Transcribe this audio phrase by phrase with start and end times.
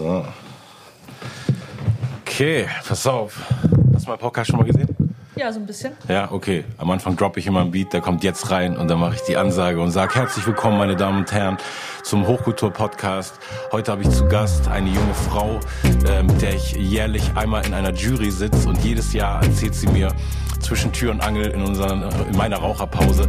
[0.00, 0.24] So.
[2.22, 3.38] Okay, pass auf.
[3.92, 4.88] Hast du meinen Podcast schon mal gesehen?
[5.36, 5.92] Ja, so ein bisschen.
[6.08, 6.64] Ja, okay.
[6.78, 9.20] Am Anfang droppe ich immer ein Beat, der kommt jetzt rein und dann mache ich
[9.22, 11.58] die Ansage und sage herzlich willkommen, meine Damen und Herren,
[12.02, 13.34] zum Hochkultur-Podcast.
[13.72, 15.60] Heute habe ich zu Gast eine junge Frau,
[16.08, 19.88] äh, mit der ich jährlich einmal in einer Jury sitze und jedes Jahr erzählt sie
[19.88, 20.08] mir
[20.60, 23.28] zwischen Tür und Angel in, unseren, in meiner Raucherpause,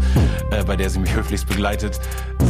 [0.52, 2.00] äh, bei der sie mich höflichst begleitet,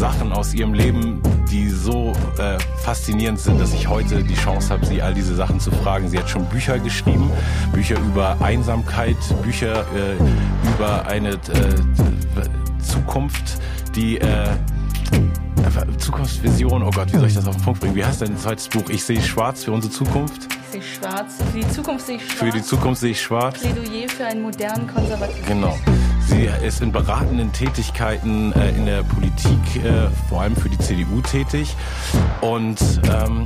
[0.02, 1.22] Sachen aus ihrem Leben,
[1.52, 5.60] die so äh, faszinierend sind, dass ich heute die Chance habe, sie all diese Sachen
[5.60, 6.10] zu fragen.
[6.10, 7.30] Sie hat schon Bücher geschrieben,
[7.72, 10.16] Bücher über Einsamkeit, Bücher äh,
[10.76, 11.38] über eine äh,
[12.82, 13.60] Zukunft,
[13.96, 14.48] die äh,
[16.00, 17.94] Zukunftsvision, oh Gott, wie soll ich das auf den Punkt bringen?
[17.94, 18.90] Wie heißt dein zweites Buch?
[18.90, 20.48] Ich sehe schwarz für unsere Zukunft.
[20.66, 21.36] Ich sehe schwarz.
[21.52, 22.40] Für die Zukunft sehe ich schwarz.
[22.40, 23.60] Für die Zukunft sehe ich schwarz.
[23.60, 25.48] Plädoyer für einen modernen Konservatismus.
[25.48, 25.78] Genau.
[26.32, 31.20] Sie ist in beratenden Tätigkeiten äh, in der Politik, äh, vor allem für die CDU
[31.20, 31.76] tätig.
[32.40, 33.46] Und ähm,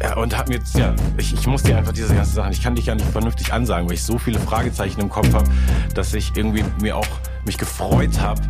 [0.00, 2.76] ja, und hat mir ja, ich, ich muss dir einfach diese ganzen Sachen, ich kann
[2.76, 5.50] dich ja nicht vernünftig ansagen, weil ich so viele Fragezeichen im Kopf habe,
[5.94, 7.08] dass ich irgendwie mir auch
[7.44, 8.40] mich gefreut habe,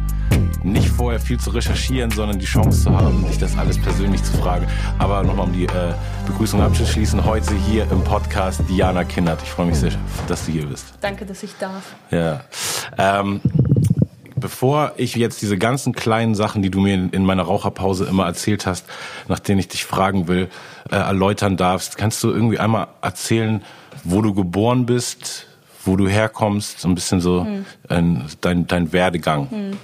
[0.62, 4.32] nicht vorher viel zu recherchieren, sondern die Chance zu haben, dich das alles persönlich zu
[4.32, 4.66] fragen.
[4.98, 5.94] Aber nochmal um die äh,
[6.26, 9.42] Begrüßung abzuschließen, heute hier im Podcast Diana Kindert.
[9.42, 9.92] Ich freue mich sehr,
[10.26, 10.94] dass du hier bist.
[11.00, 11.94] Danke, dass ich darf.
[12.10, 12.40] Ja.
[12.96, 13.40] Ähm,
[14.36, 18.66] bevor ich jetzt diese ganzen kleinen Sachen, die du mir in meiner Raucherpause immer erzählt
[18.66, 18.86] hast,
[19.28, 20.48] nach denen ich dich fragen will,
[20.90, 23.62] äh, erläutern darfst, kannst du irgendwie einmal erzählen,
[24.02, 25.46] wo du geboren bist,
[25.84, 27.66] wo du herkommst, so ein bisschen so hm.
[27.88, 29.50] äh, dein, dein Werdegang.
[29.50, 29.78] Hm.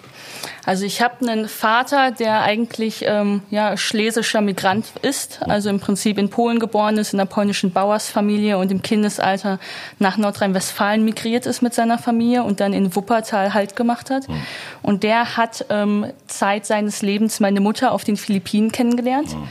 [0.65, 6.19] Also ich habe einen Vater, der eigentlich ähm, ja, schlesischer Migrant ist, also im Prinzip
[6.19, 9.59] in Polen geboren ist, in einer polnischen Bauersfamilie und im Kindesalter
[9.99, 14.29] nach Nordrhein-Westfalen migriert ist mit seiner Familie und dann in Wuppertal Halt gemacht hat.
[14.29, 14.43] Mhm.
[14.83, 19.35] Und der hat ähm, Zeit seines Lebens meine Mutter auf den Philippinen kennengelernt.
[19.35, 19.49] Mhm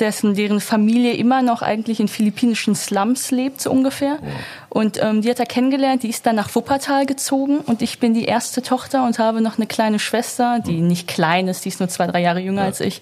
[0.00, 4.18] dessen deren Familie immer noch eigentlich in philippinischen Slums lebt, so ungefähr.
[4.22, 4.28] Ja.
[4.68, 8.12] Und ähm, die hat er kennengelernt, die ist dann nach Wuppertal gezogen und ich bin
[8.12, 11.80] die erste Tochter und habe noch eine kleine Schwester, die nicht klein ist, die ist
[11.80, 12.66] nur zwei, drei Jahre jünger ja.
[12.66, 13.00] als ich.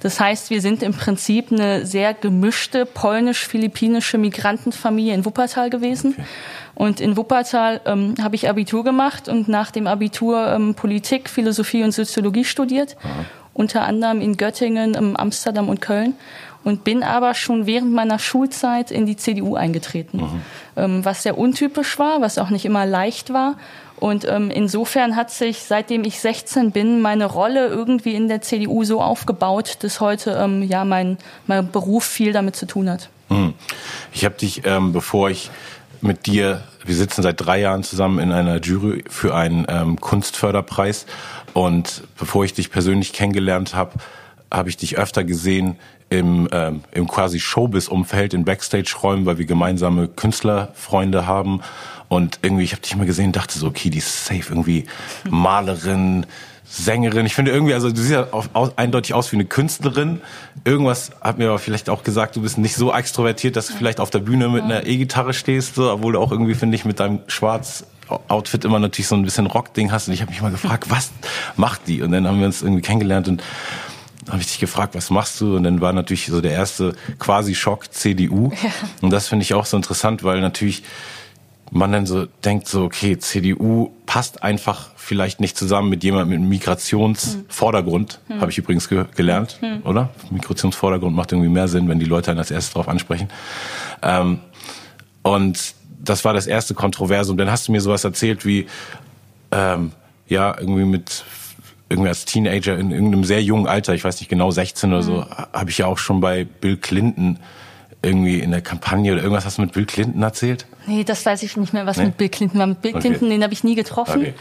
[0.00, 6.12] Das heißt, wir sind im Prinzip eine sehr gemischte polnisch-philippinische Migrantenfamilie in Wuppertal gewesen.
[6.12, 6.24] Okay.
[6.76, 11.82] Und in Wuppertal ähm, habe ich Abitur gemacht und nach dem Abitur ähm, Politik, Philosophie
[11.82, 12.96] und Soziologie studiert.
[13.02, 13.24] Aha
[13.56, 16.14] unter anderem in Göttingen, Amsterdam und Köln
[16.66, 20.40] und bin aber schon während meiner Schulzeit in die CDU eingetreten, mhm.
[20.76, 23.56] ähm, was sehr untypisch war, was auch nicht immer leicht war.
[23.98, 28.84] Und ähm, insofern hat sich, seitdem ich 16 bin, meine Rolle irgendwie in der CDU
[28.84, 33.08] so aufgebaut, dass heute ähm, ja mein, mein Beruf viel damit zu tun hat.
[33.28, 33.54] Mhm.
[34.12, 35.50] Ich habe dich, ähm, bevor ich
[36.00, 41.06] mit dir, wir sitzen seit drei Jahren zusammen in einer Jury für einen ähm, Kunstförderpreis
[41.56, 43.92] und bevor ich dich persönlich kennengelernt habe,
[44.52, 45.76] habe ich dich öfter gesehen
[46.10, 51.62] im, ähm, im quasi Showbiz-Umfeld, in Backstage-Räumen, weil wir gemeinsame Künstlerfreunde haben.
[52.08, 54.84] Und irgendwie, ich habe dich immer gesehen, dachte so, okay, die ist safe, irgendwie
[55.30, 56.26] Malerin,
[56.68, 57.24] Sängerin.
[57.24, 60.20] Ich finde irgendwie, also du siehst ja auf, aus, eindeutig aus wie eine Künstlerin.
[60.66, 64.00] Irgendwas hat mir aber vielleicht auch gesagt, du bist nicht so extrovertiert, dass du vielleicht
[64.00, 67.00] auf der Bühne mit einer E-Gitarre stehst, so, obwohl du auch irgendwie, finde ich, mit
[67.00, 70.08] deinem schwarz Outfit immer natürlich so ein bisschen Rock-Ding hast.
[70.08, 71.10] Und ich habe mich mal gefragt, was
[71.56, 72.02] macht die?
[72.02, 73.42] Und dann haben wir uns irgendwie kennengelernt und
[74.28, 75.56] habe ich dich gefragt, was machst du?
[75.56, 78.50] Und dann war natürlich so der erste quasi Schock CDU.
[78.62, 78.70] Ja.
[79.00, 80.82] Und das finde ich auch so interessant, weil natürlich
[81.70, 86.48] man dann so denkt so, okay, CDU passt einfach vielleicht nicht zusammen mit jemandem mit
[86.48, 88.40] Migrationsvordergrund, hm.
[88.40, 89.82] habe ich übrigens ge gelernt, hm.
[89.82, 90.10] oder?
[90.30, 93.28] Migrationsvordergrund macht irgendwie mehr Sinn, wenn die Leute dann als erstes drauf ansprechen.
[94.02, 94.40] Ähm,
[95.22, 95.74] und
[96.08, 97.36] das war das erste Kontroversum.
[97.36, 98.66] Dann hast du mir sowas erzählt wie,
[99.52, 99.92] ähm,
[100.28, 101.24] ja, irgendwie mit
[101.88, 105.12] irgendwie als Teenager in irgendeinem sehr jungen Alter, ich weiß nicht genau, 16 oder so,
[105.18, 105.26] mhm.
[105.52, 107.38] habe ich ja auch schon bei Bill Clinton
[108.02, 110.66] irgendwie in der Kampagne oder irgendwas hast du mit Bill Clinton erzählt?
[110.86, 112.06] Nee, das weiß ich nicht mehr, was nee?
[112.06, 112.66] mit Bill Clinton war.
[112.66, 113.00] Mit Bill okay.
[113.00, 114.20] Clinton, den habe ich nie getroffen.
[114.20, 114.34] Okay.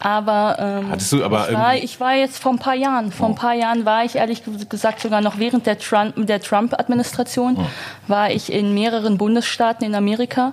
[0.00, 3.26] Aber, ähm, Hattest du aber ich, war, ich war jetzt vor ein paar Jahren, vor
[3.26, 3.32] oh.
[3.32, 7.66] ein paar Jahren war ich ehrlich gesagt sogar noch während der Trump, der Trump-Administration, oh.
[8.06, 10.52] war ich in mehreren Bundesstaaten in Amerika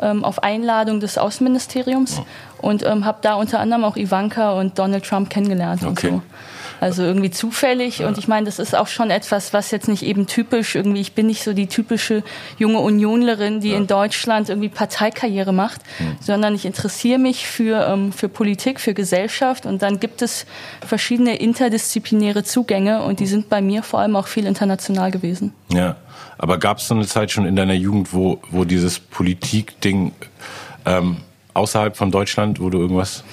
[0.00, 2.68] ähm, auf Einladung des Außenministeriums oh.
[2.68, 6.08] und ähm, habe da unter anderem auch Ivanka und Donald Trump kennengelernt okay.
[6.08, 6.22] und so.
[6.80, 8.00] Also irgendwie zufällig.
[8.00, 8.08] Ja.
[8.08, 11.14] Und ich meine, das ist auch schon etwas, was jetzt nicht eben typisch irgendwie, ich
[11.14, 12.22] bin nicht so die typische
[12.58, 13.78] junge Unionlerin, die ja.
[13.78, 16.16] in Deutschland irgendwie Parteikarriere macht, mhm.
[16.20, 19.64] sondern ich interessiere mich für, ähm, für Politik, für Gesellschaft.
[19.64, 20.46] Und dann gibt es
[20.86, 25.54] verschiedene interdisziplinäre Zugänge und die sind bei mir vor allem auch viel international gewesen.
[25.72, 25.96] Ja,
[26.38, 30.12] aber gab es so eine Zeit schon in deiner Jugend, wo, wo dieses Politikding
[30.84, 31.18] ähm,
[31.54, 33.24] außerhalb von Deutschland, wo du irgendwas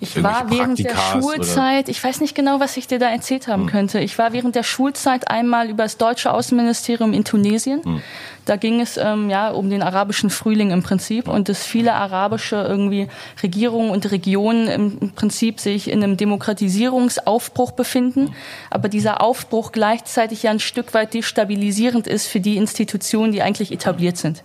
[0.00, 3.62] Ich war während der Schulzeit, ich weiß nicht genau, was ich dir da erzählt haben
[3.62, 3.70] hm.
[3.70, 4.00] könnte.
[4.00, 7.82] Ich war während der Schulzeit einmal über das deutsche Außenministerium in Tunesien.
[7.82, 8.02] Hm.
[8.46, 12.56] Da ging es ähm, ja um den arabischen Frühling im Prinzip und dass viele arabische
[12.56, 13.08] irgendwie
[13.42, 18.34] Regierungen und Regionen im Prinzip sich in einem Demokratisierungsaufbruch befinden,
[18.70, 23.72] aber dieser Aufbruch gleichzeitig ja ein Stück weit destabilisierend ist für die Institutionen, die eigentlich
[23.72, 24.42] etabliert sind.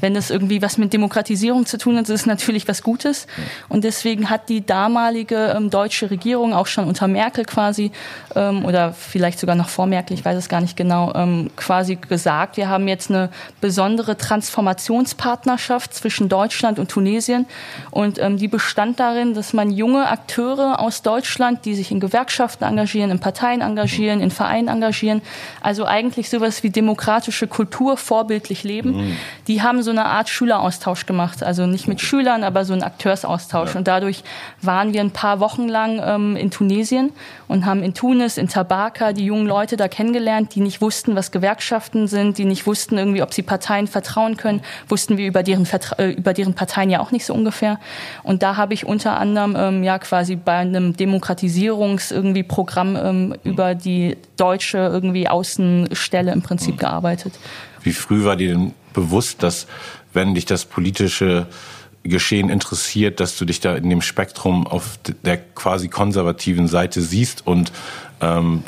[0.00, 3.26] Wenn das irgendwie was mit Demokratisierung zu tun hat, ist es natürlich was Gutes.
[3.68, 7.92] Und deswegen hat die damalige ähm, deutsche Regierung auch schon unter Merkel quasi
[8.34, 11.96] ähm, oder vielleicht sogar noch vor Merkel, ich weiß es gar nicht genau, ähm, quasi
[11.96, 13.30] gesagt, wir haben jetzt eine
[13.60, 17.46] besondere Transformationspartnerschaft zwischen Deutschland und Tunesien.
[17.90, 22.64] Und ähm, die bestand darin, dass man junge Akteure aus Deutschland, die sich in Gewerkschaften
[22.64, 25.22] engagieren, in Parteien engagieren, in Vereinen engagieren,
[25.60, 29.16] also eigentlich sowas wie demokratische Kultur vorbildlich leben, mhm.
[29.48, 31.42] die haben so eine Art Schüleraustausch gemacht.
[31.42, 33.72] Also nicht mit Schülern, aber so ein Akteursaustausch.
[33.72, 33.78] Ja.
[33.78, 34.22] Und dadurch
[34.62, 37.12] waren wir ein paar Wochen lang ähm, in Tunesien
[37.48, 41.30] und haben in Tunis, in Tabaka die jungen Leute da kennengelernt, die nicht wussten, was
[41.30, 45.66] Gewerkschaften sind, die nicht wussten irgendwie, ob sie Parteien vertrauen können, wussten wir über deren,
[45.66, 47.78] Vertra äh, über deren Parteien ja auch nicht so ungefähr.
[48.22, 53.34] Und da habe ich unter anderem ähm, ja quasi bei einem Demokratisierungs irgendwie Programm ähm,
[53.44, 57.34] über die deutsche irgendwie Außenstelle im Prinzip gearbeitet.
[57.82, 59.66] Wie früh war dir denn bewusst, dass
[60.12, 61.46] wenn dich das politische
[62.04, 67.46] Geschehen interessiert, dass du dich da in dem Spektrum auf der quasi konservativen Seite siehst
[67.46, 67.72] und
[68.20, 68.62] ähm,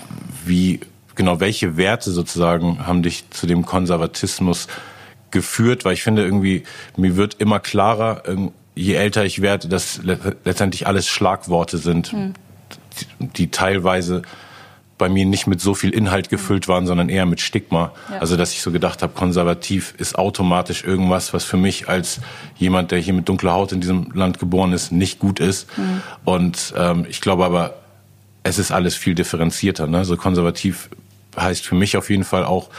[0.44, 0.80] wie
[1.16, 4.68] genau welche Werte sozusagen haben dich zu dem Konservatismus
[5.30, 6.62] geführt, weil ich finde irgendwie,
[6.96, 8.22] mir wird immer klarer,
[8.74, 10.00] je älter ich werde, dass
[10.44, 12.34] letztendlich alles Schlagworte sind, mhm.
[13.20, 14.22] die, teilweise
[14.98, 17.92] bei mir nicht mit so viel Inhalt gefüllt waren, sondern eher mit Stigma.
[18.10, 18.18] Ja.
[18.18, 22.20] Also dass ich so gedacht habe, konservativ ist automatisch irgendwas, was für mich als
[22.56, 25.66] jemand, der hier mit dunkler Haut in diesem Land geboren ist, nicht gut ist.
[25.76, 26.02] Mhm.
[26.24, 27.74] Und ähm, ich glaube aber,
[28.42, 29.86] es ist alles viel differenzierter.
[29.86, 30.04] Ne?
[30.04, 30.88] So konservativ
[31.36, 32.70] heißt für mich auf jeden Fall auch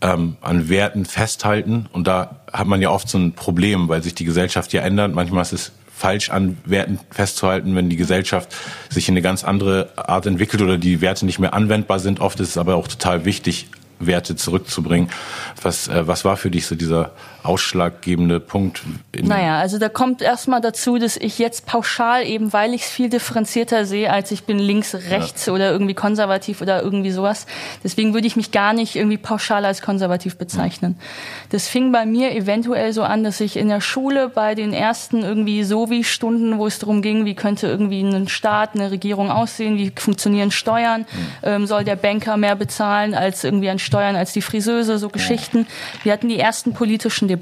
[0.00, 1.86] ähm, an Werten festhalten.
[1.92, 5.14] Und da hat man ja oft so ein Problem, weil sich die Gesellschaft ja ändert.
[5.14, 8.54] Manchmal ist es falsch an Werten festzuhalten, wenn die Gesellschaft
[8.90, 12.20] sich in eine ganz andere Art entwickelt oder die Werte nicht mehr anwendbar sind.
[12.20, 15.08] Oft ist es aber auch total wichtig, Werte zurückzubringen.
[15.62, 17.12] Was, äh, was war für dich so dieser
[17.46, 18.82] ausschlaggebende Punkt?
[19.22, 23.08] naja, also da kommt erstmal dazu, dass ich jetzt pauschal eben, weil ich es viel
[23.08, 25.52] differenzierter sehe, als ich bin links, rechts ja.
[25.52, 27.46] oder irgendwie konservativ oder irgendwie sowas.
[27.82, 30.98] Deswegen würde ich mich gar nicht irgendwie pauschal als konservativ bezeichnen.
[31.50, 35.22] Das fing bei mir eventuell so an, dass ich in der Schule bei den ersten
[35.22, 39.30] irgendwie so wie Stunden, wo es darum ging, wie könnte irgendwie ein Staat, eine Regierung
[39.30, 41.06] aussehen, wie funktionieren Steuern, mhm.
[41.42, 45.66] ähm, soll der Banker mehr bezahlen als irgendwie an Steuern als die Friseuse, so Geschichten.
[46.02, 47.35] Wir hatten die ersten politischen Debatten.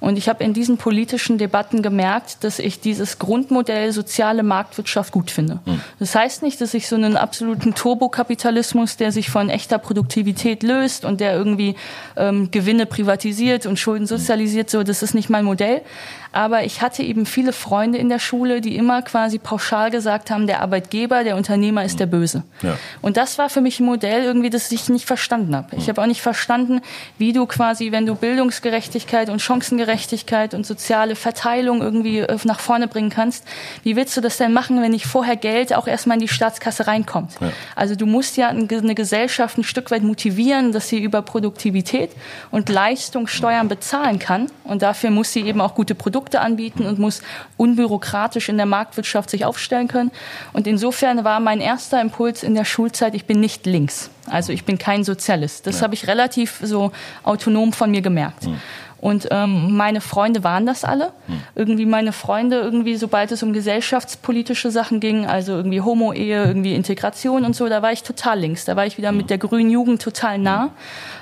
[0.00, 5.30] Und ich habe in diesen politischen Debatten gemerkt, dass ich dieses Grundmodell soziale Marktwirtschaft gut
[5.30, 5.60] finde.
[5.64, 5.80] Mhm.
[5.98, 11.04] Das heißt nicht, dass ich so einen absoluten Turbokapitalismus, der sich von echter Produktivität löst
[11.04, 11.76] und der irgendwie
[12.16, 15.82] ähm, Gewinne privatisiert und Schulden sozialisiert, so, das ist nicht mein Modell.
[16.32, 20.46] Aber ich hatte eben viele Freunde in der Schule, die immer quasi pauschal gesagt haben,
[20.46, 22.42] der Arbeitgeber, der Unternehmer ist der Böse.
[22.62, 22.78] Ja.
[23.02, 25.76] Und das war für mich ein Modell irgendwie, das ich nicht verstanden habe.
[25.76, 26.80] Ich habe auch nicht verstanden,
[27.18, 32.88] wie du quasi, wenn du Bildungsgerechtigkeit und Chancengerechtigkeit und soziale Verteilung irgendwie äh, nach vorne
[32.88, 33.44] bringen kannst,
[33.82, 36.86] wie willst du das denn machen, wenn nicht vorher Geld auch erstmal in die Staatskasse
[36.86, 37.32] reinkommt?
[37.40, 37.50] Ja.
[37.74, 42.10] Also du musst ja eine Gesellschaft ein Stück weit motivieren, dass sie über Produktivität
[42.50, 44.46] und Leistung Steuern bezahlen kann.
[44.64, 47.22] Und dafür muss sie eben auch gute Produkte Produkte anbieten und muss
[47.56, 50.10] unbürokratisch in der Marktwirtschaft sich aufstellen können.
[50.52, 54.10] Und insofern war mein erster Impuls in der Schulzeit, ich bin nicht links.
[54.28, 55.68] Also ich bin kein Sozialist.
[55.68, 55.82] Das ja.
[55.82, 56.90] habe ich relativ so
[57.22, 58.46] autonom von mir gemerkt.
[58.46, 58.60] Mhm.
[59.00, 61.12] Und ähm, meine Freunde waren das alle.
[61.26, 61.40] Hm.
[61.54, 67.44] Irgendwie meine Freunde, irgendwie sobald es um gesellschaftspolitische Sachen ging, also irgendwie Homo-Ehe, irgendwie Integration
[67.44, 68.64] und so, da war ich total links.
[68.64, 69.18] Da war ich wieder hm.
[69.18, 70.70] mit der grünen Jugend total nah.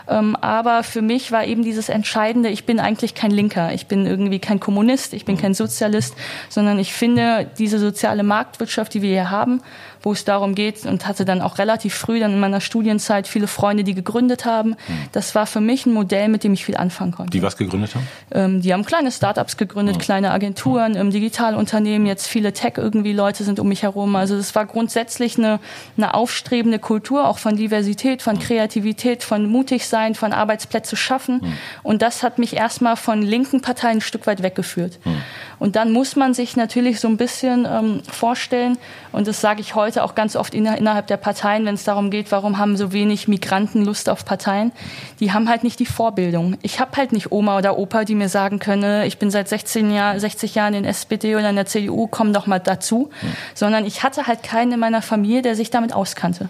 [0.07, 4.07] Ähm, aber für mich war eben dieses Entscheidende, ich bin eigentlich kein Linker, ich bin
[4.07, 6.15] irgendwie kein Kommunist, ich bin kein Sozialist,
[6.51, 9.63] sondern ich finde diese soziale Marktwirtschaft, die wir hier haben,
[10.05, 13.47] wo es darum geht und hatte dann auch relativ früh dann in meiner Studienzeit viele
[13.47, 14.77] Freunde, die gegründet haben.
[14.87, 14.97] Hm.
[15.13, 17.31] Das war für mich ein Modell, mit dem ich viel anfangen konnte.
[17.31, 18.07] Die was gegründet haben?
[18.31, 20.01] Ähm, die haben kleine Startups gegründet, oh.
[20.01, 24.15] kleine Agenturen, ähm, Digitalunternehmen, jetzt viele Tech irgendwie Leute sind um mich herum.
[24.15, 25.59] Also es war grundsätzlich eine,
[25.97, 31.41] eine aufstrebende Kultur, auch von Diversität, von Kreativität, von mutig sein, von Arbeitsplätze schaffen.
[31.41, 31.53] Hm.
[31.83, 34.99] Und das hat mich erstmal von linken Parteien ein Stück weit weggeführt.
[35.05, 35.17] Hm.
[35.59, 38.77] Und dann muss man sich natürlich so ein bisschen ähm, vorstellen,
[39.13, 42.33] und das sage ich heute auch ganz oft innerhalb der Parteien, wenn es darum geht,
[42.33, 44.73] warum haben so wenig Migranten Lust auf Parteien,
[45.21, 46.57] die haben halt nicht die Vorbildung.
[46.63, 49.93] Ich habe halt nicht Oma oder Opa, die mir sagen können, ich bin seit 16
[49.93, 53.33] Jahr, 60 Jahren in der SPD oder in der CDU, komm doch mal dazu, hm.
[53.55, 56.49] sondern ich hatte halt keinen in meiner Familie, der sich damit auskannte.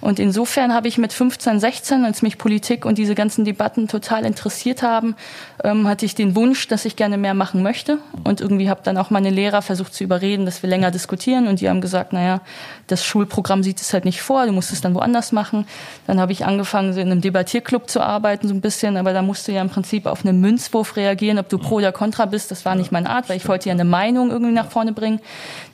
[0.00, 4.24] Und insofern habe ich mit 15, 16, als mich Politik und diese ganzen Debatten total
[4.24, 5.16] interessiert haben,
[5.64, 7.98] ähm, hatte ich den Wunsch, dass ich gerne mehr machen möchte.
[8.24, 11.48] Und irgendwie habe dann auch meine Lehrer versucht zu überreden, dass wir länger diskutieren.
[11.48, 12.40] Und die haben gesagt, naja,
[12.86, 15.66] das Schulprogramm sieht es halt nicht vor, du musst es dann woanders machen.
[16.06, 18.96] Dann habe ich angefangen, in einem Debattierclub zu arbeiten, so ein bisschen.
[18.96, 21.92] Aber da musst du ja im Prinzip auf einen Münzwurf reagieren, ob du pro oder
[21.92, 22.50] contra bist.
[22.50, 25.20] Das war nicht meine Art, weil ich wollte ja eine Meinung irgendwie nach vorne bringen.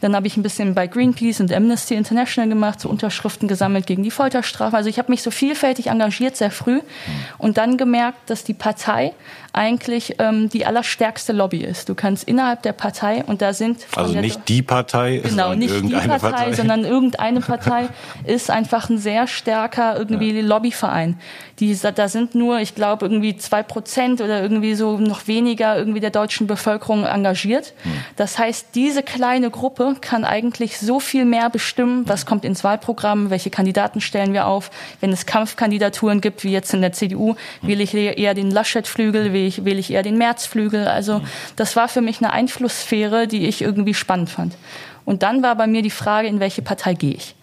[0.01, 4.03] Dann habe ich ein bisschen bei Greenpeace und Amnesty International gemacht, so Unterschriften gesammelt gegen
[4.03, 4.77] die Folterstrafe.
[4.77, 6.81] Also ich habe mich so vielfältig engagiert, sehr früh.
[7.39, 9.13] Und dann gemerkt, dass die Partei
[9.55, 11.89] eigentlich ähm, die allerstärkste Lobby ist.
[11.89, 15.91] Du kannst innerhalb der Partei und da sind also nicht die Partei, genau nicht die
[15.91, 17.89] Partei, Partei, sondern irgendeine Partei
[18.25, 20.43] ist einfach ein sehr starker irgendwie ja.
[20.43, 21.19] Lobbyverein.
[21.61, 26.01] Die da sind nur, ich glaube irgendwie zwei Prozent oder irgendwie so noch weniger irgendwie
[26.01, 27.75] der deutschen Bevölkerung engagiert.
[27.85, 27.93] Hm.
[28.17, 33.31] Das heißt, diese kleine Gruppe kann eigentlich so viel mehr bestimmen, was kommt ins Wahlprogramm,
[33.31, 34.71] welche Kandidaten stellen wir auf.
[35.01, 39.65] Wenn es Kampfkandidaturen gibt, wie jetzt in der CDU, will ich eher den Laschet-Flügel, ich,
[39.65, 40.89] will ich eher den Märzflügel.
[40.89, 41.21] Also
[41.57, 44.57] das war für mich eine Einflusssphäre, die ich irgendwie spannend fand.
[45.05, 47.35] Und dann war bei mir die Frage, in welche Partei gehe ich?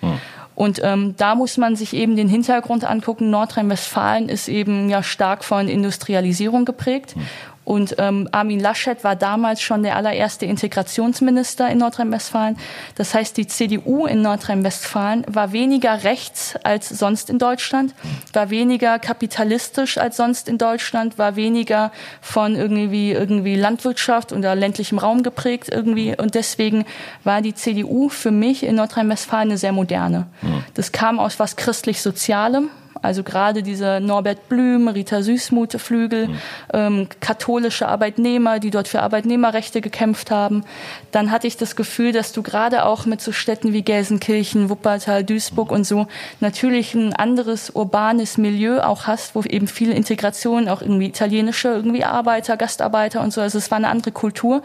[0.55, 3.29] Und ähm, da muss man sich eben den Hintergrund angucken.
[3.29, 7.15] Nordrhein-Westfalen ist eben ja stark von Industrialisierung geprägt.
[7.15, 7.25] Hm.
[7.63, 12.57] Und ähm, Armin Laschet war damals schon der allererste Integrationsminister in Nordrhein-Westfalen.
[12.95, 17.93] Das heißt, die CDU in Nordrhein-Westfalen war weniger rechts als sonst in Deutschland,
[18.33, 24.97] war weniger kapitalistisch als sonst in Deutschland, war weniger von irgendwie irgendwie Landwirtschaft oder ländlichem
[24.97, 26.15] Raum geprägt irgendwie.
[26.17, 26.85] Und deswegen
[27.23, 30.27] war die CDU für mich in Nordrhein-Westfalen eine sehr moderne.
[30.73, 32.69] Das kam aus was christlich-sozialem,
[33.01, 36.37] also gerade diese Norbert Blüm, Rita Süßmuth Flügel, mhm.
[36.73, 40.63] ähm, katholische Arbeitnehmer, die dort für Arbeitnehmerrechte gekämpft haben.
[41.11, 45.23] Dann hatte ich das Gefühl, dass du gerade auch mit so Städten wie Gelsenkirchen, Wuppertal,
[45.23, 46.07] Duisburg und so
[46.39, 52.03] natürlich ein anderes urbanes Milieu auch hast, wo eben viele Integration, auch irgendwie italienische irgendwie
[52.03, 53.41] Arbeiter, Gastarbeiter und so.
[53.41, 54.61] Also es war eine andere Kultur.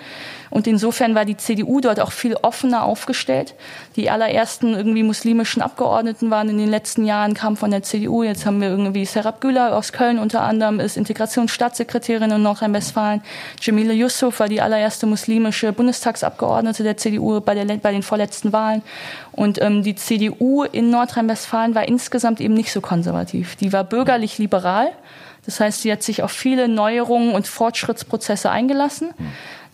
[0.51, 3.55] Und insofern war die CDU dort auch viel offener aufgestellt.
[3.97, 8.23] Die allerersten irgendwie muslimischen Abgeordneten waren in den letzten Jahren, kamen von der CDU.
[8.27, 13.23] Jetzt haben wir irgendwie Serap Güler aus Köln unter anderem, ist Integrationsstaatssekretärin in Nordrhein-Westfalen.
[13.61, 18.83] Jamila Yusuf war die allererste muslimische Bundestagsabgeordnete der CDU bei, der, bei den vorletzten Wahlen.
[19.33, 23.57] Und ähm, die CDU in Nordrhein-Westfalen war insgesamt eben nicht so konservativ.
[23.57, 24.91] Die war bürgerlich liberal.
[25.45, 29.15] Das heißt, sie hat sich auf viele Neuerungen und Fortschrittsprozesse eingelassen.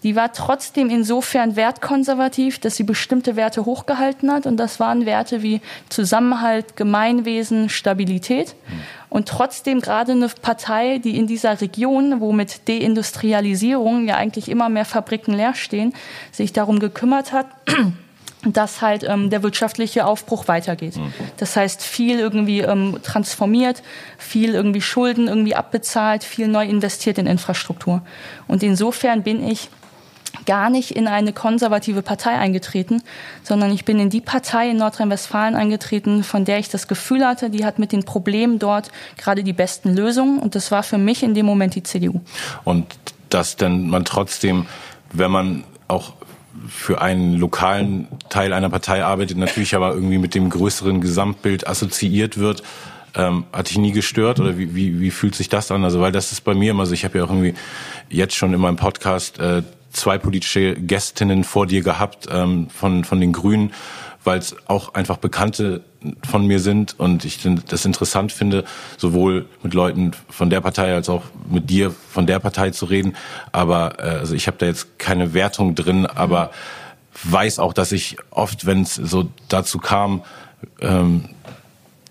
[0.02, 4.46] Die war trotzdem insofern wertkonservativ, dass sie bestimmte Werte hochgehalten hat.
[4.46, 8.56] Und das waren Werte wie Zusammenhalt, Gemeinwesen, Stabilität.
[9.08, 14.68] Und trotzdem gerade eine Partei, die in dieser Region, wo mit Deindustrialisierung ja eigentlich immer
[14.68, 15.94] mehr Fabriken leer stehen,
[16.32, 17.46] sich darum gekümmert hat,
[18.44, 20.96] dass halt ähm, der wirtschaftliche Aufbruch weitergeht.
[20.96, 21.12] Mhm.
[21.36, 23.82] Das heißt, viel irgendwie ähm, transformiert,
[24.18, 28.02] viel irgendwie Schulden irgendwie abbezahlt, viel neu investiert in Infrastruktur.
[28.48, 29.68] Und insofern bin ich
[30.46, 33.02] gar nicht in eine konservative Partei eingetreten,
[33.42, 37.50] sondern ich bin in die Partei in Nordrhein-Westfalen eingetreten, von der ich das Gefühl hatte,
[37.50, 40.38] die hat mit den Problemen dort gerade die besten Lösungen.
[40.38, 42.20] Und das war für mich in dem Moment die CDU.
[42.64, 42.86] Und
[43.28, 44.66] dass denn man trotzdem,
[45.12, 46.12] wenn man auch
[46.68, 52.38] für einen lokalen Teil einer Partei arbeitet, natürlich aber irgendwie mit dem größeren Gesamtbild assoziiert
[52.38, 52.62] wird,
[53.14, 55.84] ähm, hat dich nie gestört oder wie, wie, wie fühlt sich das an?
[55.84, 57.54] Also weil das ist bei mir immer so, ich habe ja auch irgendwie
[58.08, 63.20] jetzt schon in meinem Podcast äh, zwei politische Gästinnen vor dir gehabt ähm, von, von
[63.20, 63.72] den Grünen,
[64.24, 65.82] weil es auch einfach Bekannte
[66.28, 68.64] von mir sind und ich das interessant finde,
[68.96, 73.16] sowohl mit Leuten von der Partei als auch mit dir von der Partei zu reden.
[73.52, 76.50] Aber äh, also ich habe da jetzt keine Wertung drin, aber
[77.24, 80.22] weiß auch, dass ich oft, wenn es so dazu kam,
[80.80, 81.28] ähm,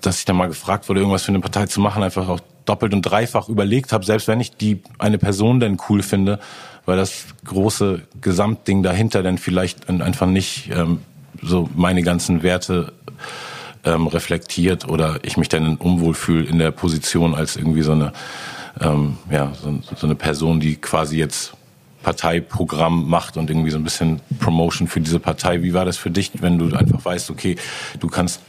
[0.01, 2.93] dass ich da mal gefragt wurde, irgendwas für eine Partei zu machen, einfach auch doppelt
[2.93, 6.39] und dreifach überlegt habe, selbst wenn ich die eine Person denn cool finde,
[6.85, 10.99] weil das große Gesamtding dahinter dann vielleicht einfach nicht ähm,
[11.41, 12.93] so meine ganzen Werte
[13.83, 18.13] ähm, reflektiert oder ich mich dann unwohl fühle in der Position als irgendwie so eine
[18.79, 21.53] ähm, ja so, so eine Person, die quasi jetzt
[22.03, 25.61] Parteiprogramm macht und irgendwie so ein bisschen Promotion für diese Partei.
[25.61, 27.57] Wie war das für dich, wenn du einfach weißt, okay,
[27.99, 28.41] du kannst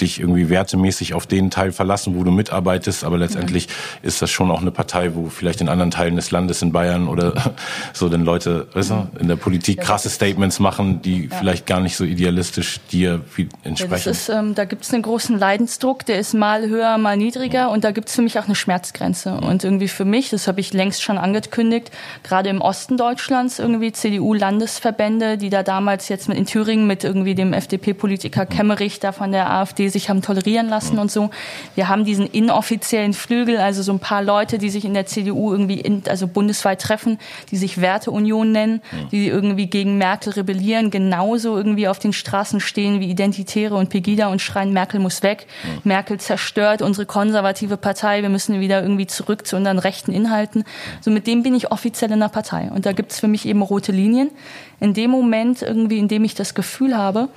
[0.00, 4.08] dich irgendwie wertemäßig auf den Teil verlassen, wo du mitarbeitest, aber letztendlich mhm.
[4.08, 7.08] ist das schon auch eine Partei, wo vielleicht in anderen Teilen des Landes, in Bayern
[7.08, 7.54] oder
[7.92, 11.36] so, denn Leute weißt du, in der Politik krasse Statements machen, die ja.
[11.36, 13.20] vielleicht gar nicht so idealistisch dir
[13.62, 14.02] entsprechen.
[14.06, 17.70] Ja, ist, ähm, da gibt es einen großen Leidensdruck, der ist mal höher, mal niedriger
[17.70, 19.32] und da gibt es für mich auch eine Schmerzgrenze.
[19.32, 19.48] Mhm.
[19.48, 21.90] Und irgendwie für mich, das habe ich längst schon angekündigt,
[22.24, 27.34] gerade im Osten Deutschlands irgendwie CDU-Landesverbände, die da damals jetzt mit in Thüringen mit irgendwie
[27.34, 31.30] dem FDP-Politiker Kemmerich da von der AfD sich haben tolerieren lassen und so.
[31.74, 35.52] Wir haben diesen inoffiziellen Flügel, also so ein paar Leute, die sich in der CDU
[35.52, 37.18] irgendwie in, also bundesweit treffen,
[37.50, 43.00] die sich Werteunion nennen, die irgendwie gegen Merkel rebellieren, genauso irgendwie auf den Straßen stehen
[43.00, 45.46] wie Identitäre und Pegida und schreien, Merkel muss weg.
[45.84, 50.64] Merkel zerstört unsere konservative Partei, wir müssen wieder irgendwie zurück zu unseren rechten Inhalten.
[51.00, 52.70] So mit dem bin ich offiziell in der Partei.
[52.74, 54.30] Und da gibt es für mich eben rote Linien.
[54.82, 57.28] In dem Moment irgendwie, in dem ich das Gefühl habe,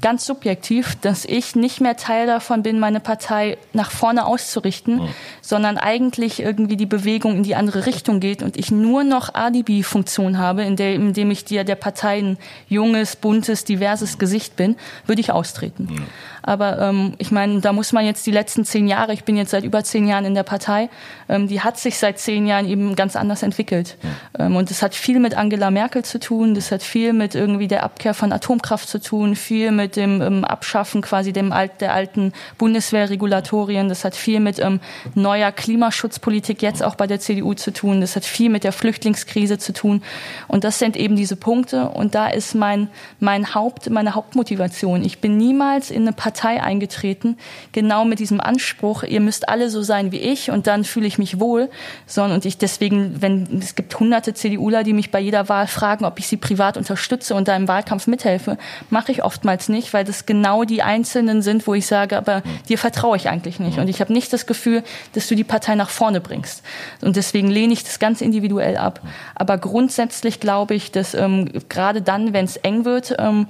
[0.00, 5.08] ganz subjektiv, dass ich nicht mehr Teil davon bin, meine Partei nach vorne auszurichten, mhm.
[5.42, 10.38] sondern eigentlich irgendwie die Bewegung in die andere Richtung geht und ich nur noch Alibi-Funktion
[10.38, 12.38] habe, in der, indem ich dir der Partei ein
[12.68, 14.76] junges, buntes, diverses Gesicht bin,
[15.06, 15.88] würde ich austreten.
[15.90, 16.06] Mhm.
[16.42, 19.50] Aber ähm, ich meine, da muss man jetzt die letzten zehn Jahre, ich bin jetzt
[19.50, 20.88] seit über zehn Jahren in der Partei,
[21.28, 23.96] ähm, die hat sich seit zehn Jahren eben ganz anders entwickelt.
[24.38, 27.68] Ähm, und das hat viel mit Angela Merkel zu tun, das hat viel mit irgendwie
[27.68, 31.94] der Abkehr von Atomkraft zu tun, viel mit dem ähm, Abschaffen quasi dem alt, der
[31.94, 34.80] alten Bundeswehrregulatorien, das hat viel mit ähm,
[35.14, 39.58] neuer Klimaschutzpolitik jetzt auch bei der CDU zu tun, das hat viel mit der Flüchtlingskrise
[39.58, 40.02] zu tun.
[40.48, 41.90] Und das sind eben diese Punkte.
[41.90, 45.04] Und da ist mein, mein Haupt, meine Hauptmotivation.
[45.04, 47.36] Ich bin niemals in eine Partei Partei eingetreten,
[47.72, 51.18] genau mit diesem Anspruch, ihr müsst alle so sein wie ich und dann fühle ich
[51.18, 51.68] mich wohl,
[52.06, 56.04] sondern und ich deswegen, wenn es gibt hunderte CDUler, die mich bei jeder Wahl fragen,
[56.04, 58.58] ob ich sie privat unterstütze und da im Wahlkampf mithelfe,
[58.90, 62.78] mache ich oftmals nicht, weil das genau die Einzelnen sind, wo ich sage, aber dir
[62.78, 63.78] vertraue ich eigentlich nicht.
[63.78, 64.84] Und ich habe nicht das Gefühl,
[65.14, 66.62] dass du die Partei nach vorne bringst.
[67.00, 69.00] Und deswegen lehne ich das ganz individuell ab.
[69.34, 73.48] Aber grundsätzlich glaube ich, dass ähm, gerade dann, wenn es eng wird, ähm,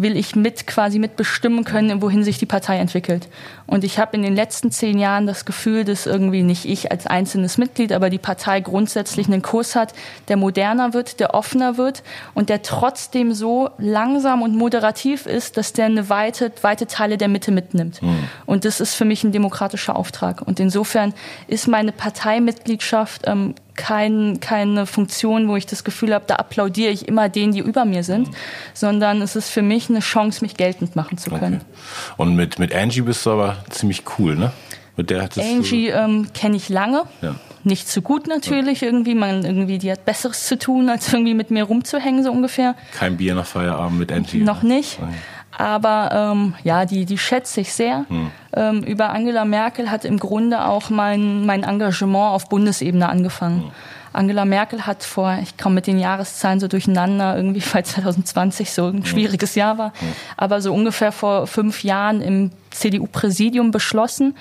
[0.00, 3.28] will ich mit quasi mitbestimmen können, wohin sich die Partei entwickelt.
[3.66, 7.06] Und ich habe in den letzten zehn Jahren das Gefühl, dass irgendwie nicht ich als
[7.06, 9.92] einzelnes Mitglied, aber die Partei grundsätzlich einen Kurs hat,
[10.28, 12.02] der moderner wird, der offener wird
[12.34, 17.28] und der trotzdem so langsam und moderativ ist, dass der eine weite, weite Teile der
[17.28, 18.00] Mitte mitnimmt.
[18.00, 18.24] Mhm.
[18.46, 20.40] Und das ist für mich ein demokratischer Auftrag.
[20.42, 21.12] Und insofern
[21.46, 27.08] ist meine Parteimitgliedschaft ähm, kein, keine Funktion, wo ich das Gefühl habe, da applaudiere ich
[27.08, 28.34] immer denen, die über mir sind, mhm.
[28.74, 31.62] sondern es ist für mich eine Chance, mich geltend machen zu können.
[31.62, 32.14] Okay.
[32.18, 34.52] Und mit, mit Angie bist du aber ziemlich cool, ne?
[34.96, 37.04] Mit der Angie ähm, kenne ich lange.
[37.22, 37.36] Ja.
[37.64, 38.88] Nicht so gut natürlich ja.
[38.88, 39.14] irgendwie.
[39.14, 42.74] Man irgendwie, die hat Besseres zu tun, als irgendwie mit mir rumzuhängen, so ungefähr.
[42.92, 44.42] Kein Bier nach Feierabend mit Angie.
[44.42, 45.00] Noch nicht.
[45.00, 45.14] Nein.
[45.60, 48.06] Aber ähm, ja, die, die schätze ich sehr.
[48.08, 48.30] Hm.
[48.54, 53.64] Ähm, über Angela Merkel hat im Grunde auch mein, mein Engagement auf Bundesebene angefangen.
[53.64, 53.70] Hm.
[54.14, 58.86] Angela Merkel hat vor, ich komme mit den Jahreszahlen so durcheinander, irgendwie weil 2020 so
[58.86, 59.04] ein hm.
[59.04, 60.12] schwieriges Jahr war, hm.
[60.38, 64.36] aber so ungefähr vor fünf Jahren im CDU-Präsidium beschlossen,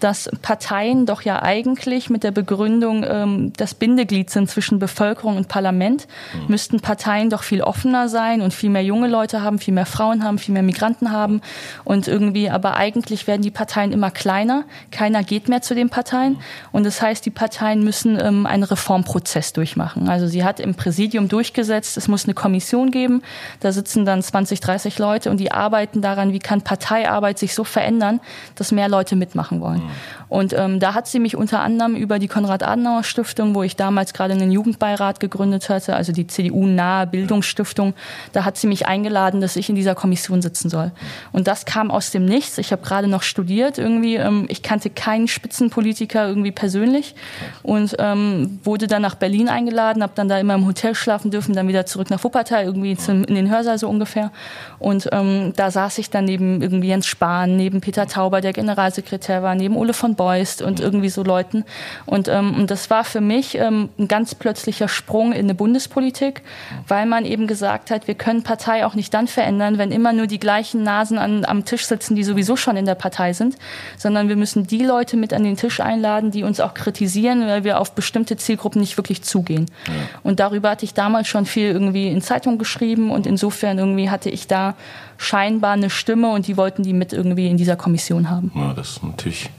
[0.00, 5.48] dass Parteien doch ja eigentlich mit der Begründung ähm, das Bindeglied sind zwischen Bevölkerung und
[5.48, 6.48] Parlament, mhm.
[6.48, 10.22] müssten Parteien doch viel offener sein und viel mehr junge Leute haben, viel mehr Frauen
[10.22, 11.40] haben, viel mehr Migranten haben
[11.84, 16.34] und irgendwie, aber eigentlich werden die Parteien immer kleiner, keiner geht mehr zu den Parteien
[16.34, 16.38] mhm.
[16.72, 20.08] und das heißt, die Parteien müssen ähm, einen Reformprozess durchmachen.
[20.08, 23.22] Also sie hat im Präsidium durchgesetzt, es muss eine Kommission geben,
[23.60, 27.64] da sitzen dann 20, 30 Leute und die arbeiten daran, wie kann Parteiarbeit sich so
[27.64, 28.20] verändern,
[28.54, 29.87] dass mehr Leute mitmachen wollen.
[29.88, 29.94] Yeah.
[30.28, 34.34] Und ähm, da hat sie mich unter anderem über die Konrad-Adenauer-Stiftung, wo ich damals gerade
[34.34, 37.94] einen Jugendbeirat gegründet hatte, also die CDU-nahe Bildungsstiftung,
[38.32, 40.92] da hat sie mich eingeladen, dass ich in dieser Kommission sitzen soll.
[41.32, 42.58] Und das kam aus dem Nichts.
[42.58, 44.16] Ich habe gerade noch studiert irgendwie.
[44.16, 47.14] Ähm, ich kannte keinen Spitzenpolitiker irgendwie persönlich
[47.62, 51.54] und ähm, wurde dann nach Berlin eingeladen, habe dann da immer im Hotel schlafen dürfen,
[51.54, 54.30] dann wieder zurück nach Wuppertal, irgendwie zum, in den Hörsaal so ungefähr.
[54.78, 59.42] Und ähm, da saß ich dann neben irgendwie Jens Spahn, neben Peter Tauber, der Generalsekretär
[59.42, 61.64] war, neben Ole von Beust und irgendwie so Leuten.
[62.04, 66.42] Und, ähm, und das war für mich ähm, ein ganz plötzlicher Sprung in eine Bundespolitik,
[66.86, 70.26] weil man eben gesagt hat, wir können Partei auch nicht dann verändern, wenn immer nur
[70.26, 73.56] die gleichen Nasen an, am Tisch sitzen, die sowieso schon in der Partei sind,
[73.96, 77.64] sondern wir müssen die Leute mit an den Tisch einladen, die uns auch kritisieren, weil
[77.64, 79.66] wir auf bestimmte Zielgruppen nicht wirklich zugehen.
[79.86, 79.92] Ja.
[80.22, 84.28] Und darüber hatte ich damals schon viel irgendwie in Zeitungen geschrieben und insofern irgendwie hatte
[84.28, 84.74] ich da
[85.16, 88.50] scheinbar eine Stimme und die wollten die mit irgendwie in dieser Kommission haben.
[88.54, 89.50] Ja, das ist natürlich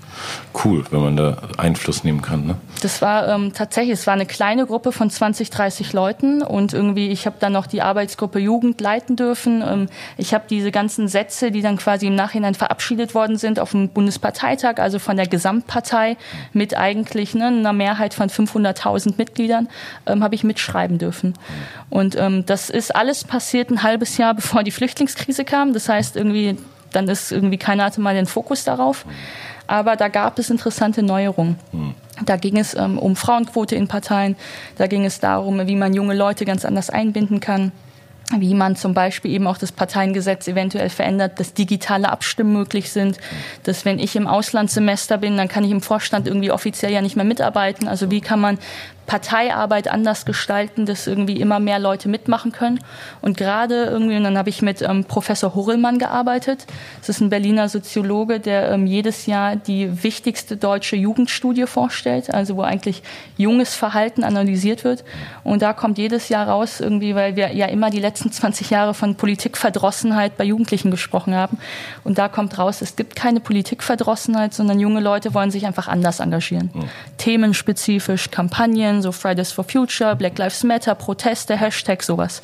[0.63, 2.45] cool, wenn man da Einfluss nehmen kann.
[2.45, 2.55] Ne?
[2.82, 7.10] Das war ähm, tatsächlich, es war eine kleine Gruppe von 20, 30 Leuten und irgendwie,
[7.10, 9.63] ich habe dann noch die Arbeitsgruppe Jugend leiten dürfen.
[9.65, 13.71] Ähm, ich habe diese ganzen Sätze, die dann quasi im Nachhinein verabschiedet worden sind auf
[13.71, 16.17] dem Bundesparteitag, also von der Gesamtpartei
[16.53, 19.67] mit eigentlich ne, einer Mehrheit von 500.000 Mitgliedern,
[20.05, 21.34] ähm, habe ich mitschreiben dürfen.
[21.89, 25.73] Und ähm, das ist alles passiert ein halbes Jahr, bevor die Flüchtlingskrise kam.
[25.73, 26.58] Das heißt irgendwie,
[26.91, 29.05] dann ist irgendwie keiner hatte mal den Fokus darauf.
[29.69, 31.55] Aber da gab es interessante Neuerungen.
[31.69, 31.93] Hm.
[32.25, 34.36] Da ging es ähm, um Frauenquote in Parteien,
[34.77, 37.71] da ging es darum, wie man junge Leute ganz anders einbinden kann
[38.38, 43.17] wie man zum Beispiel eben auch das Parteiengesetz eventuell verändert, dass digitale Abstimmen möglich sind,
[43.63, 47.15] dass wenn ich im Auslandssemester bin, dann kann ich im Vorstand irgendwie offiziell ja nicht
[47.15, 47.88] mehr mitarbeiten.
[47.88, 48.60] Also wie kann man
[49.10, 52.80] Parteiarbeit anders gestalten, dass irgendwie immer mehr Leute mitmachen können.
[53.22, 56.67] Und gerade irgendwie, und dann habe ich mit ähm, Professor Horrellmann gearbeitet.
[57.00, 62.56] Das ist ein Berliner Soziologe, der ähm, jedes Jahr die wichtigste deutsche Jugendstudie vorstellt, also
[62.56, 63.02] wo eigentlich
[63.36, 65.04] junges Verhalten analysiert wird.
[65.43, 68.93] Und da kommt jedes Jahr raus, irgendwie, weil wir ja immer die letzten 20 Jahre
[68.93, 71.58] von Politikverdrossenheit bei Jugendlichen gesprochen haben.
[72.04, 76.19] Und da kommt raus, es gibt keine Politikverdrossenheit, sondern junge Leute wollen sich einfach anders
[76.19, 76.69] engagieren.
[76.76, 76.89] Mhm.
[77.17, 82.42] Themenspezifisch, Kampagnen, so Fridays for Future, Black Lives Matter, Proteste, Hashtag, sowas.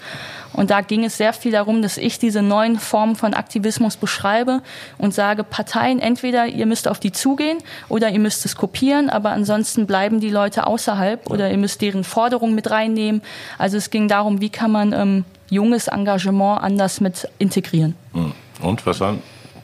[0.54, 4.62] Und da ging es sehr viel darum, dass ich diese neuen Formen von Aktivismus beschreibe
[4.98, 7.58] und sage, Parteien, entweder ihr müsst auf die zugehen
[7.89, 12.04] oder ihr müsst es kopieren, aber ansonsten bleiben die Leute außerhalb oder ihr müsst deren
[12.04, 13.22] Forderungen mit reinnehmen.
[13.58, 17.96] Also es ging darum, wie kann man ähm, junges Engagement anders mit integrieren.
[18.13, 18.32] Hm.
[18.62, 19.22] Und was waren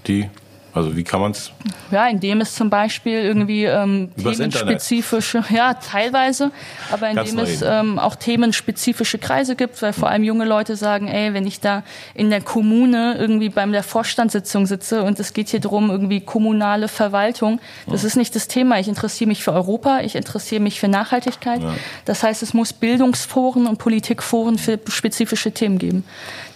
[0.07, 0.29] die
[0.73, 1.51] also wie kann man es?
[1.91, 6.51] Ja, indem es zum Beispiel irgendwie ähm, themenspezifische, ja teilweise,
[6.91, 11.33] aber indem es ähm, auch themenspezifische Kreise gibt, weil vor allem junge Leute sagen, ey,
[11.33, 15.59] wenn ich da in der Kommune irgendwie beim der Vorstandssitzung sitze und es geht hier
[15.59, 18.07] drum irgendwie kommunale Verwaltung, das ja.
[18.07, 18.79] ist nicht das Thema.
[18.79, 21.61] Ich interessiere mich für Europa, ich interessiere mich für Nachhaltigkeit.
[21.61, 21.75] Ja.
[22.05, 26.05] Das heißt, es muss Bildungsforen und Politikforen für spezifische Themen geben.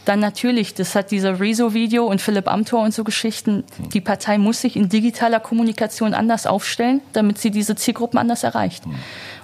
[0.06, 3.64] Dann natürlich, das hat dieser Rezo-Video und Philipp Amthor und so Geschichten.
[3.94, 8.84] Die Partei muss sich in digitaler Kommunikation anders aufstellen, damit sie diese Zielgruppen anders erreicht.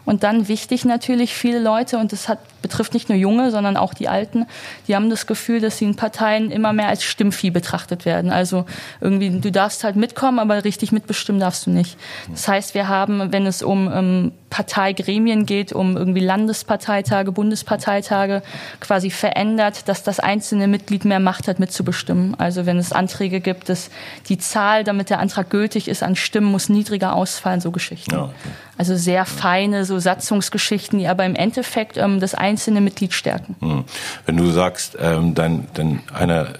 [0.06, 3.94] Und dann wichtig natürlich, viele Leute, und das hat, betrifft nicht nur Junge, sondern auch
[3.94, 4.46] die Alten,
[4.88, 8.32] die haben das Gefühl, dass sie in Parteien immer mehr als Stimmvieh betrachtet werden.
[8.32, 8.66] Also
[9.00, 11.98] irgendwie, du darfst halt mitkommen, aber richtig mitbestimmen darfst du nicht.
[12.30, 18.44] Das heißt, wir haben, wenn es um ähm, Parteigremien geht, um irgendwie Landesparteitage, Bundesparteitage,
[18.82, 22.36] quasi verändert, dass das einzelne Mitglied mehr Macht hat, mitzubestimmen.
[22.38, 23.90] Also wenn es Anträge gibt, dass
[24.28, 28.14] die Zahl, damit der Antrag gültig ist, an Stimmen muss niedriger ausfallen, so Geschichten.
[28.14, 28.34] Ja, okay.
[28.78, 33.56] Also sehr feine so Satzungsgeschichten, die aber im Endeffekt ähm, das einzelne Mitglied stärken.
[33.62, 33.86] Hm.
[34.26, 36.56] Wenn du sagst, ähm, dein, dein einer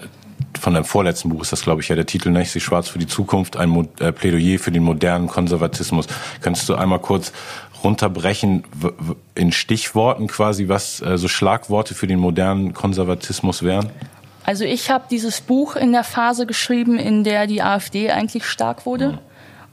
[0.58, 2.50] von deinem vorletzten Buch ist das, glaube ich, ja der Titel, nicht?
[2.50, 6.06] Sie schwarz für die Zukunft, ein Mo äh, Plädoyer für den modernen Konservatismus.
[6.40, 7.32] Könntest du einmal kurz
[7.84, 8.64] runterbrechen
[9.34, 13.90] in Stichworten quasi, was äh, so Schlagworte für den modernen Konservatismus wären?
[14.44, 18.86] Also ich habe dieses Buch in der Phase geschrieben, in der die AfD eigentlich stark
[18.86, 19.12] wurde.
[19.12, 19.18] Mhm.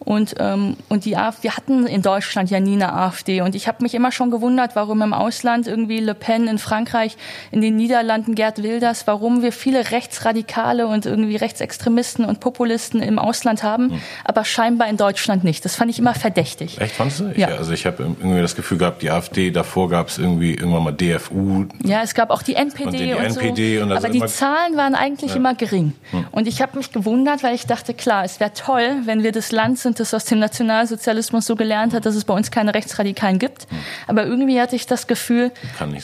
[0.09, 3.41] Und, ähm, und die AfD, wir hatten in Deutschland ja nie eine AfD.
[3.41, 7.15] Und ich habe mich immer schon gewundert, warum im Ausland irgendwie Le Pen in Frankreich,
[7.51, 13.19] in den Niederlanden Gerd Wilders, warum wir viele Rechtsradikale und irgendwie Rechtsextremisten und Populisten im
[13.19, 14.01] Ausland haben, hm.
[14.23, 15.63] aber scheinbar in Deutschland nicht.
[15.63, 16.81] Das fand ich immer verdächtig.
[16.81, 17.33] Echt, fandest du?
[17.35, 17.49] Ja.
[17.49, 20.91] also ich habe irgendwie das Gefühl gehabt, die AfD, davor gab es irgendwie irgendwann mal
[20.91, 21.67] DFU.
[21.83, 23.83] Ja, es gab auch die NPD und, die und NPD so.
[23.83, 25.37] Und aber die Zahlen waren eigentlich ja.
[25.37, 25.93] immer gering.
[26.09, 26.25] Hm.
[26.31, 29.51] Und ich habe mich gewundert, weil ich dachte, klar, es wäre toll, wenn wir das
[29.51, 33.39] Land sind, das aus dem Nationalsozialismus so gelernt hat, dass es bei uns keine Rechtsradikalen
[33.39, 33.67] gibt.
[34.07, 35.51] Aber irgendwie hatte ich das Gefühl,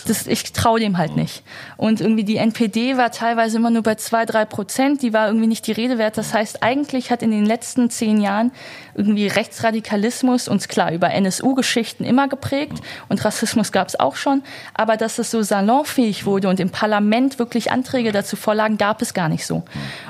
[0.08, 1.44] dass ich traue dem halt nicht.
[1.78, 5.02] Und irgendwie die NPD war teilweise immer nur bei zwei, drei Prozent.
[5.02, 6.18] Die war irgendwie nicht die Rede wert.
[6.18, 8.52] Das heißt, eigentlich hat in den letzten zehn Jahren
[8.96, 14.44] irgendwie Rechtsradikalismus uns klar über NSU-Geschichten immer geprägt und Rassismus gab es auch schon.
[14.74, 19.14] Aber dass es so salonfähig wurde und im Parlament wirklich Anträge dazu vorlagen, gab es
[19.14, 19.64] gar nicht so.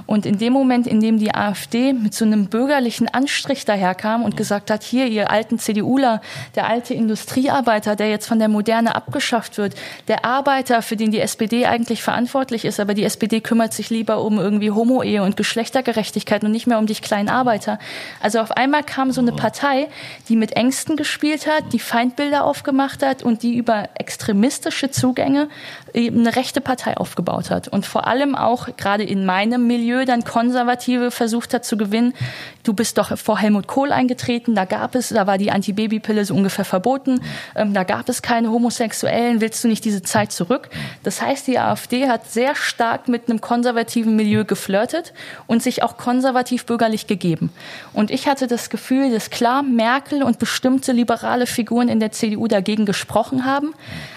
[0.05, 4.37] Und in dem Moment, in dem die AfD mit so einem bürgerlichen Anstrich daherkam und
[4.37, 6.21] gesagt hat, hier, ihr alten CDUler,
[6.55, 9.75] der alte Industriearbeiter, der jetzt von der Moderne abgeschafft wird,
[10.07, 14.21] der Arbeiter, für den die SPD eigentlich verantwortlich ist, aber die SPD kümmert sich lieber
[14.21, 17.79] um irgendwie Homo-Ehe und Geschlechtergerechtigkeit und nicht mehr um dich kleinen Arbeiter.
[18.21, 19.87] Also auf einmal kam so eine Partei,
[20.29, 25.49] die mit Ängsten gespielt hat, die Feindbilder aufgemacht hat und die über extremistische Zugänge
[25.95, 31.11] eine rechte Partei aufgebaut hat und vor allem auch gerade in meinem Milieu dann Konservative
[31.11, 32.13] versucht hat zu gewinnen.
[32.63, 34.53] Du bist doch vor Helmut Helmut Kohl eingetreten.
[34.53, 37.21] Da gab es, da war die Antibabypille so ungefähr verboten.
[37.55, 39.39] Ähm, da gab es keine Homosexuellen.
[39.39, 40.69] Willst du nicht diese Zeit zurück?
[41.03, 45.13] Das heißt, die AfD hat sehr stark mit einem konservativen Milieu geflirtet
[45.47, 47.49] und sich auch konservativ bürgerlich gegeben.
[47.93, 52.47] Und ich hatte das Gefühl, dass klar Merkel und bestimmte liberale Figuren in der CDU
[52.47, 53.73] dagegen gesprochen haben,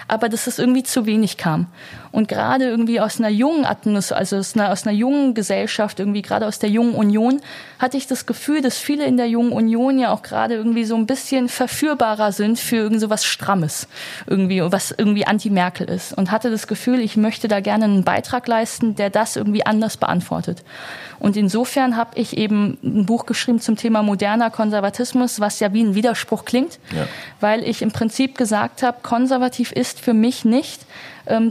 [0.09, 1.67] aber dass es irgendwie zu wenig kam.
[2.11, 6.21] Und gerade irgendwie aus einer jungen Atmosphäre, also aus einer, aus einer jungen Gesellschaft, irgendwie
[6.21, 7.41] gerade aus der jungen Union,
[7.77, 10.95] hatte ich das Gefühl, dass viele in der jungen Union ja auch gerade irgendwie so
[10.95, 13.87] ein bisschen verführbarer sind für irgend so was Strammes,
[14.27, 16.13] irgendwie, was irgendwie anti-Merkel ist.
[16.13, 19.97] Und hatte das Gefühl, ich möchte da gerne einen Beitrag leisten, der das irgendwie anders
[19.97, 20.63] beantwortet.
[21.19, 25.83] Und insofern habe ich eben ein Buch geschrieben zum Thema moderner Konservatismus, was ja wie
[25.83, 27.07] ein Widerspruch klingt, ja.
[27.39, 30.85] weil ich im Prinzip gesagt habe, konservativ ist für mich nicht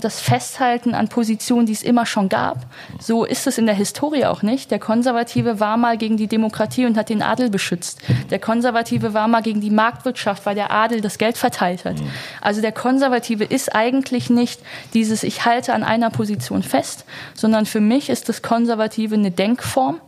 [0.00, 2.66] das Festhalten an Positionen, die es immer schon gab.
[2.98, 4.70] So ist es in der Historie auch nicht.
[4.70, 8.00] Der Konservative war mal gegen die Demokratie und hat den Adel beschützt.
[8.30, 11.96] Der Konservative war mal gegen die Marktwirtschaft, weil der Adel das Geld verteilt hat.
[12.40, 14.60] Also der Konservative ist eigentlich nicht
[14.94, 20.00] dieses Ich halte an einer Position fest, sondern für mich ist das Konservative eine Denkform,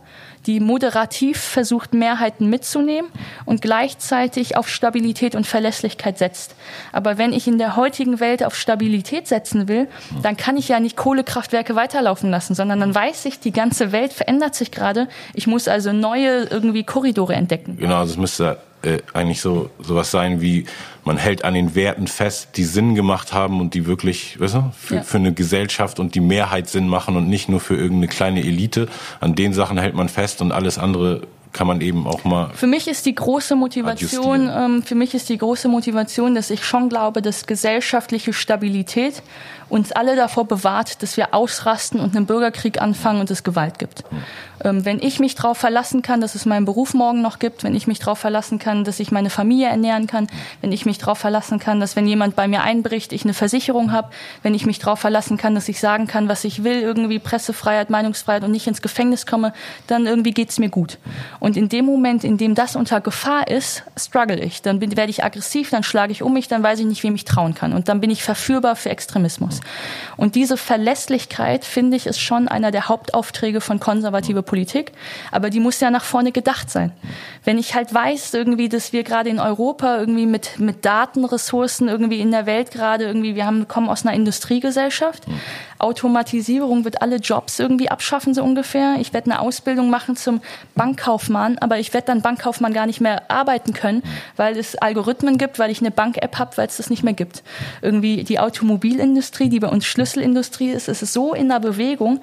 [0.47, 3.11] die moderativ versucht, Mehrheiten mitzunehmen
[3.45, 6.55] und gleichzeitig auf Stabilität und Verlässlichkeit setzt.
[6.91, 9.87] Aber wenn ich in der heutigen Welt auf Stabilität setzen will,
[10.23, 14.13] dann kann ich ja nicht Kohlekraftwerke weiterlaufen lassen, sondern dann weiß ich, die ganze Welt
[14.13, 15.07] verändert sich gerade.
[15.33, 17.77] Ich muss also neue irgendwie Korridore entdecken.
[17.77, 20.65] Genau, das müsste äh, eigentlich so sowas sein wie
[21.03, 24.71] man hält an den Werten fest, die Sinn gemacht haben und die wirklich, weißt du,
[24.77, 25.03] für, ja.
[25.03, 28.87] für eine Gesellschaft und die Mehrheit Sinn machen und nicht nur für irgendeine kleine Elite.
[29.19, 31.21] An den Sachen hält man fest und alles andere
[31.53, 32.49] kann man eben auch mal.
[32.53, 36.63] Für mich ist die große Motivation, ähm, für mich ist die große Motivation, dass ich
[36.63, 39.21] schon glaube, dass gesellschaftliche Stabilität
[39.69, 44.03] uns alle davor bewahrt, dass wir ausrasten und einen Bürgerkrieg anfangen und es Gewalt gibt.
[44.11, 44.19] Ähm,
[44.63, 47.87] wenn ich mich darauf verlassen kann, dass es meinen Beruf morgen noch gibt, wenn ich
[47.87, 50.27] mich darauf verlassen kann, dass ich meine Familie ernähren kann,
[50.61, 53.91] wenn ich mich darauf verlassen kann, dass wenn jemand bei mir einbricht, ich eine Versicherung
[53.91, 54.09] habe,
[54.43, 57.89] wenn ich mich darauf verlassen kann, dass ich sagen kann, was ich will, irgendwie Pressefreiheit,
[57.89, 59.53] Meinungsfreiheit und nicht ins Gefängnis komme,
[59.87, 60.97] dann irgendwie geht's mir gut.
[61.39, 64.61] Und in dem Moment, in dem das unter Gefahr ist, struggle ich.
[64.61, 67.15] Dann bin, werde ich aggressiv, dann schlage ich um mich, dann weiß ich nicht, wem
[67.15, 67.73] ich trauen kann.
[67.73, 69.61] Und dann bin ich verführbar für Extremismus.
[70.17, 74.91] Und diese Verlässlichkeit, finde ich, ist schon einer der Hauptaufträge von konservative Politik.
[75.31, 76.91] Aber die muss ja nach vorne gedacht sein.
[77.45, 82.19] Wenn ich halt weiß, irgendwie, dass wir gerade in Europa irgendwie mit, mit Datenressourcen irgendwie
[82.19, 85.23] in der Welt gerade irgendwie, wir haben, kommen aus einer Industriegesellschaft.
[85.79, 88.97] Automatisierung wird alle Jobs irgendwie abschaffen, so ungefähr.
[88.99, 90.41] Ich werde eine Ausbildung machen zum
[90.75, 94.03] Bankkaufmann, aber ich werde dann Bankkaufmann gar nicht mehr arbeiten können,
[94.35, 97.41] weil es Algorithmen gibt, weil ich eine Bank-App habe, weil es das nicht mehr gibt.
[97.81, 102.19] Irgendwie die Automobilindustrie, die bei uns Schlüsselindustrie ist, ist so in der Bewegung.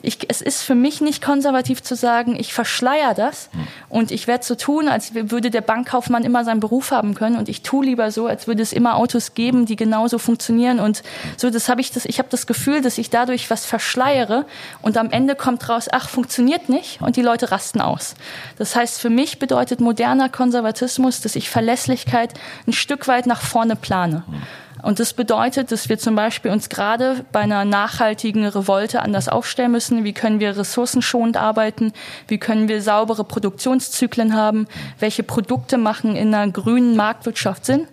[0.00, 3.48] Ich, es ist für mich nicht konservativ zu sagen, ich verschleier das
[3.88, 7.48] und ich werde so tun, als würde der Bankkaufmann immer seinen Beruf haben können und
[7.48, 11.02] ich tue lieber so, als würde es immer Autos geben, die genauso funktionieren und
[11.36, 11.50] so.
[11.50, 12.04] Das habe ich das.
[12.04, 14.44] Ich habe das Gefühl, dass ich dadurch was verschleiere
[14.82, 18.14] und am Ende kommt raus, ach funktioniert nicht und die Leute rasten aus.
[18.58, 22.34] Das heißt, für mich bedeutet moderner Konservatismus, dass ich Verlässlichkeit
[22.66, 24.24] ein Stück weit nach vorne plane.
[24.82, 29.70] Und das bedeutet, dass wir zum Beispiel uns gerade bei einer nachhaltigen Revolte anders aufstellen
[29.72, 30.04] müssen.
[30.04, 31.92] Wie können wir ressourcenschonend arbeiten?
[32.26, 34.66] Wie können wir saubere Produktionszyklen haben?
[34.98, 37.86] Welche Produkte machen in einer grünen Marktwirtschaft Sinn?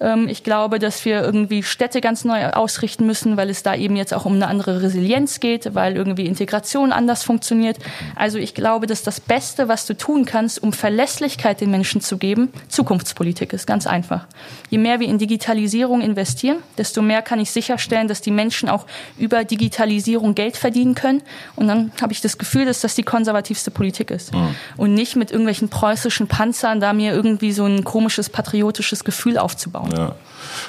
[0.00, 3.96] Ähm, ich glaube, dass wir irgendwie Städte ganz neu ausrichten müssen, weil es da eben
[3.96, 7.76] jetzt auch um eine andere Resilienz geht, weil irgendwie Integration anders funktioniert.
[8.16, 12.16] Also ich glaube, dass das Beste, was du tun kannst, um Verlässlichkeit den Menschen zu
[12.16, 13.66] geben, Zukunftspolitik ist.
[13.66, 14.26] Ganz einfach.
[14.70, 18.68] Je mehr wir in Digitalisierung investieren, investieren, desto mehr kann ich sicherstellen, dass die Menschen
[18.68, 18.86] auch
[19.18, 21.22] über Digitalisierung Geld verdienen können.
[21.56, 24.32] Und dann habe ich das Gefühl, dass das die konservativste Politik ist.
[24.32, 24.54] Mhm.
[24.76, 29.92] Und nicht mit irgendwelchen preußischen Panzern da mir irgendwie so ein komisches patriotisches Gefühl aufzubauen.
[29.96, 30.14] Ja.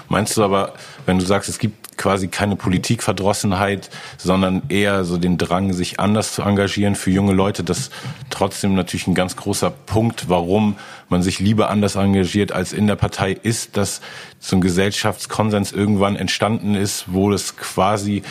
[0.10, 0.74] Meinst du aber,
[1.06, 6.34] wenn du sagst, es gibt quasi keine Politikverdrossenheit, sondern eher so den Drang, sich anders
[6.34, 7.92] zu engagieren für junge Leute, das
[8.30, 10.78] trotzdem natürlich ein ganz großer Punkt, warum
[11.10, 14.02] man sich lieber anders engagiert als in der Partei ist, dass
[14.40, 18.24] so ein Gesellschaftskonsens irgendwann entstanden ist, wo es quasi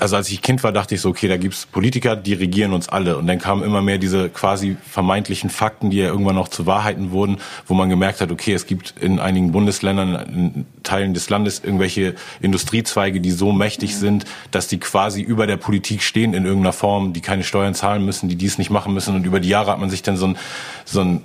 [0.00, 2.88] also als ich Kind war, dachte ich so, okay, da gibt's Politiker, die regieren uns
[2.88, 3.16] alle.
[3.16, 7.10] Und dann kamen immer mehr diese quasi vermeintlichen Fakten, die ja irgendwann noch zu Wahrheiten
[7.10, 11.60] wurden, wo man gemerkt hat, okay, es gibt in einigen Bundesländern, in Teilen des Landes
[11.64, 16.72] irgendwelche Industriezweige, die so mächtig sind, dass die quasi über der Politik stehen in irgendeiner
[16.72, 19.14] Form, die keine Steuern zahlen müssen, die dies nicht machen müssen.
[19.14, 20.36] Und über die Jahre hat man sich dann so ein,
[20.84, 21.22] so ein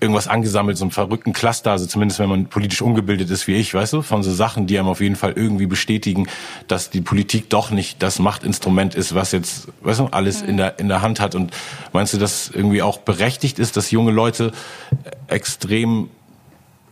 [0.00, 3.74] irgendwas angesammelt, so einen verrückten Cluster, also zumindest wenn man politisch ungebildet ist wie ich,
[3.74, 6.26] weißt du, von so Sachen, die einem auf jeden Fall irgendwie bestätigen,
[6.68, 10.78] dass die Politik doch nicht das Machtinstrument ist, was jetzt, weißt du, alles in der,
[10.78, 11.34] in der Hand hat.
[11.34, 11.52] Und
[11.92, 14.52] meinst du, dass irgendwie auch berechtigt ist, dass junge Leute
[15.28, 16.08] extrem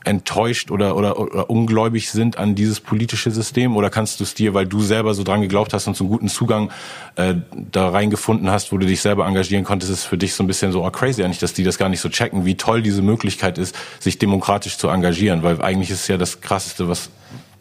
[0.04, 3.76] enttäuscht oder, oder, oder ungläubig sind an dieses politische System?
[3.76, 6.10] Oder kannst du es dir, weil du selber so dran geglaubt hast und so einen
[6.10, 6.70] guten Zugang
[7.16, 10.46] äh, da reingefunden hast, wo du dich selber engagieren konntest, ist für dich so ein
[10.46, 13.02] bisschen so oh, crazy eigentlich, dass die das gar nicht so checken, wie toll diese
[13.02, 17.10] Möglichkeit ist, sich demokratisch zu engagieren, weil eigentlich ist es ja das Krasseste, was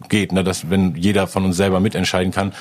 [0.10, 0.43] geht, ne?
[0.43, 2.54] dass wenn jeder von uns selber mitentscheiden kann,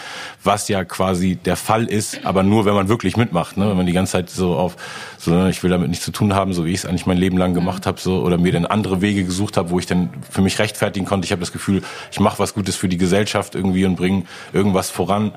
[0.43, 3.69] was ja quasi der Fall ist, aber nur wenn man wirklich mitmacht, ne?
[3.69, 4.77] wenn man die ganze Zeit so auf,
[5.19, 7.19] so ne, ich will damit nichts zu tun haben, so wie ich es eigentlich mein
[7.19, 10.11] Leben lang gemacht habe, so oder mir dann andere Wege gesucht habe, wo ich dann
[10.31, 11.25] für mich rechtfertigen konnte.
[11.25, 14.91] Ich habe das Gefühl, ich mache was Gutes für die Gesellschaft irgendwie und bringe irgendwas
[14.91, 15.33] voran,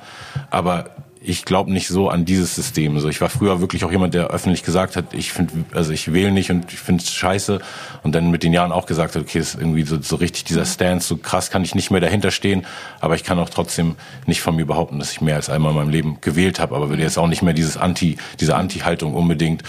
[0.50, 2.98] aber ich glaube nicht so an dieses System.
[3.00, 6.14] So, ich war früher wirklich auch jemand, der öffentlich gesagt hat, ich finde, also ich
[6.14, 7.60] wähle nicht und ich finde es scheiße.
[8.04, 10.66] Und dann mit den Jahren auch gesagt hat, okay, ist irgendwie so, so richtig dieser
[10.66, 12.66] Stance, so krass kann ich nicht mehr dahinter stehen.
[13.02, 13.96] Aber ich kann auch trotzdem
[14.28, 16.76] nicht von mir behaupten, dass ich mehr als einmal in meinem Leben gewählt habe.
[16.76, 19.64] Aber würde jetzt auch nicht mehr dieses Anti, diese Anti-Haltung unbedingt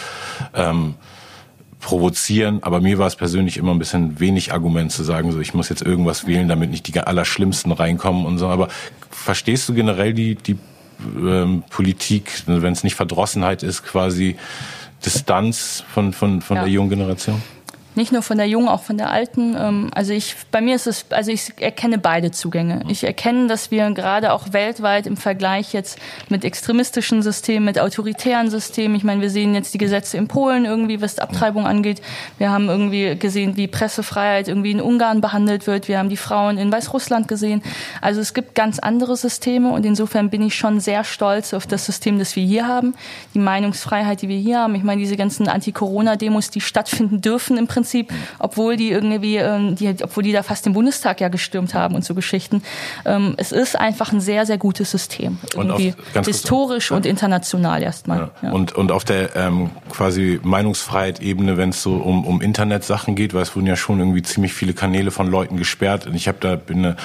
[0.54, 0.94] ähm,
[1.80, 5.54] provozieren, aber mir war es persönlich immer ein bisschen wenig Argument zu sagen, so ich
[5.54, 8.48] muss jetzt irgendwas wählen, damit nicht die allerschlimmsten reinkommen und so.
[8.48, 8.68] Aber
[9.10, 10.58] verstehst du generell die, die
[11.16, 14.36] ähm, Politik, wenn es nicht Verdrossenheit ist, quasi
[15.04, 16.62] Distanz von, von, von ja.
[16.64, 17.42] der jungen Generation?
[17.94, 19.56] Nicht nur von der jungen, auch von der alten.
[19.58, 22.82] Ähm, also ich, bei mir ist es, also ich erkenne beide Zugänge.
[22.88, 25.98] Ich erkenne, dass wir gerade auch weltweit im Vergleich jetzt
[26.28, 30.64] mit extremistischen Systemen, mit autoritären Systemen, ich meine, wir sehen jetzt die Gesetze in Polen
[30.64, 32.00] irgendwie, was Abtreibung angeht.
[32.38, 35.88] Wir haben irgendwie gesehen, wie Pressefreiheit irgendwie in Ungarn behandelt wird.
[35.88, 37.62] Wir haben die Frauen in Weißrussland gesehen.
[38.00, 41.86] Also es gibt ganz andere Systeme und insofern bin ich schon sehr stolz auf das
[41.86, 42.94] System, das wir hier haben.
[43.34, 44.74] Die Meinungsfreiheit, die wir hier haben.
[44.76, 49.74] Ich meine, diese ganzen Anti-Corona-Demos, die stattfinden dürfen im Prinzip Prinzip, obwohl die irgendwie, ähm,
[49.74, 52.62] die, obwohl die da fast den Bundestag ja gestürmt haben und so Geschichten.
[53.04, 55.38] Ähm, es ist einfach ein sehr, sehr gutes System.
[55.54, 58.18] Irgendwie auf, historisch kurz, und international erstmal.
[58.18, 58.30] Ja.
[58.42, 58.52] Ja.
[58.52, 63.42] Und, und auf der ähm, quasi Meinungsfreiheit-Ebene, wenn es so um, um Internetsachen geht, weil
[63.42, 66.06] es wurden ja schon irgendwie ziemlich viele Kanäle von Leuten gesperrt.
[66.06, 66.96] Und ich habe da bin eine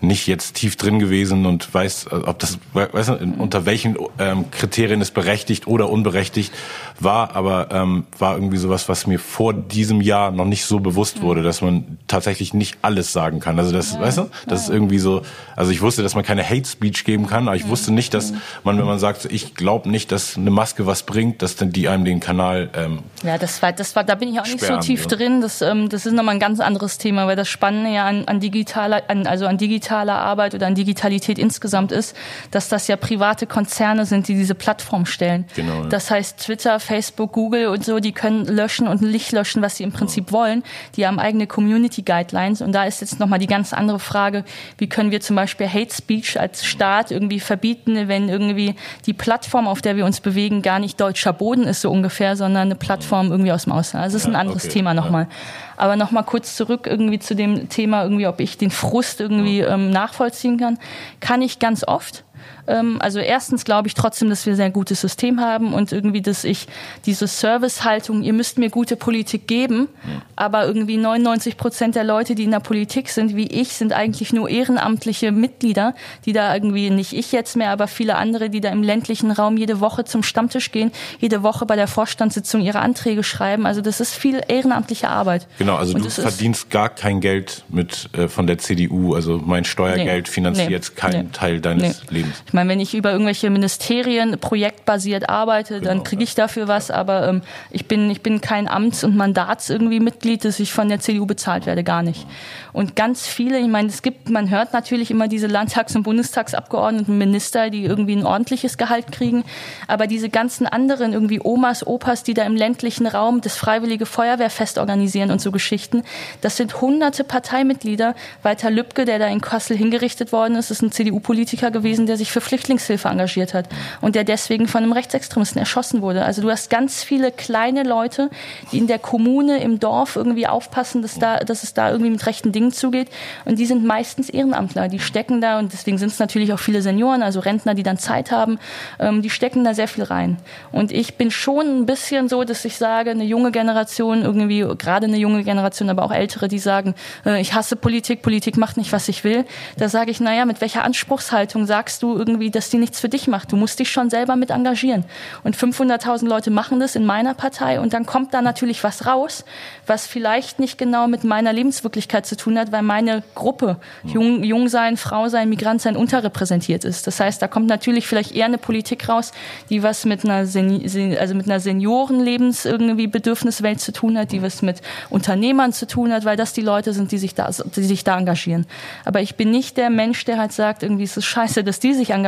[0.00, 4.50] nicht jetzt tief drin gewesen und weiß, äh, ob das, weiß du, unter welchen ähm,
[4.50, 6.52] Kriterien es berechtigt oder unberechtigt
[6.98, 11.18] war, aber ähm, war irgendwie sowas, was mir vor diesem Jahr noch nicht so bewusst
[11.18, 11.22] mhm.
[11.22, 13.58] wurde, dass man tatsächlich nicht alles sagen kann.
[13.58, 14.00] Also das, ja.
[14.00, 15.22] weißt du, das ist irgendwie so,
[15.56, 18.32] also ich wusste, dass man keine Hate Speech geben kann, aber ich wusste nicht, dass
[18.64, 21.88] man, wenn man sagt, ich glaube nicht, dass eine Maske was bringt, dass dann die
[21.88, 24.78] einem den Kanal ähm, Ja, das war, das war, da bin ich auch nicht so
[24.78, 25.16] tief so.
[25.16, 25.40] drin.
[25.40, 28.40] Das, ähm, das ist nochmal ein ganz anderes Thema, weil das Spannende ja an, an
[28.40, 29.58] digitaler, an, also an
[29.90, 32.16] digitaler Arbeit oder an Digitalität insgesamt ist,
[32.50, 35.46] dass das ja private Konzerne sind, die diese Plattform stellen.
[35.56, 35.88] Genau, ja.
[35.88, 39.82] Das heißt, Twitter, Facebook, Google und so, die können löschen und nicht löschen, was sie
[39.82, 40.32] im Prinzip ja.
[40.32, 40.62] wollen.
[40.96, 44.44] Die haben eigene Community Guidelines und da ist jetzt nochmal die ganz andere Frage,
[44.78, 48.76] wie können wir zum Beispiel Hate Speech als Staat irgendwie verbieten, wenn irgendwie
[49.06, 52.62] die Plattform, auf der wir uns bewegen, gar nicht deutscher Boden ist so ungefähr, sondern
[52.62, 54.04] eine Plattform irgendwie aus dem Ausland.
[54.04, 54.74] Also das ist ein anderes okay.
[54.74, 55.24] Thema nochmal.
[55.24, 55.69] Ja.
[55.80, 59.90] Aber nochmal kurz zurück irgendwie zu dem Thema, irgendwie, ob ich den Frust irgendwie ähm,
[59.90, 60.78] nachvollziehen kann.
[61.20, 62.24] Kann ich ganz oft.
[62.70, 66.22] Ähm, also erstens glaube ich trotzdem, dass wir ein sehr gutes System haben und irgendwie,
[66.22, 66.68] dass ich
[67.04, 69.88] diese Servicehaltung, ihr müsst mir gute Politik geben,
[70.36, 74.32] aber irgendwie 99 Prozent der Leute, die in der Politik sind, wie ich, sind eigentlich
[74.32, 78.70] nur ehrenamtliche Mitglieder, die da irgendwie, nicht ich jetzt mehr, aber viele andere, die da
[78.70, 83.24] im ländlichen Raum jede Woche zum Stammtisch gehen, jede Woche bei der Vorstandssitzung ihre Anträge
[83.24, 83.66] schreiben.
[83.66, 85.48] Also das ist viel ehrenamtliche Arbeit.
[85.58, 89.64] Genau, also und du verdienst gar kein Geld mit äh, von der CDU, also mein
[89.64, 92.42] Steuergeld nee, finanziert nee, keinen nee, Teil deines Lebens.
[92.46, 96.90] Ich meine, wenn ich über irgendwelche Ministerien projektbasiert arbeite, genau, dann kriege ich dafür was,
[96.90, 100.88] aber ähm, ich bin ich bin kein Amts- und Mandats irgendwie Mitglied, dass ich von
[100.88, 102.26] der CDU bezahlt werde, gar nicht.
[102.72, 107.18] Und ganz viele, ich meine, es gibt, man hört natürlich immer diese Landtags- und Bundestagsabgeordneten,
[107.18, 109.44] Minister, die irgendwie ein ordentliches Gehalt kriegen,
[109.88, 114.78] aber diese ganzen anderen irgendwie Omas, Opas, die da im ländlichen Raum das freiwillige Feuerwehrfest
[114.78, 116.02] organisieren und so Geschichten,
[116.40, 118.14] das sind hunderte Parteimitglieder.
[118.42, 122.30] Walter Lübcke, der da in Kassel hingerichtet worden ist, ist ein CDU-Politiker gewesen, der sich
[122.30, 123.68] für Flüchtlingshilfe engagiert hat
[124.00, 126.24] und der deswegen von einem Rechtsextremisten erschossen wurde.
[126.24, 128.30] Also du hast ganz viele kleine Leute,
[128.72, 132.26] die in der Kommune, im Dorf irgendwie aufpassen, dass da, dass es da irgendwie mit
[132.26, 133.08] rechten Dingen zugeht.
[133.44, 134.88] Und die sind meistens Ehrenamtler.
[134.88, 137.98] Die stecken da und deswegen sind es natürlich auch viele Senioren, also Rentner, die dann
[137.98, 138.58] Zeit haben.
[138.98, 140.38] Ähm, die stecken da sehr viel rein.
[140.72, 145.06] Und ich bin schon ein bisschen so, dass ich sage, eine junge Generation irgendwie, gerade
[145.06, 148.92] eine junge Generation, aber auch ältere, die sagen, äh, ich hasse Politik, Politik macht nicht,
[148.92, 149.44] was ich will.
[149.76, 153.08] Da sage ich, naja, mit welcher Anspruchshaltung sagst du, du irgendwie, dass die nichts für
[153.08, 153.52] dich macht.
[153.52, 155.04] Du musst dich schon selber mit engagieren.
[155.42, 159.44] Und 500.000 Leute machen das in meiner Partei und dann kommt da natürlich was raus,
[159.86, 164.68] was vielleicht nicht genau mit meiner Lebenswirklichkeit zu tun hat, weil meine Gruppe, jung, jung
[164.68, 167.06] sein, Frau sein, Migrant sein, unterrepräsentiert ist.
[167.06, 169.32] Das heißt, da kommt natürlich vielleicht eher eine Politik raus,
[169.68, 174.42] die was mit einer, Sen also mit einer Seniorenlebens irgendwie Bedürfniswelt zu tun hat, die
[174.42, 177.82] was mit Unternehmern zu tun hat, weil das die Leute sind, die sich da, die
[177.82, 178.66] sich da engagieren.
[179.04, 181.94] Aber ich bin nicht der Mensch, der halt sagt, irgendwie ist es scheiße, dass die
[181.94, 182.19] sich engagieren,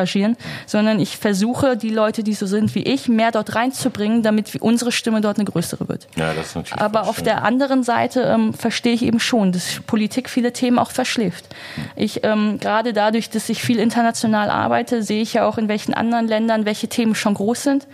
[0.66, 4.93] sondern ich versuche, die Leute, die so sind wie ich, mehr dort reinzubringen, damit unsere
[4.93, 6.07] Stimme dort eine größere wird.
[6.16, 9.80] Ja, das ist natürlich Aber auf der anderen Seite ähm, verstehe ich eben schon, dass
[9.86, 11.47] Politik viele Themen auch verschläft.
[11.97, 15.95] Ich ähm, gerade dadurch, dass ich viel international arbeite, sehe ich ja auch in welchen
[15.95, 17.86] anderen Ländern welche Themen schon groß sind.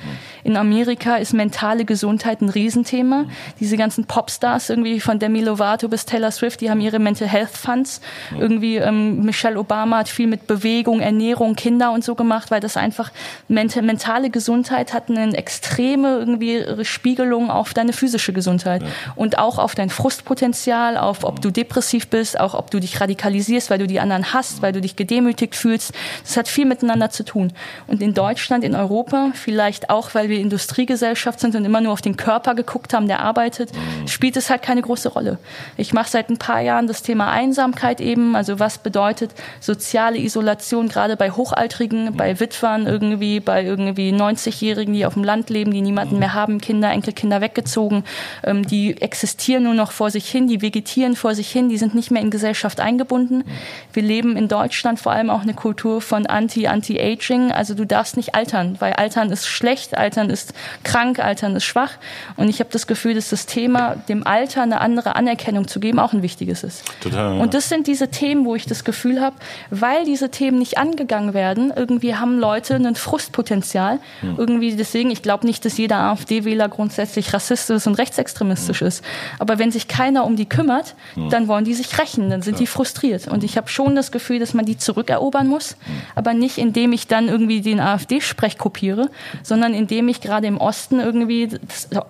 [0.44, 3.26] In Amerika ist mentale Gesundheit ein Riesenthema.
[3.61, 7.51] Diese ganzen Popstars irgendwie von Demi Lovato bis Taylor Swift, die haben ihre Mental Health
[7.51, 8.01] Funds.
[8.38, 12.76] Irgendwie ähm, Michelle Obama hat viel mit Bewegung, Ernährung, Kinder und so gemacht, weil das
[12.76, 13.11] einfach
[13.49, 18.89] mentale Gesundheit hat eine extreme irgendwie Spiegelung auf deine physische Gesundheit ja.
[19.16, 23.70] und auch auf dein Frustpotenzial, auf ob du depressiv bist, auch ob du dich radikalisierst,
[23.70, 25.93] weil du die anderen hast, weil du dich gedemütigt fühlst.
[26.22, 27.53] Das hat viel miteinander zu tun.
[27.86, 32.03] Und in Deutschland, in Europa, vielleicht auch, weil wir Industriegesellschaft sind und immer nur auf
[32.03, 34.09] den Körper geguckt haben, der arbeitet, mhm.
[34.09, 35.39] spielt es halt keine große Rolle.
[35.76, 39.30] Ich mache seit ein paar Jahren das Thema Einsamkeit eben, also was bedeutet
[39.61, 41.78] soziale Isolation gerade bei Hochaltrigen,
[42.16, 46.61] bei Witwern irgendwie, bei irgendwie 90-Jährigen, die auf dem Land leben, die niemanden mehr haben,
[46.61, 48.05] Kinder, Enkelkinder weggezogen,
[48.45, 51.95] ähm, die existieren nur noch vor sich hin, die vegetieren vor sich hin, die sind
[51.95, 53.45] nicht mehr in Gesellschaft eingebunden.
[53.93, 58.35] Wir leben in Deutschland vor allem auch eine Kultur von Anti-Anti-Aging, also du darfst nicht
[58.35, 60.55] altern, weil Altern ist schlecht, Altern ist
[60.85, 61.93] krank, Altern ist schwach
[62.37, 65.99] und ich habe das Gefühl, dass das Thema, dem Alter eine andere Anerkennung zu geben,
[65.99, 66.85] auch ein wichtiges ist.
[67.01, 67.37] Total.
[67.37, 67.43] Ja.
[67.43, 69.37] Und das sind diese Themen, wo ich das Gefühl habe,
[69.70, 73.99] weil diese Themen nicht angegangen werden, irgendwie haben Leute ein Frustpotenzial.
[74.21, 74.35] Hm.
[74.37, 78.87] Irgendwie deswegen, ich glaube nicht, dass jeder AfD-Wähler grundsätzlich rassistisch und rechtsextremistisch hm.
[78.89, 79.05] ist.
[79.39, 81.31] Aber wenn sich keiner um die kümmert, hm.
[81.31, 82.61] dann wollen die sich rächen, dann sind ja.
[82.61, 83.29] die frustriert.
[83.29, 85.77] Und ich habe schon das Gefühl, dass man die zurückerobern muss,
[86.14, 89.11] aber nicht indem ich dann irgendwie den AfD-Sprech kopiere,
[89.43, 91.49] sondern indem ich gerade im Osten irgendwie,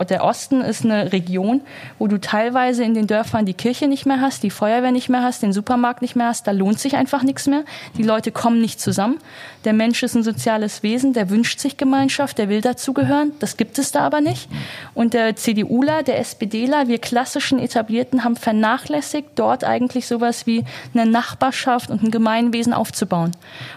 [0.08, 1.60] der Osten ist eine Region,
[1.98, 5.22] wo du teilweise in den Dörfern die Kirche nicht mehr hast, die Feuerwehr nicht mehr
[5.22, 7.64] hast, den Supermarkt nicht mehr hast, da lohnt sich einfach nichts mehr.
[7.96, 9.18] Die Leute kommen nicht zusammen.
[9.64, 13.32] Der Mensch ist ein soziales Wesen, der wünscht sich Gemeinschaft, der will dazugehören.
[13.40, 14.48] Das gibt es da aber nicht.
[14.94, 21.10] Und der CDUler, der SPDler, wir klassischen Etablierten haben vernachlässigt, dort eigentlich sowas wie eine
[21.10, 23.32] Nachbarschaft und ein Gemeinwesen aufzubauen.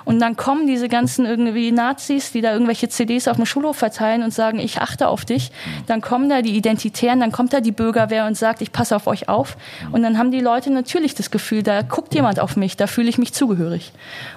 [0.05, 4.23] Und dann kommen diese ganzen irgendwie Nazis, die da irgendwelche CDs auf dem Schulhof verteilen
[4.23, 5.51] und sagen, ich achte auf dich.
[5.87, 9.07] Dann kommen da die Identitären, dann kommt da die Bürgerwehr und sagt, ich passe auf
[9.07, 9.57] euch auf.
[9.91, 13.09] Und dann haben die Leute natürlich das Gefühl, da guckt jemand auf mich, da fühle
[13.09, 13.91] ich mich zugehörig.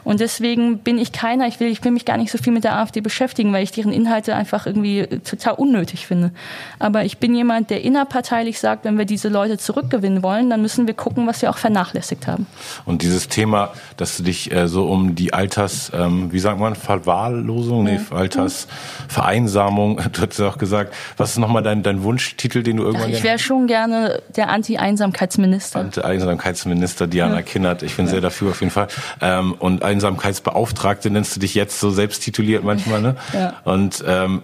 [0.04, 2.52] Und deswegen bin ich kein keiner, ich will, ich will mich gar nicht so viel
[2.52, 6.32] mit der AfD beschäftigen, weil ich deren Inhalte einfach irgendwie total unnötig finde.
[6.78, 10.86] Aber ich bin jemand, der innerparteilich sagt, wenn wir diese Leute zurückgewinnen wollen, dann müssen
[10.86, 12.46] wir gucken, was wir auch vernachlässigt haben.
[12.84, 16.74] Und dieses Thema, dass du dich äh, so um die Alters, ähm, wie sagt man,
[16.74, 22.76] Verwahrlosung, nee, Altersvereinsamung, du hast ja auch gesagt, was ist nochmal dein, dein Wunschtitel, den
[22.76, 23.08] du irgendwann...
[23.08, 25.80] Ja, ich wäre schon gerne der Anti-Einsamkeitsminister.
[25.80, 27.42] Anti-Einsamkeitsminister Diana ja.
[27.42, 28.10] Kinnert, ich bin ja.
[28.12, 28.88] sehr dafür auf jeden Fall.
[29.22, 33.16] Ähm, und Einsamkeitsbeauftragte nennst du dich jetzt so selbst tituliert manchmal, ne?
[33.32, 33.54] Ja.
[33.64, 34.42] Und ähm,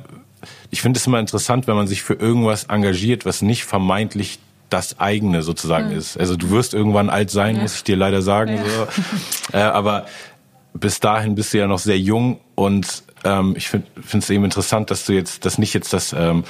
[0.70, 4.38] ich finde es immer interessant, wenn man sich für irgendwas engagiert, was nicht vermeintlich
[4.68, 5.98] das eigene sozusagen mhm.
[5.98, 6.18] ist.
[6.18, 7.62] Also du wirst irgendwann alt sein, ja.
[7.62, 8.56] muss ich dir leider sagen.
[8.56, 8.62] Ja.
[8.64, 9.56] So.
[9.56, 10.06] Äh, aber
[10.72, 14.90] bis dahin bist du ja noch sehr jung und ähm, ich finde es eben interessant,
[14.90, 16.44] dass du jetzt, dass nicht jetzt das ähm,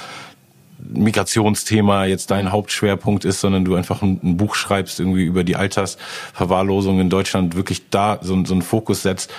[0.89, 5.55] Migrationsthema jetzt dein Hauptschwerpunkt ist, sondern du einfach ein, ein, Buch schreibst irgendwie über die
[5.55, 9.31] Altersverwahrlosung in Deutschland, wirklich da so, so einen Fokus setzt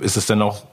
[0.00, 0.64] ist es denn auch,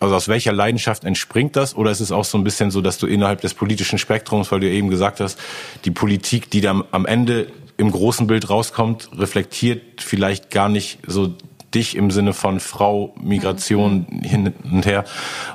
[0.00, 1.76] also aus welcher Leidenschaft entspringt das?
[1.76, 4.60] Oder ist es auch so ein bisschen so, dass du innerhalb des politischen Spektrums, weil
[4.60, 5.38] du eben gesagt hast,
[5.84, 11.34] die Politik, die dann am Ende im großen Bild rauskommt, reflektiert vielleicht gar nicht so
[11.74, 14.20] dich im Sinne von Frau, Migration mhm.
[14.22, 15.04] hin und her.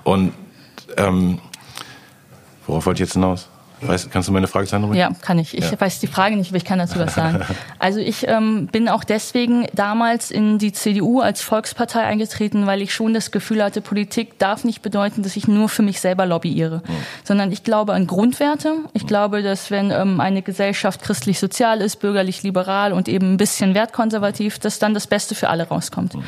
[0.03, 0.33] Und
[0.97, 1.39] ähm,
[2.65, 3.49] worauf wollte ich jetzt hinaus?
[3.81, 4.91] Weißt, kannst du meine Frage sagen?
[4.95, 5.55] Ja, kann ich.
[5.55, 5.79] Ich ja.
[5.79, 7.41] weiß die Frage nicht, aber ich kann dazu was sagen.
[7.79, 12.93] Also ich ähm, bin auch deswegen damals in die CDU als Volkspartei eingetreten, weil ich
[12.93, 16.77] schon das Gefühl hatte, Politik darf nicht bedeuten, dass ich nur für mich selber lobbyiere,
[16.77, 16.93] mhm.
[17.23, 18.73] sondern ich glaube an Grundwerte.
[18.93, 19.07] Ich mhm.
[19.07, 24.79] glaube, dass wenn ähm, eine Gesellschaft christlich-sozial ist, bürgerlich-liberal und eben ein bisschen wertkonservativ, dass
[24.79, 26.15] dann das Beste für alle rauskommt.
[26.15, 26.23] Mhm.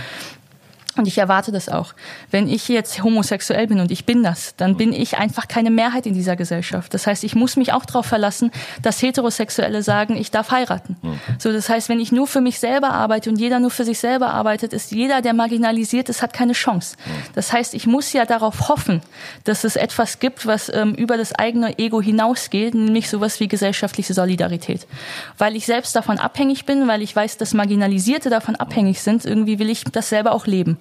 [0.99, 1.93] Und ich erwarte das auch.
[2.29, 6.05] Wenn ich jetzt homosexuell bin und ich bin das, dann bin ich einfach keine Mehrheit
[6.05, 6.93] in dieser Gesellschaft.
[6.93, 10.97] Das heißt, ich muss mich auch darauf verlassen, dass Heterosexuelle sagen, ich darf heiraten.
[11.37, 13.97] So, das heißt, wenn ich nur für mich selber arbeite und jeder nur für sich
[13.97, 16.97] selber arbeitet, ist jeder, der marginalisiert ist, hat keine Chance.
[17.33, 19.01] Das heißt, ich muss ja darauf hoffen,
[19.45, 24.13] dass es etwas gibt, was ähm, über das eigene Ego hinausgeht, nämlich sowas wie gesellschaftliche
[24.13, 24.85] Solidarität.
[25.37, 29.59] Weil ich selbst davon abhängig bin, weil ich weiß, dass Marginalisierte davon abhängig sind, irgendwie
[29.59, 30.77] will ich das selber auch leben.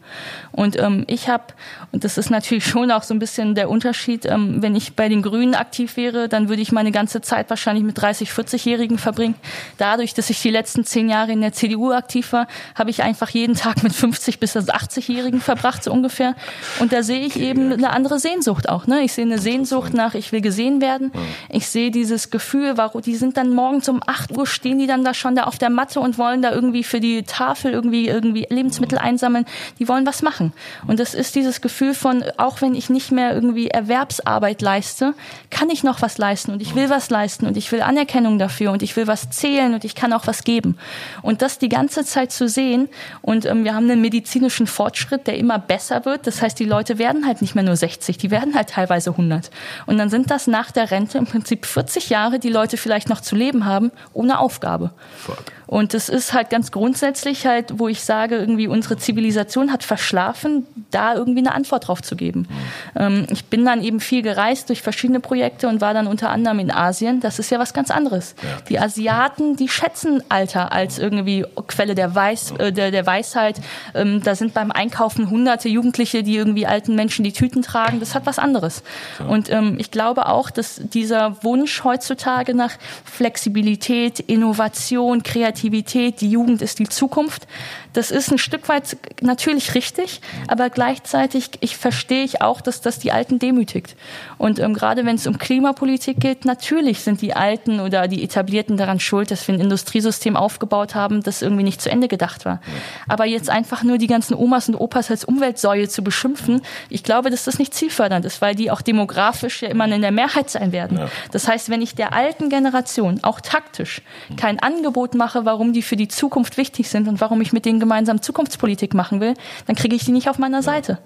[0.52, 1.44] Und ähm, ich habe,
[1.92, 5.08] und das ist natürlich schon auch so ein bisschen der Unterschied, ähm, wenn ich bei
[5.08, 9.34] den Grünen aktiv wäre, dann würde ich meine ganze Zeit wahrscheinlich mit 30, 40-Jährigen verbringen.
[9.78, 13.30] Dadurch, dass ich die letzten zehn Jahre in der CDU aktiv war, habe ich einfach
[13.30, 16.34] jeden Tag mit 50 bis 80-Jährigen verbracht, so ungefähr.
[16.80, 18.86] Und da sehe ich eben eine andere Sehnsucht auch.
[18.86, 19.02] Ne?
[19.02, 21.12] Ich sehe eine Sehnsucht nach, ich will gesehen werden.
[21.48, 25.04] Ich sehe dieses Gefühl, warum die sind dann morgens um 8 Uhr, stehen die dann
[25.04, 28.46] da schon da auf der Matte und wollen da irgendwie für die Tafel irgendwie, irgendwie
[28.48, 29.44] Lebensmittel einsammeln.
[29.78, 30.52] Die wollen was machen.
[30.86, 35.14] Und das ist dieses Gefühl von, auch wenn ich nicht mehr irgendwie Erwerbsarbeit leiste,
[35.50, 38.72] kann ich noch was leisten und ich will was leisten und ich will Anerkennung dafür
[38.72, 40.78] und ich will was zählen und ich kann auch was geben.
[41.22, 42.88] Und das die ganze Zeit zu sehen
[43.22, 46.26] und ähm, wir haben einen medizinischen Fortschritt, der immer besser wird.
[46.26, 49.50] Das heißt, die Leute werden halt nicht mehr nur 60, die werden halt teilweise 100.
[49.86, 53.20] Und dann sind das nach der Rente im Prinzip 40 Jahre, die Leute vielleicht noch
[53.20, 54.92] zu leben haben, ohne Aufgabe.
[55.16, 55.57] Fuck.
[55.68, 60.66] Und das ist halt ganz grundsätzlich halt, wo ich sage, irgendwie unsere Zivilisation hat verschlafen,
[60.90, 62.48] da irgendwie eine Antwort drauf zu geben.
[62.96, 66.58] Ähm, ich bin dann eben viel gereist durch verschiedene Projekte und war dann unter anderem
[66.60, 67.20] in Asien.
[67.20, 68.34] Das ist ja was ganz anderes.
[68.42, 68.48] Ja.
[68.70, 73.60] Die Asiaten, die schätzen Alter als irgendwie Quelle der, Weiß, äh, der, der Weisheit.
[73.94, 78.00] Ähm, da sind beim Einkaufen hunderte Jugendliche, die irgendwie alten Menschen die Tüten tragen.
[78.00, 78.82] Das hat was anderes.
[79.28, 82.72] Und ähm, ich glaube auch, dass dieser Wunsch heutzutage nach
[83.04, 87.48] Flexibilität, Innovation, Kreativität, Kreativität, die Jugend ist die Zukunft.
[87.92, 92.98] Das ist ein Stück weit natürlich richtig, aber gleichzeitig ich verstehe ich auch, dass das
[92.98, 93.96] die Alten demütigt.
[94.36, 98.76] Und ähm, gerade wenn es um Klimapolitik geht, natürlich sind die Alten oder die Etablierten
[98.76, 102.60] daran schuld, dass wir ein Industriesystem aufgebaut haben, das irgendwie nicht zu Ende gedacht war.
[103.08, 107.30] Aber jetzt einfach nur die ganzen Omas und Opas als Umweltsäue zu beschimpfen, ich glaube,
[107.30, 110.72] dass das nicht zielfördernd ist, weil die auch demografisch ja immer in der Mehrheit sein
[110.72, 111.00] werden.
[111.32, 114.02] Das heißt, wenn ich der alten Generation auch taktisch
[114.36, 117.77] kein Angebot mache, warum die für die Zukunft wichtig sind und warum ich mit denen
[117.80, 119.34] gemeinsam Zukunftspolitik machen will,
[119.66, 120.98] dann kriege ich die nicht auf meiner Seite.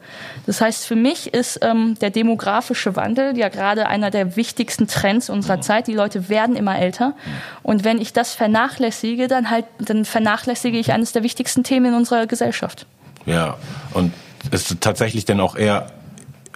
[0.47, 5.31] Das heißt, für mich ist ähm, der demografische Wandel ja gerade einer der wichtigsten Trends
[5.31, 5.87] unserer Zeit.
[5.87, 7.15] Die Leute werden immer älter.
[7.63, 11.95] Und wenn ich das vernachlässige, dann halt, dann vernachlässige ich eines der wichtigsten Themen in
[11.95, 12.87] unserer Gesellschaft.
[13.27, 13.57] Ja,
[13.95, 14.13] und
[14.51, 15.87] ist tatsächlich denn auch eher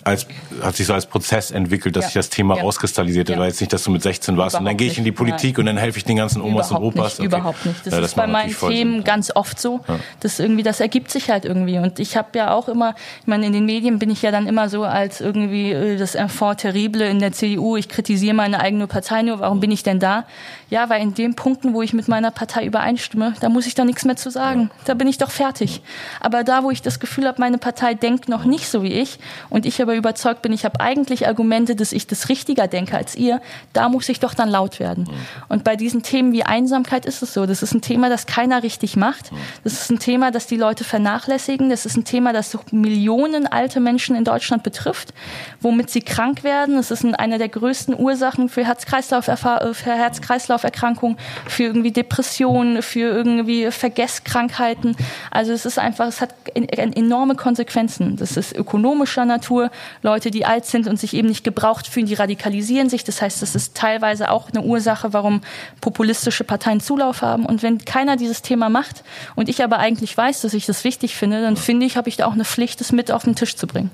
[0.07, 0.27] als,
[0.63, 2.09] hat sich so als Prozess entwickelt, dass ja.
[2.09, 2.63] sich das Thema ja.
[2.63, 3.33] rauskristallisierte.
[3.33, 3.39] Ja.
[3.39, 5.13] War jetzt nicht, dass du mit 16 warst Überhaupt und dann gehe ich in die
[5.13, 5.61] Politik Nein.
[5.61, 7.19] und dann helfe ich den ganzen Omas Überhaupt und Opas.
[7.19, 7.37] Nicht, okay.
[7.37, 7.87] Überhaupt nicht.
[7.87, 9.81] Das, ja, das ist bei meinen Themen ganz oft so.
[9.89, 9.99] Ja.
[10.21, 11.79] Das irgendwie, das ergibt sich halt irgendwie.
[11.79, 14.47] Und ich habe ja auch immer, ich meine, in den Medien bin ich ja dann
[14.47, 17.77] immer so als irgendwie äh, das Enfant terrible in der CDU.
[17.77, 19.41] Ich kritisiere meine eigene Partei nur.
[19.41, 20.25] Warum bin ich denn da?
[20.71, 23.85] Ja, weil in den Punkten, wo ich mit meiner Partei übereinstimme, da muss ich da
[23.85, 24.71] nichts mehr zu sagen.
[24.85, 25.81] Da bin ich doch fertig.
[26.21, 29.19] Aber da, wo ich das Gefühl habe, meine Partei denkt noch nicht so wie ich
[29.49, 33.15] und ich aber überzeugt bin, ich habe eigentlich Argumente, dass ich das richtiger denke als
[33.15, 33.41] ihr,
[33.73, 35.09] da muss ich doch dann laut werden.
[35.49, 37.47] Und bei diesen Themen wie Einsamkeit ist es so.
[37.47, 39.31] Das ist ein Thema, das keiner richtig macht.
[39.65, 41.71] Das ist ein Thema, das die Leute vernachlässigen.
[41.71, 45.13] Das ist ein Thema, das Millionen alte Menschen in Deutschland betrifft,
[45.61, 46.77] womit sie krank werden.
[46.77, 51.17] Das ist eine der größten Ursachen für Herz-Kreislauf Herz-Kreislauf-Erkrankungen,
[51.47, 54.97] für irgendwie Depressionen, für irgendwie Vergesskrankheiten.
[55.31, 58.17] Also es ist einfach, es hat enorme Konsequenzen.
[58.17, 59.71] Das ist ökonomischer Natur.
[60.03, 63.05] Leute, die alt sind und sich eben nicht gebraucht fühlen, die radikalisieren sich.
[63.05, 65.41] Das heißt, das ist teilweise auch eine Ursache, warum
[65.81, 67.47] populistische Parteien Zulauf haben.
[67.47, 71.17] Und wenn keiner dieses Thema macht und ich aber eigentlich weiß, dass ich das wichtig
[71.17, 73.57] finde, dann finde ich, habe ich da auch eine Pflicht, es mit auf den Tisch
[73.57, 73.91] zu bringen.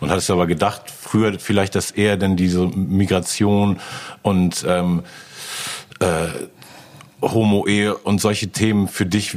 [0.00, 3.78] Und hattest du aber gedacht, früher vielleicht, dass eher denn diese Migration
[4.22, 5.02] und ähm,
[6.00, 6.26] äh,
[7.22, 9.36] Homo-Ehe und solche Themen für dich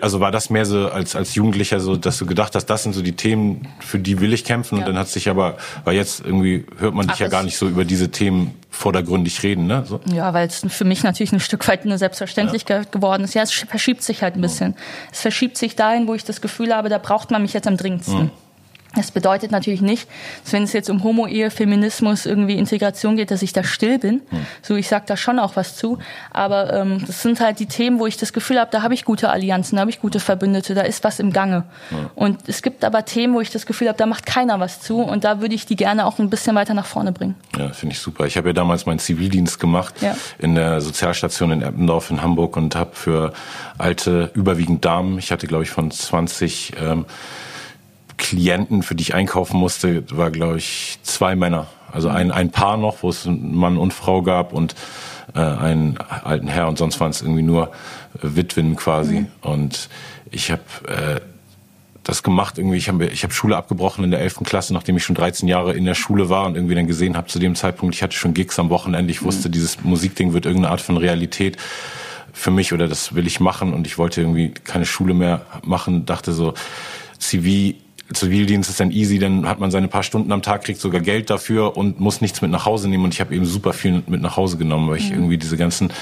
[0.00, 2.92] also war das mehr so als als Jugendlicher so, dass du gedacht hast, das sind
[2.92, 4.82] so die Themen, für die will ich kämpfen ja.
[4.82, 7.56] und dann hat sich aber, weil jetzt irgendwie hört man dich Ach, ja gar nicht
[7.56, 9.84] so über diese Themen vordergründig reden, ne?
[9.86, 10.00] So.
[10.12, 12.90] Ja, weil es für mich natürlich ein Stück weit eine Selbstverständlichkeit ja.
[12.90, 13.34] geworden ist.
[13.34, 14.74] Ja, es verschiebt sich halt ein bisschen.
[15.12, 17.76] Es verschiebt sich dahin, wo ich das Gefühl habe, da braucht man mich jetzt am
[17.76, 18.24] dringendsten.
[18.24, 18.30] Mhm.
[18.94, 20.08] Das bedeutet natürlich nicht,
[20.44, 24.20] dass wenn es jetzt um Homo-Ehe, Feminismus, irgendwie Integration geht, dass ich da still bin.
[24.30, 24.46] Hm.
[24.60, 25.98] So, ich sag da schon auch was zu.
[26.30, 29.04] Aber ähm, das sind halt die Themen, wo ich das Gefühl habe, da habe ich
[29.04, 31.64] gute Allianzen, da habe ich gute Verbündete, da ist was im Gange.
[32.14, 35.00] Und es gibt aber Themen, wo ich das Gefühl habe, da macht keiner was zu.
[35.00, 37.36] Und da würde ich die gerne auch ein bisschen weiter nach vorne bringen.
[37.58, 38.26] Ja, finde ich super.
[38.26, 40.16] Ich habe ja damals meinen Zivildienst gemacht ja.
[40.38, 43.32] in der Sozialstation in Eppendorf in Hamburg und habe für
[43.78, 47.06] alte, überwiegend Damen, ich hatte glaube ich von 20 ähm,
[48.22, 51.66] Klienten, für die ich einkaufen musste, war, glaube ich, zwei Männer.
[51.92, 54.76] Also ein, ein Paar noch, wo es einen Mann und Frau gab und
[55.34, 57.72] äh, einen alten Herr und sonst waren es irgendwie nur
[58.14, 59.20] äh, Witwen quasi.
[59.20, 59.26] Mhm.
[59.42, 59.88] Und
[60.30, 61.20] ich habe äh,
[62.04, 62.76] das gemacht irgendwie.
[62.76, 64.40] Ich habe ich hab Schule abgebrochen in der 11.
[64.44, 67.26] Klasse, nachdem ich schon 13 Jahre in der Schule war und irgendwie dann gesehen habe
[67.26, 69.10] zu dem Zeitpunkt, ich hatte schon Gigs am Wochenende.
[69.10, 69.52] Ich wusste, mhm.
[69.52, 71.56] dieses Musikding wird irgendeine Art von Realität
[72.32, 76.06] für mich oder das will ich machen und ich wollte irgendwie keine Schule mehr machen.
[76.06, 76.54] Dachte so,
[77.18, 77.74] CV
[78.12, 81.30] Zivildienst ist dann easy, dann hat man seine paar Stunden am Tag, kriegt sogar Geld
[81.30, 83.04] dafür und muss nichts mit nach Hause nehmen.
[83.04, 85.16] Und ich habe eben super viel mit nach Hause genommen, weil ich mhm.
[85.16, 85.92] irgendwie diese ganzen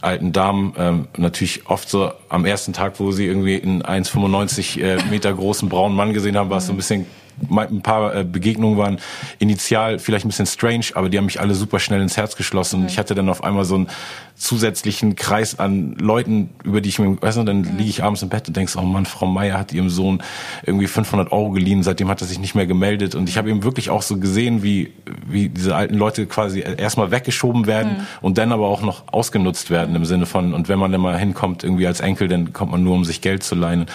[0.00, 5.04] alten Damen ähm, natürlich oft so am ersten Tag, wo sie irgendwie einen 1,95 äh,
[5.10, 7.06] Meter großen braunen Mann gesehen haben, war es so ein bisschen
[7.50, 8.98] ein paar äh, Begegnungen waren
[9.38, 12.82] initial vielleicht ein bisschen strange, aber die haben mich alle super schnell ins Herz geschlossen.
[12.82, 13.88] Und ich hatte dann auf einmal so einen
[14.36, 18.28] zusätzlichen Kreis an Leuten, über die ich mir, weißt du, dann liege ich abends im
[18.28, 20.22] Bett und denkst, oh Mann, Frau Meier hat ihrem Sohn
[20.64, 23.14] irgendwie 500 Euro geliehen, seitdem hat er sich nicht mehr gemeldet.
[23.14, 24.92] Und ich habe eben wirklich auch so gesehen, wie,
[25.26, 28.06] wie diese alten Leute quasi erstmal weggeschoben werden mhm.
[28.22, 31.16] und dann aber auch noch ausgenutzt werden im Sinne von, und wenn man dann mal
[31.16, 33.86] hinkommt, irgendwie als Enkel, dann kommt man nur, um sich Geld zu leihen.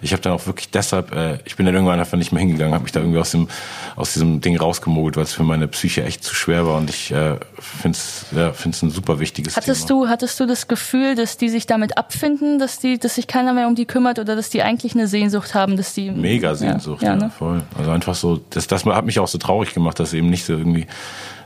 [0.00, 2.74] Ich habe dann auch wirklich deshalb, äh, ich bin dann irgendwann einfach nicht mehr hingegangen,
[2.82, 3.48] habe mich da irgendwie aus dem
[3.96, 7.12] aus diesem Ding rausgemogelt, weil es für meine Psyche echt zu schwer war und ich
[7.12, 10.04] äh, finde es ja, find's ein super wichtiges hattest Thema.
[10.04, 13.52] Du, hattest du das Gefühl, dass die sich damit abfinden, dass, die, dass sich keiner
[13.52, 16.10] mehr um die kümmert oder dass die eigentlich eine Sehnsucht haben, dass die...
[16.10, 17.30] Mega Sehnsucht, ja, ja, ne?
[17.30, 17.62] voll.
[17.78, 20.54] Also einfach so, das, das hat mich auch so traurig gemacht, dass eben nicht so
[20.54, 20.86] irgendwie,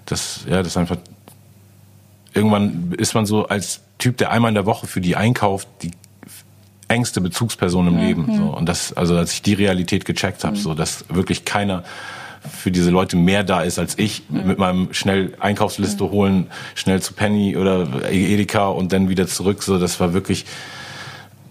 [0.07, 0.97] das, ja, das einfach
[2.33, 5.91] irgendwann ist man so als Typ, der einmal in der Woche für die einkauft, die
[6.89, 8.01] engste Bezugsperson im mhm.
[8.01, 8.37] Leben.
[8.37, 8.57] So.
[8.57, 10.61] Und das, also als ich die Realität gecheckt habe, mhm.
[10.61, 11.85] so dass wirklich keiner
[12.49, 14.47] für diese Leute mehr da ist als ich mhm.
[14.47, 19.63] mit meinem schnell Einkaufsliste holen, schnell zu Penny oder Edeka und dann wieder zurück.
[19.63, 20.47] So, das war wirklich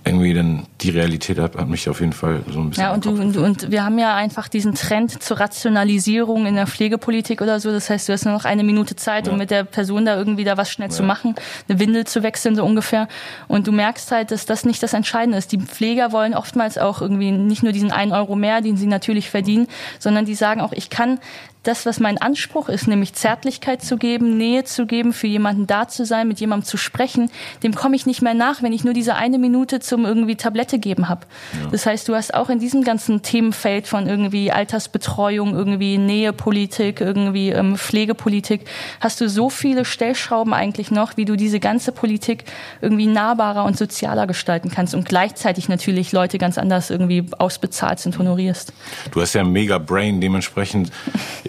[0.06, 2.84] irgendwie dann die Realität hat, hat mich auf jeden Fall so ein bisschen.
[2.84, 6.68] Ja, und, du, und, und wir haben ja einfach diesen Trend zur Rationalisierung in der
[6.68, 7.72] Pflegepolitik oder so.
[7.72, 9.34] Das heißt, du hast nur noch eine Minute Zeit, ja.
[9.34, 10.96] um mit der Person da irgendwie da was schnell ja.
[10.96, 11.34] zu machen,
[11.68, 13.08] eine Windel zu wechseln, so ungefähr.
[13.48, 15.52] Und du merkst halt, dass das nicht das Entscheidende ist.
[15.52, 19.32] Die Pfleger wollen oftmals auch irgendwie nicht nur diesen einen Euro mehr, den sie natürlich
[19.32, 21.20] verdienen, sondern die sagen auch, ich kann
[21.68, 25.88] das, was mein Anspruch ist, nämlich Zärtlichkeit zu geben, Nähe zu geben, für jemanden da
[25.88, 27.32] zu sein, mit jemandem zu sprechen,
[27.64, 30.80] dem komme ich nicht mehr nach, wenn ich nur diese eine Minute zum irgendwie Tablette
[30.80, 31.26] geben habe.
[31.54, 31.70] Ja.
[31.72, 37.50] Das heißt, du hast auch in diesem ganzen Themenfeld von irgendwie Altersbetreuung, irgendwie Nähepolitik, irgendwie
[37.50, 38.66] ähm, Pflegepolitik,
[39.00, 42.46] hast du so viele Stellschrauben eigentlich noch, wie du diese ganze Politik
[42.82, 48.20] irgendwie nahbarer und sozialer gestalten kannst und gleichzeitig natürlich Leute ganz anders irgendwie ausbezahlst und
[48.20, 48.74] honorierst.
[49.12, 50.92] Du hast ja ein mega Brain, dementsprechend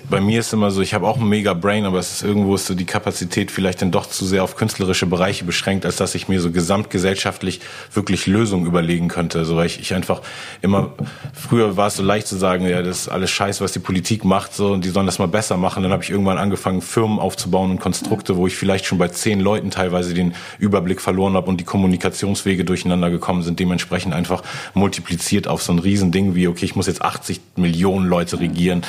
[0.09, 2.55] bei mir ist immer so, ich habe auch ein mega Brain, aber es ist irgendwo
[2.55, 6.15] ist so die Kapazität vielleicht dann doch zu sehr auf künstlerische Bereiche beschränkt, als dass
[6.15, 7.61] ich mir so gesamtgesellschaftlich
[7.93, 9.45] wirklich Lösungen überlegen könnte.
[9.45, 10.23] So weil ich, ich einfach
[10.63, 10.93] immer
[11.33, 14.25] früher war es so leicht zu sagen, ja, das ist alles Scheiße, was die Politik
[14.25, 15.83] macht, so und die sollen das mal besser machen.
[15.83, 19.41] Dann habe ich irgendwann angefangen, Firmen aufzubauen und Konstrukte, wo ich vielleicht schon bei zehn
[19.41, 24.43] Leuten teilweise den Überblick verloren habe und die Kommunikationswege durcheinander gekommen sind, dementsprechend einfach
[24.75, 28.83] multipliziert auf so ein Riesending wie, okay, ich muss jetzt 80 Millionen Leute regieren.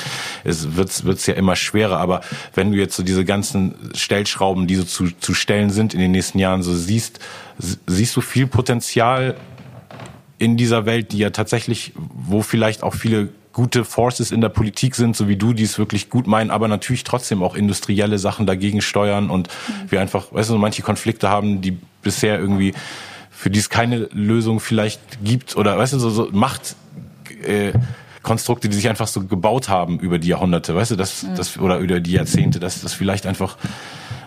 [0.44, 1.98] Es wird wird es ja immer schwerer.
[1.98, 2.20] Aber
[2.54, 6.12] wenn du jetzt so diese ganzen Stellschrauben, die so zu, zu stellen sind in den
[6.12, 7.18] nächsten Jahren, so siehst,
[7.58, 9.34] siehst du viel Potenzial
[10.38, 14.94] in dieser Welt, die ja tatsächlich, wo vielleicht auch viele gute Forces in der Politik
[14.94, 18.46] sind, so wie du, die es wirklich gut meinen, aber natürlich trotzdem auch industrielle Sachen
[18.46, 19.90] dagegen steuern und mhm.
[19.90, 22.72] wir einfach, weißt du, manche Konflikte haben, die bisher irgendwie,
[23.32, 26.76] für die es keine Lösung vielleicht gibt oder, weißt du, so, so Macht,
[27.42, 27.72] äh,
[28.28, 31.34] Konstrukte, die sich einfach so gebaut haben über die Jahrhunderte, weißt du, das, mhm.
[31.34, 33.56] das oder über die Jahrzehnte, dass das vielleicht einfach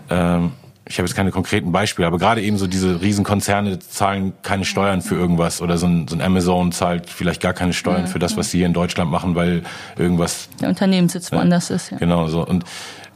[0.10, 0.52] ähm,
[0.88, 5.02] ich habe jetzt keine konkreten Beispiele, aber gerade eben so diese Riesenkonzerne zahlen keine Steuern
[5.02, 8.36] für irgendwas oder so ein, so ein Amazon zahlt vielleicht gar keine Steuern für das,
[8.36, 9.64] was sie hier in Deutschland machen, weil
[9.98, 11.92] irgendwas der Unternehmenssitz woanders ja, ist.
[11.92, 11.98] Ja.
[11.98, 12.66] Genau so und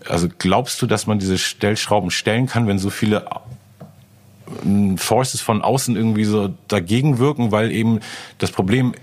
[0.07, 3.25] also glaubst du, dass man diese Stellschrauben stellen kann, wenn so viele
[4.63, 7.99] äh, Forces von außen irgendwie so dagegen wirken, weil eben
[8.38, 8.93] das Problem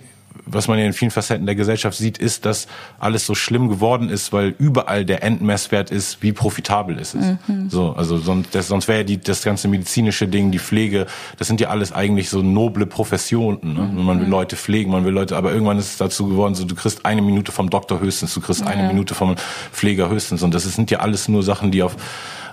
[0.46, 2.66] was man ja in vielen Facetten der Gesellschaft sieht, ist, dass
[2.98, 7.24] alles so schlimm geworden ist, weil überall der Endmesswert ist, wie profitabel ist es.
[7.46, 7.70] Mhm.
[7.70, 11.06] So, also sonst, das, sonst wäre ja die, das ganze medizinische Ding, die Pflege,
[11.38, 13.74] das sind ja alles eigentlich so noble Professionen.
[13.74, 13.82] Ne?
[13.82, 14.04] Mhm.
[14.04, 16.74] Man will Leute pflegen, man will Leute, aber irgendwann ist es dazu geworden, so du
[16.74, 19.36] kriegst eine Minute vom Doktor höchstens, du kriegst eine Minute vom
[19.72, 21.96] Pfleger höchstens und das sind ja alles nur Sachen, die auf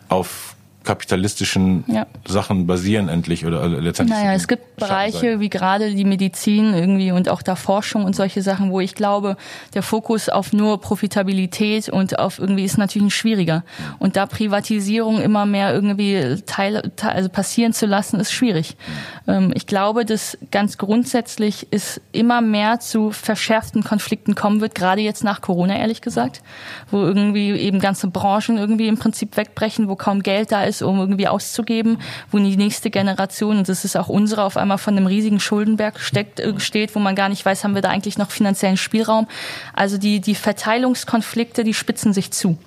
[0.10, 2.08] auf kapitalistischen ja.
[2.28, 4.18] Sachen basieren endlich oder letztendlich.
[4.18, 8.42] Naja, es gibt Bereiche wie gerade die Medizin irgendwie und auch da Forschung und solche
[8.42, 9.36] Sachen, wo ich glaube,
[9.74, 13.64] der Fokus auf nur Profitabilität und auf irgendwie ist natürlich schwieriger.
[14.00, 18.78] Und da Privatisierung immer mehr irgendwie Teil, also passieren zu lassen, ist schwierig.
[19.28, 25.02] Ähm, ich glaube, dass ganz grundsätzlich es immer mehr zu verschärften Konflikten kommen wird, gerade
[25.02, 26.42] jetzt nach Corona, ehrlich gesagt,
[26.90, 31.00] wo irgendwie eben ganze Branchen irgendwie im Prinzip wegbrechen, wo kaum Geld da ist, um
[31.00, 32.00] irgendwie auszugeben,
[32.32, 36.00] wo die nächste Generation, und das ist auch unsere, auf einmal von einem riesigen Schuldenberg
[36.00, 39.28] steckt, äh, steht, wo man gar nicht weiß, haben wir da eigentlich noch finanziellen Spielraum.
[39.74, 42.58] Also die, die Verteilungskonflikte, die spitzen sich zu.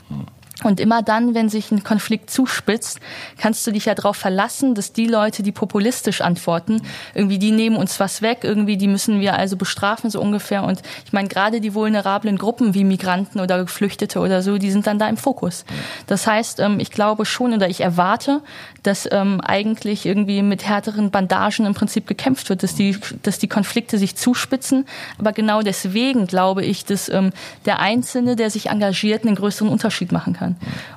[0.63, 3.01] Und immer dann, wenn sich ein Konflikt zuspitzt,
[3.39, 6.83] kannst du dich ja darauf verlassen, dass die Leute, die populistisch antworten,
[7.15, 10.65] irgendwie die nehmen uns was weg, irgendwie die müssen wir also bestrafen, so ungefähr.
[10.65, 14.87] Und ich meine, gerade die vulnerablen Gruppen wie Migranten oder Geflüchtete oder so, die sind
[14.87, 15.65] dann da im Fokus.
[16.07, 18.41] Das heißt, ähm, ich glaube schon oder ich erwarte,
[18.83, 23.49] dass ähm, eigentlich irgendwie mit härteren Bandagen im Prinzip gekämpft wird, dass die, dass die
[23.49, 24.87] Konflikte sich zuspitzen.
[25.19, 27.33] Aber genau deswegen glaube ich, dass ähm,
[27.67, 30.52] der Einzelne, der sich engagiert, einen größeren Unterschied machen kann.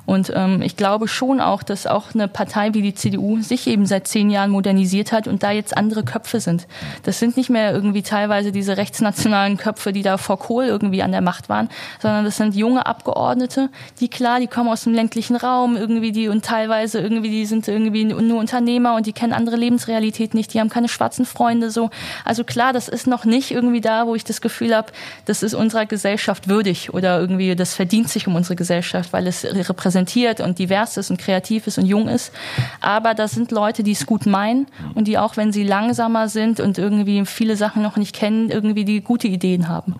[0.06, 3.86] Und ähm, ich glaube schon auch, dass auch eine Partei wie die CDU sich eben
[3.86, 6.66] seit zehn Jahren modernisiert hat und da jetzt andere Köpfe sind.
[7.02, 11.12] Das sind nicht mehr irgendwie teilweise diese rechtsnationalen Köpfe, die da vor Kohl irgendwie an
[11.12, 11.68] der Macht waren,
[12.00, 13.68] sondern das sind junge Abgeordnete,
[14.00, 17.66] die klar, die kommen aus dem ländlichen Raum irgendwie die und teilweise irgendwie die sind
[17.68, 21.90] irgendwie nur Unternehmer und die kennen andere Lebensrealität nicht, die haben keine schwarzen Freunde so.
[22.24, 24.92] Also klar, das ist noch nicht irgendwie da, wo ich das Gefühl habe,
[25.24, 29.45] das ist unserer Gesellschaft würdig oder irgendwie das verdient sich um unsere Gesellschaft, weil es
[29.52, 32.32] repräsentiert und divers ist und kreativ ist und jung ist.
[32.80, 36.60] Aber das sind Leute, die es gut meinen und die auch, wenn sie langsamer sind
[36.60, 39.96] und irgendwie viele Sachen noch nicht kennen, irgendwie die gute Ideen haben.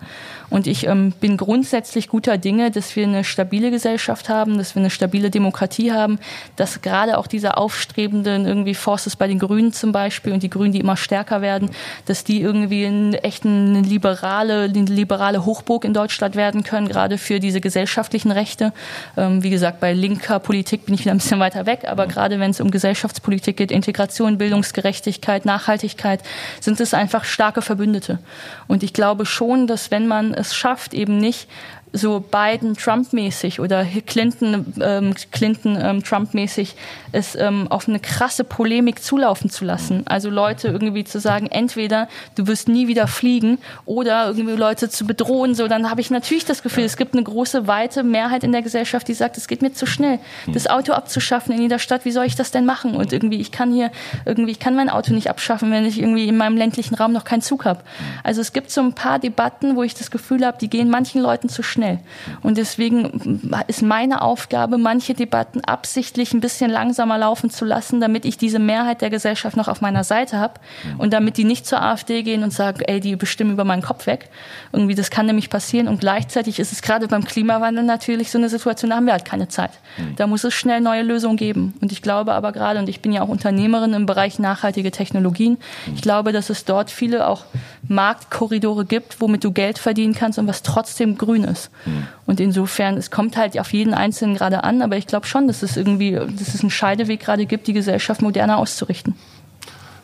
[0.49, 4.81] Und ich ähm, bin grundsätzlich guter Dinge, dass wir eine stabile Gesellschaft haben, dass wir
[4.81, 6.19] eine stabile Demokratie haben,
[6.55, 10.71] dass gerade auch diese aufstrebenden irgendwie Forces bei den Grünen zum Beispiel und die Grünen,
[10.71, 11.71] die immer stärker werden,
[12.05, 17.17] dass die irgendwie in echt eine liberale, eine liberale Hochburg in Deutschland werden können, gerade
[17.17, 18.71] für diese gesellschaftlichen Rechte.
[19.17, 22.39] Ähm, wie gesagt, bei linker Politik bin ich wieder ein bisschen weiter weg, aber gerade
[22.39, 26.21] wenn es um Gesellschaftspolitik geht, Integration, Bildungsgerechtigkeit, Nachhaltigkeit,
[26.61, 28.19] sind es einfach starke Verbündete.
[28.67, 31.49] Und ich glaube schon, dass wenn man es schafft, eben nicht
[31.93, 36.75] so Biden Trump-mäßig oder Clinton, ähm, Clinton ähm, Trump-mäßig
[37.11, 40.03] es ähm, auf eine krasse Polemik zulaufen zu lassen.
[40.05, 45.07] Also Leute irgendwie zu sagen, entweder du wirst nie wieder fliegen oder irgendwie Leute zu
[45.07, 45.55] bedrohen.
[45.55, 48.61] So, dann habe ich natürlich das Gefühl, es gibt eine große, weite Mehrheit in der
[48.61, 50.19] Gesellschaft, die sagt, es geht mir zu schnell,
[50.53, 52.05] das Auto abzuschaffen in jeder Stadt.
[52.05, 52.95] Wie soll ich das denn machen?
[52.95, 53.91] Und irgendwie, ich kann hier
[54.25, 57.23] irgendwie, ich kann mein Auto nicht abschaffen, wenn ich irgendwie in meinem ländlichen Raum noch
[57.23, 57.81] keinen Zug habe.
[58.23, 61.21] Also es gibt so ein paar Debatten, wo ich das Gefühl habe, die gehen manchen
[61.21, 61.99] Leuten zu schnell schnell.
[62.41, 68.25] Und deswegen ist meine Aufgabe, manche Debatten absichtlich ein bisschen langsamer laufen zu lassen, damit
[68.25, 70.55] ich diese Mehrheit der Gesellschaft noch auf meiner Seite habe
[70.97, 74.07] und damit die nicht zur AfD gehen und sagen, ey, die bestimmen über meinen Kopf
[74.07, 74.29] weg.
[74.73, 75.87] Irgendwie, das kann nämlich passieren.
[75.87, 79.25] Und gleichzeitig ist es gerade beim Klimawandel natürlich so eine Situation, da haben wir halt
[79.25, 79.71] keine Zeit.
[80.15, 81.75] Da muss es schnell neue Lösungen geben.
[81.79, 85.57] Und ich glaube aber gerade, und ich bin ja auch Unternehmerin im Bereich nachhaltige Technologien,
[85.93, 87.43] ich glaube, dass es dort viele auch
[87.87, 91.66] Marktkorridore gibt, womit du Geld verdienen kannst und was trotzdem grün ist.
[91.85, 92.07] Mhm.
[92.25, 95.63] Und insofern, es kommt halt auf jeden Einzelnen gerade an, aber ich glaube schon, dass
[95.63, 99.15] es irgendwie, dass es einen Scheideweg gerade gibt, die Gesellschaft moderner auszurichten.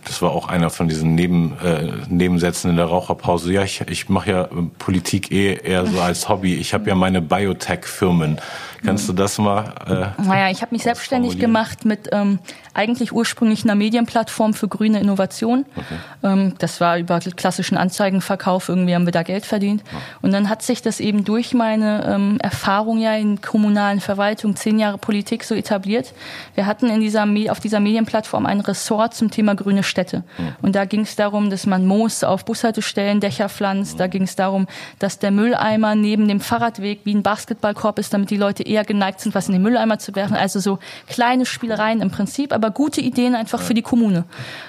[0.05, 3.53] Das war auch einer von diesen Neben, äh, Nebensätzen in der Raucherpause.
[3.53, 6.55] Ja, ich, ich mache ja Politik eh eher so als Hobby.
[6.55, 8.39] Ich habe ja meine Biotech-Firmen.
[8.83, 9.73] Kannst du das mal?
[9.87, 12.39] Äh, naja, ich habe mich selbstständig gemacht mit ähm,
[12.73, 15.65] eigentlich ursprünglich einer Medienplattform für grüne Innovation.
[15.75, 15.95] Okay.
[16.23, 19.83] Ähm, das war über klassischen Anzeigenverkauf, irgendwie haben wir da Geld verdient.
[19.91, 19.97] Ja.
[20.21, 24.79] Und dann hat sich das eben durch meine ähm, Erfahrung ja in kommunalen Verwaltung, zehn
[24.79, 26.13] Jahre Politik so etabliert.
[26.55, 30.23] Wir hatten in dieser auf dieser Medienplattform ein Ressort zum Thema grüne Städte.
[30.37, 30.55] Ja.
[30.61, 33.93] Und da ging es darum, dass man Moos auf Bushaltestellen, Dächer pflanzt.
[33.93, 33.99] Ja.
[33.99, 34.67] Da ging es darum,
[34.99, 39.19] dass der Mülleimer neben dem Fahrradweg wie ein Basketballkorb ist, damit die Leute eher geneigt
[39.19, 40.35] sind, was in den Mülleimer zu werfen.
[40.35, 44.25] Also so kleine Spielereien im Prinzip, aber gute Ideen einfach für die Kommune.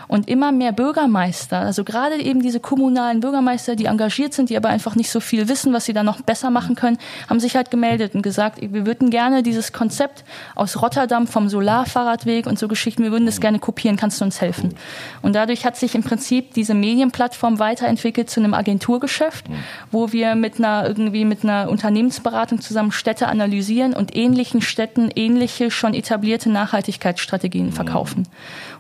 [0.09, 4.69] Und immer mehr Bürgermeister, also gerade eben diese kommunalen Bürgermeister, die engagiert sind, die aber
[4.69, 6.99] einfach nicht so viel wissen, was sie da noch besser machen können,
[7.29, 10.25] haben sich halt gemeldet und gesagt, wir würden gerne dieses Konzept
[10.55, 14.41] aus Rotterdam vom Solarfahrradweg und so Geschichten, wir würden das gerne kopieren, kannst du uns
[14.41, 14.75] helfen?
[15.23, 19.47] Und dadurch hat sich im Prinzip diese Medienplattform weiterentwickelt zu einem Agenturgeschäft,
[19.91, 25.71] wo wir mit einer irgendwie mit einer Unternehmensberatung zusammen Städte analysieren und ähnlichen Städten ähnliche
[25.71, 28.29] schon etablierte Nachhaltigkeitsstrategien verkaufen.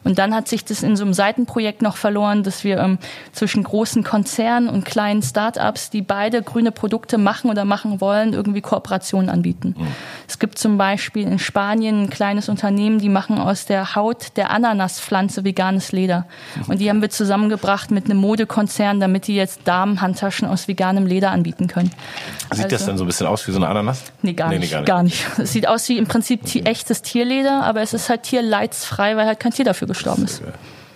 [0.05, 2.99] Und dann hat sich das in so einem Seitenprojekt noch verloren, dass wir ähm,
[3.33, 8.61] zwischen großen Konzernen und kleinen Start-ups, die beide grüne Produkte machen oder machen wollen, irgendwie
[8.61, 9.75] Kooperationen anbieten.
[9.77, 9.87] Mhm.
[10.29, 14.51] Es gibt zum Beispiel in Spanien ein kleines Unternehmen, die machen aus der Haut der
[14.51, 16.27] Ananaspflanze veganes Leder.
[16.57, 16.63] Mhm.
[16.73, 21.31] Und die haben wir zusammengebracht mit einem Modekonzern, damit die jetzt Damenhandtaschen aus veganem Leder
[21.31, 21.91] anbieten können.
[22.53, 24.03] Sieht also, das dann so ein bisschen aus wie so eine Ananas?
[24.23, 25.25] Nee, gar, nee, nicht, nee, gar nicht.
[25.25, 25.39] Gar nicht.
[25.45, 29.41] Es sieht aus wie im Prinzip echtes Tierleder, aber es ist halt tierleidsfrei, weil halt
[29.41, 30.43] kein Tier dafür gestorben ist.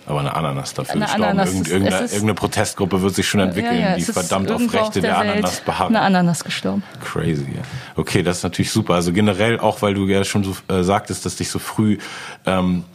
[0.05, 1.23] Aber eine Ananas dafür eine gestorben.
[1.23, 5.01] Ananas Irgend, irgendeine, irgendeine, Protestgruppe wird sich schon entwickeln, ja, ja, die verdammt auf Rechte
[5.01, 5.89] der, der Ananas beharrt.
[5.89, 6.81] Eine Ananas gestorben.
[7.03, 7.43] Crazy.
[7.43, 7.61] Ja.
[7.95, 8.95] Okay, das ist natürlich super.
[8.95, 11.99] Also generell auch, weil du ja schon so äh, sagtest, dass dich so früh
[12.47, 12.85] ähm,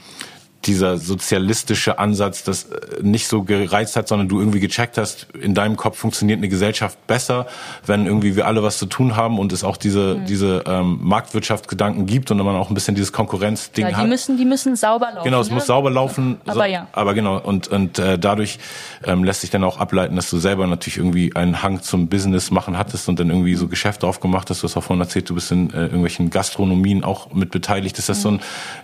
[0.66, 5.54] dieser sozialistische Ansatz das äh, nicht so gereizt hat, sondern du irgendwie gecheckt hast, in
[5.54, 7.46] deinem Kopf funktioniert eine Gesellschaft besser,
[7.86, 10.26] wenn irgendwie wir alle was zu tun haben und es auch diese, mhm.
[10.26, 14.08] diese ähm, Marktwirtschaftsgedanken gibt und man auch ein bisschen dieses Konkurrenzding ja, die hat.
[14.08, 15.24] Müssen, die müssen sauber laufen.
[15.24, 15.54] Genau, es ne?
[15.54, 16.40] muss sauber laufen.
[16.46, 16.88] Aber so, ja.
[16.92, 18.58] Aber genau, und, und äh, dadurch
[19.04, 22.50] ähm, lässt sich dann auch ableiten, dass du selber natürlich irgendwie einen Hang zum Business
[22.50, 24.62] machen hattest und dann irgendwie so Geschäfte aufgemacht hast.
[24.62, 27.98] Du hast auch vorhin erzählt, du bist in äh, irgendwelchen Gastronomien auch mit beteiligt.
[27.98, 28.22] Ist das mhm.
[28.22, 28.38] so ein,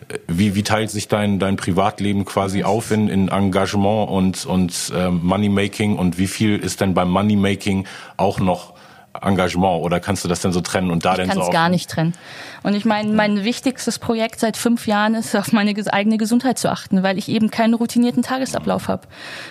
[0.08, 4.92] äh, wie, wie teilt sich dein, dein Privatleben quasi auf in, in Engagement und, und
[4.92, 8.72] ähm, Moneymaking und wie viel ist denn beim Moneymaking auch noch
[9.20, 11.32] Engagement oder kannst du das denn so trennen und da ich denn so?
[11.32, 12.14] Ich kann es gar nicht trennen.
[12.62, 16.70] Und ich meine, mein wichtigstes Projekt seit fünf Jahren ist, auf meine eigene Gesundheit zu
[16.70, 19.08] achten, weil ich eben keinen routinierten Tagesablauf habe.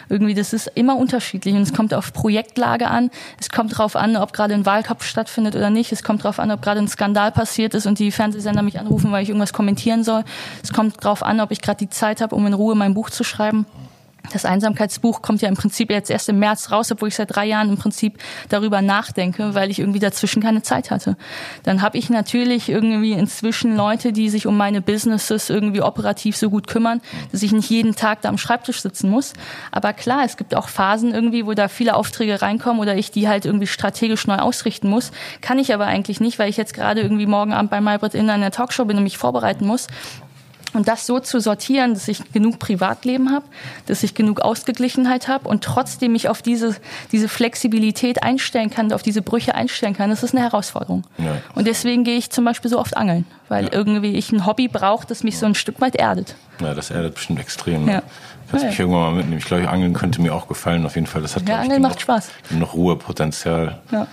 [0.07, 3.09] Irgendwie, das ist immer unterschiedlich und es kommt auf Projektlage an.
[3.39, 5.91] Es kommt darauf an, ob gerade ein Wahlkampf stattfindet oder nicht.
[5.91, 9.11] Es kommt darauf an, ob gerade ein Skandal passiert ist und die Fernsehsender mich anrufen,
[9.11, 10.23] weil ich irgendwas kommentieren soll.
[10.63, 13.09] Es kommt darauf an, ob ich gerade die Zeit habe, um in Ruhe mein Buch
[13.09, 13.65] zu schreiben.
[14.31, 17.45] Das Einsamkeitsbuch kommt ja im Prinzip jetzt erst im März raus, obwohl ich seit drei
[17.45, 21.17] Jahren im Prinzip darüber nachdenke, weil ich irgendwie dazwischen keine Zeit hatte.
[21.63, 26.49] Dann habe ich natürlich irgendwie inzwischen Leute, die sich um meine Businesses irgendwie operativ so
[26.49, 27.01] gut kümmern,
[27.31, 29.33] dass ich nicht jeden Tag da am Schreibtisch sitzen muss.
[29.71, 33.27] Aber klar, es gibt auch Phasen irgendwie, wo da viele Aufträge reinkommen oder ich die
[33.27, 35.11] halt irgendwie strategisch neu ausrichten muss.
[35.41, 38.29] Kann ich aber eigentlich nicht, weil ich jetzt gerade irgendwie morgen Abend bei Malbrit in
[38.29, 39.87] einer Talkshow bin und mich vorbereiten muss.
[40.73, 43.45] Und das so zu sortieren, dass ich genug Privatleben habe,
[43.87, 46.75] dass ich genug Ausgeglichenheit habe und trotzdem mich auf diese,
[47.11, 51.03] diese Flexibilität einstellen kann, auf diese Brüche einstellen kann, das ist eine Herausforderung.
[51.17, 51.37] Ja.
[51.55, 53.73] Und deswegen gehe ich zum Beispiel so oft angeln, weil ja.
[53.73, 56.35] irgendwie ich ein Hobby brauche, das mich so ein Stück weit erdet.
[56.61, 57.85] Ja, das erdet bestimmt extrem.
[57.85, 57.91] Ne?
[57.93, 58.03] Ja.
[58.49, 59.37] Kannst mich irgendwann mal mitnehmen.
[59.37, 61.21] Ich glaube, Angeln könnte mir auch gefallen, auf jeden Fall.
[61.21, 62.29] Das hat, ja, Angeln macht Spaß.
[62.51, 63.79] Noch Ruhepotenzial.
[63.91, 64.07] Ja.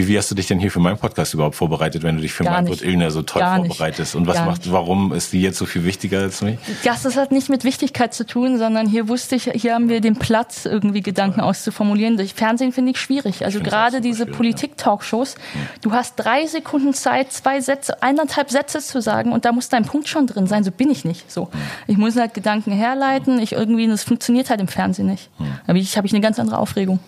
[0.00, 2.32] Wie, wie hast du dich denn hier für meinen Podcast überhaupt vorbereitet, wenn du dich
[2.32, 4.14] für Gar Manfred Illner so toll vorbereitest?
[4.14, 6.58] Und was Gar macht, warum ist die jetzt so viel wichtiger als mich?
[6.84, 10.00] Das, das hat nicht mit Wichtigkeit zu tun, sondern hier wusste ich, hier haben wir
[10.00, 12.16] den Platz, irgendwie Gedanken auszuformulieren.
[12.16, 13.44] Durch Fernsehen finde ich schwierig.
[13.44, 15.60] Also gerade diese Politik-Talkshows, ja.
[15.82, 19.84] du hast drei Sekunden Zeit, zwei Sätze, eineinhalb Sätze zu sagen und da muss dein
[19.84, 20.64] Punkt schon drin sein.
[20.64, 21.30] So bin ich nicht.
[21.30, 21.50] So.
[21.86, 23.38] Ich muss halt Gedanken herleiten.
[23.38, 25.28] Ich irgendwie, das funktioniert halt im Fernsehen nicht.
[25.38, 27.00] Da habe ich, hab ich eine ganz andere Aufregung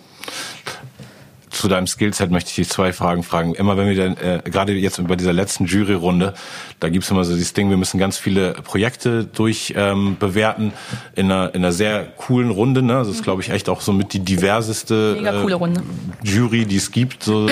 [1.52, 3.54] zu deinem Skillset möchte ich dich zwei Fragen fragen.
[3.54, 6.34] Immer wenn wir dann, äh, gerade jetzt bei dieser letzten Juryrunde,
[6.80, 10.72] da gibt's immer so dieses Ding, wir müssen ganz viele Projekte durch ähm, bewerten
[11.14, 12.82] in einer, in einer sehr coolen Runde.
[12.82, 12.94] Ne?
[12.94, 17.22] Das ist, glaube ich, echt auch so mit die diverseste äh, Jury, die es gibt.
[17.22, 17.48] So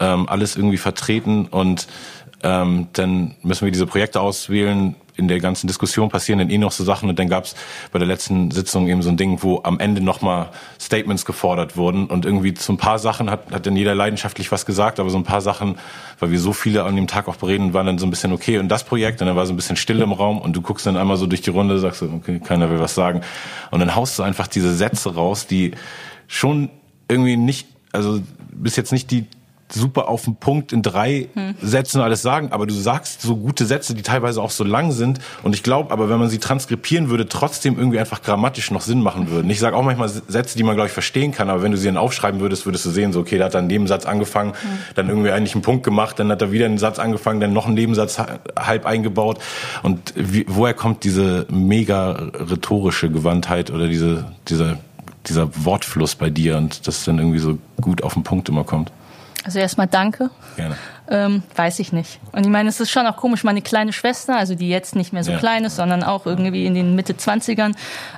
[0.00, 1.86] ähm, alles irgendwie vertreten und
[2.42, 6.72] ähm, dann müssen wir diese Projekte auswählen, in der ganzen Diskussion passieren dann eh noch
[6.72, 7.08] so Sachen.
[7.08, 7.54] Und dann gab es
[7.92, 10.50] bei der letzten Sitzung eben so ein Ding, wo am Ende nochmal
[10.80, 12.06] Statements gefordert wurden.
[12.06, 15.18] Und irgendwie zu ein paar Sachen hat, hat dann jeder leidenschaftlich was gesagt, aber so
[15.18, 15.76] ein paar Sachen,
[16.20, 18.58] weil wir so viele an dem Tag auch bereden, waren dann so ein bisschen okay.
[18.58, 20.38] Und das Projekt und dann war so ein bisschen still im Raum.
[20.38, 22.94] Und du guckst dann einmal so durch die Runde, sagst du, okay, keiner will was
[22.94, 23.22] sagen.
[23.70, 25.72] Und dann haust du einfach diese Sätze raus, die
[26.28, 26.70] schon
[27.08, 29.26] irgendwie nicht, also bis jetzt nicht die
[29.72, 31.54] super auf den Punkt in drei hm.
[31.60, 35.18] Sätzen alles sagen, aber du sagst so gute Sätze, die teilweise auch so lang sind.
[35.42, 39.02] Und ich glaube, aber wenn man sie transkribieren würde, trotzdem irgendwie einfach grammatisch noch Sinn
[39.02, 39.50] machen würden.
[39.50, 41.86] Ich sage auch manchmal Sätze, die man, glaube ich, verstehen kann, aber wenn du sie
[41.86, 44.68] dann aufschreiben würdest, würdest du sehen, so, okay, da hat er einen Nebensatz angefangen, hm.
[44.94, 47.66] dann irgendwie eigentlich einen Punkt gemacht, dann hat er wieder einen Satz angefangen, dann noch
[47.66, 48.18] einen Nebensatz
[48.58, 49.38] halb eingebaut.
[49.82, 54.78] Und wie, woher kommt diese mega rhetorische Gewandtheit oder diese, dieser,
[55.26, 58.92] dieser Wortfluss bei dir und das dann irgendwie so gut auf den Punkt immer kommt?
[59.46, 60.28] Also erstmal danke.
[60.56, 60.76] Gerne.
[61.08, 62.18] Ähm, weiß ich nicht.
[62.32, 65.12] Und ich meine, es ist schon auch komisch, meine kleine Schwester, also die jetzt nicht
[65.12, 65.38] mehr so ja.
[65.38, 67.74] klein ist, sondern auch irgendwie in den Mitte 20ern,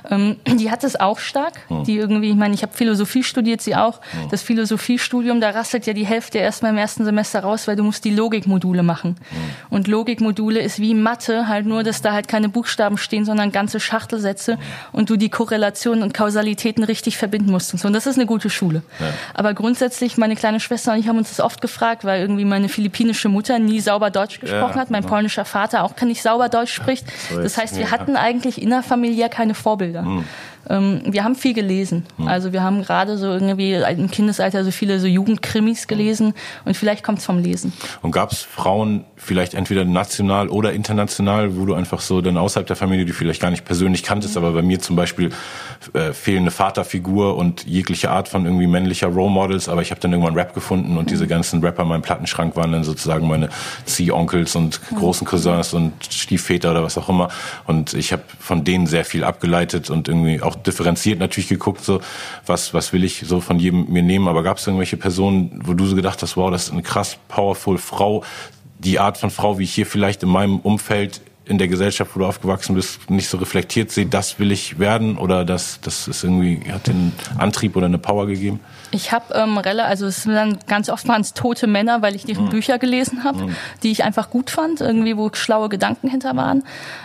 [0.09, 1.53] ähm, die hat es auch stark.
[1.67, 1.83] Hm.
[1.83, 4.01] Die irgendwie, ich meine, ich habe Philosophie studiert, sie auch.
[4.11, 4.29] Hm.
[4.31, 8.05] Das Philosophiestudium, da rasselt ja die Hälfte erstmal im ersten Semester raus, weil du musst
[8.05, 9.17] die Logikmodule machen.
[9.29, 9.37] Hm.
[9.69, 13.79] Und Logikmodule ist wie Mathe, halt nur, dass da halt keine Buchstaben stehen, sondern ganze
[13.79, 14.59] Schachtelsätze hm.
[14.93, 17.87] und du die Korrelationen und Kausalitäten richtig verbinden musst und so.
[17.87, 18.81] Und das ist eine gute Schule.
[18.99, 19.13] Ja.
[19.35, 22.69] Aber grundsätzlich, meine kleine Schwester und ich haben uns das oft gefragt, weil irgendwie meine
[22.79, 25.15] philippinische Mutter nie sauber Deutsch gesprochen ja, hat, mein genau.
[25.15, 27.05] polnischer Vater auch nicht sauber Deutsch spricht.
[27.35, 30.03] Das heißt, wir hatten eigentlich innerfamiliär keine Vorbilder.
[30.03, 30.23] Mhm.
[30.69, 32.05] Ähm, wir haben viel gelesen.
[32.17, 32.27] Hm.
[32.27, 36.33] Also wir haben gerade so irgendwie im Kindesalter so viele so Jugendkrimis gelesen
[36.65, 37.73] und vielleicht kommt es vom Lesen.
[38.01, 42.67] Und gab es Frauen vielleicht entweder national oder international, wo du einfach so dann außerhalb
[42.67, 44.43] der Familie, die vielleicht gar nicht persönlich kanntest, mhm.
[44.43, 45.31] aber bei mir zum Beispiel
[45.93, 50.11] äh, fehlende Vaterfigur und jegliche Art von irgendwie männlicher Role Models, aber ich habe dann
[50.11, 51.09] irgendwann Rap gefunden und mhm.
[51.09, 53.49] diese ganzen Rapper in meinem Plattenschrank waren dann sozusagen meine
[53.85, 54.95] Ziehonkels und mhm.
[54.95, 57.29] großen Cousins und Stiefväter oder was auch immer
[57.67, 62.01] und ich habe von denen sehr viel abgeleitet und irgendwie auch differenziert natürlich geguckt, so
[62.45, 64.27] was, was will ich so von jedem mir nehmen.
[64.27, 67.17] Aber gab es irgendwelche Personen, wo du so gedacht hast, wow, das ist eine krass
[67.27, 68.23] powerful Frau,
[68.79, 72.19] die Art von Frau, wie ich hier vielleicht in meinem Umfeld in der Gesellschaft, wo
[72.19, 76.23] du aufgewachsen bist, nicht so reflektiert sehe, das will ich werden oder das, das ist
[76.23, 78.59] irgendwie, hat den Antrieb oder eine Power gegeben?
[78.91, 82.25] Ich habe ähm, also es sind dann ganz oft waren es tote Männer, weil ich
[82.25, 82.49] deren mhm.
[82.49, 83.55] Bücher gelesen habe, mhm.
[83.83, 86.63] die ich einfach gut fand, irgendwie wo schlaue Gedanken hinter waren.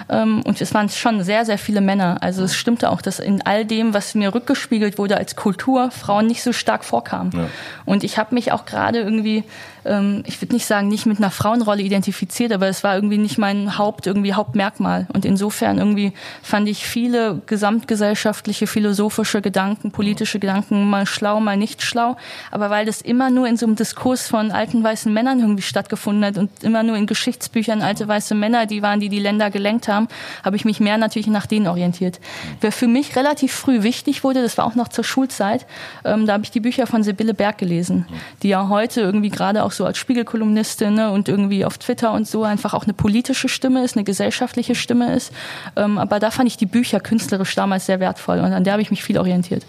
[0.08, 2.18] Ähm, und es waren schon sehr, sehr viele Männer.
[2.20, 6.26] Also es stimmte auch, dass in all dem, was mir rückgespiegelt wurde als Kultur, Frauen
[6.26, 7.32] nicht so stark vorkamen.
[7.34, 7.46] Ja.
[7.84, 9.44] Und ich habe mich auch gerade irgendwie
[9.84, 13.38] ähm, ich würde nicht sagen, nicht mit einer Frauenrolle identifiziert, aber es war irgendwie nicht
[13.38, 15.06] mein Haupt, irgendwie Hauptmerkmal.
[15.12, 16.12] Und insofern irgendwie
[16.42, 22.16] fand ich viele gesamtgesellschaftliche, philosophische Gedanken, politische Gedanken mal schlau, mal nicht schlau.
[22.50, 26.24] Aber weil das immer nur in so einem Diskurs von alten weißen Männern irgendwie stattgefunden
[26.24, 29.88] hat und immer nur in Geschichtsbüchern alte weiße Männer, die waren, die die Länder gelenkt
[29.88, 30.08] haben,
[30.42, 32.20] habe ich mich mehr natürlich nach denen orientiert.
[32.60, 35.66] Wer für mich relativ früh wichtig wurde, das war auch noch zur Schulzeit,
[36.04, 38.06] ähm, da habe ich die Bücher von Sibylle Berg gelesen,
[38.42, 42.26] die ja heute irgendwie gerade auch so als Spiegelkolumnistin ne, und irgendwie auf Twitter und
[42.26, 45.32] so einfach auch eine politische Stimme ist, eine gesellschaftliche Stimme ist.
[45.76, 48.82] Ähm, aber da fand ich die Bücher künstlerisch damals sehr wertvoll und an der habe
[48.82, 49.64] ich mich viel orientiert.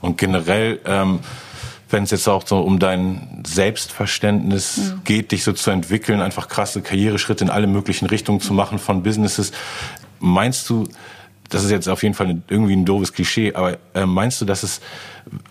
[0.00, 1.20] Und generell, ähm,
[1.88, 5.00] wenn es jetzt auch so um dein Selbstverständnis mhm.
[5.04, 9.02] geht, dich so zu entwickeln, einfach krasse Karriereschritte in alle möglichen Richtungen zu machen von
[9.02, 9.52] Businesses,
[10.18, 10.88] meinst du,
[11.48, 14.62] das ist jetzt auf jeden Fall irgendwie ein doofes Klischee, aber äh, meinst du, dass
[14.62, 14.80] es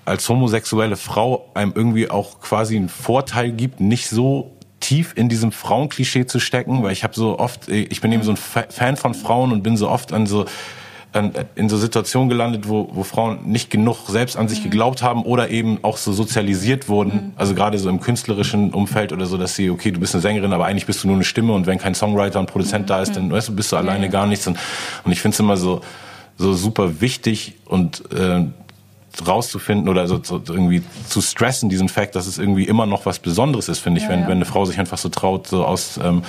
[0.05, 5.51] als homosexuelle Frau einem irgendwie auch quasi einen Vorteil gibt, nicht so tief in diesem
[5.51, 6.83] Frauenklischee zu stecken?
[6.83, 9.77] Weil ich habe so oft, ich bin eben so ein Fan von Frauen und bin
[9.77, 10.45] so oft an so
[11.55, 14.63] in so Situationen gelandet, wo, wo Frauen nicht genug selbst an sich mhm.
[14.63, 17.31] geglaubt haben oder eben auch so sozialisiert wurden, mhm.
[17.35, 20.51] also gerade so im künstlerischen Umfeld oder so, dass sie, okay, du bist eine Sängerin,
[20.51, 22.87] aber eigentlich bist du nur eine Stimme und wenn kein Songwriter und Produzent mhm.
[22.87, 24.45] da ist, dann weißt du, bist du alleine gar nichts.
[24.47, 24.57] Und,
[25.03, 25.81] und ich finde es immer so,
[26.37, 28.45] so super wichtig und äh,
[29.25, 33.19] rauszufinden oder so, so irgendwie zu stressen, diesen Fakt, dass es irgendwie immer noch was
[33.19, 34.27] Besonderes ist, finde ich, ja, wenn, ja.
[34.27, 36.23] wenn eine Frau sich einfach so traut, so aus, ähm,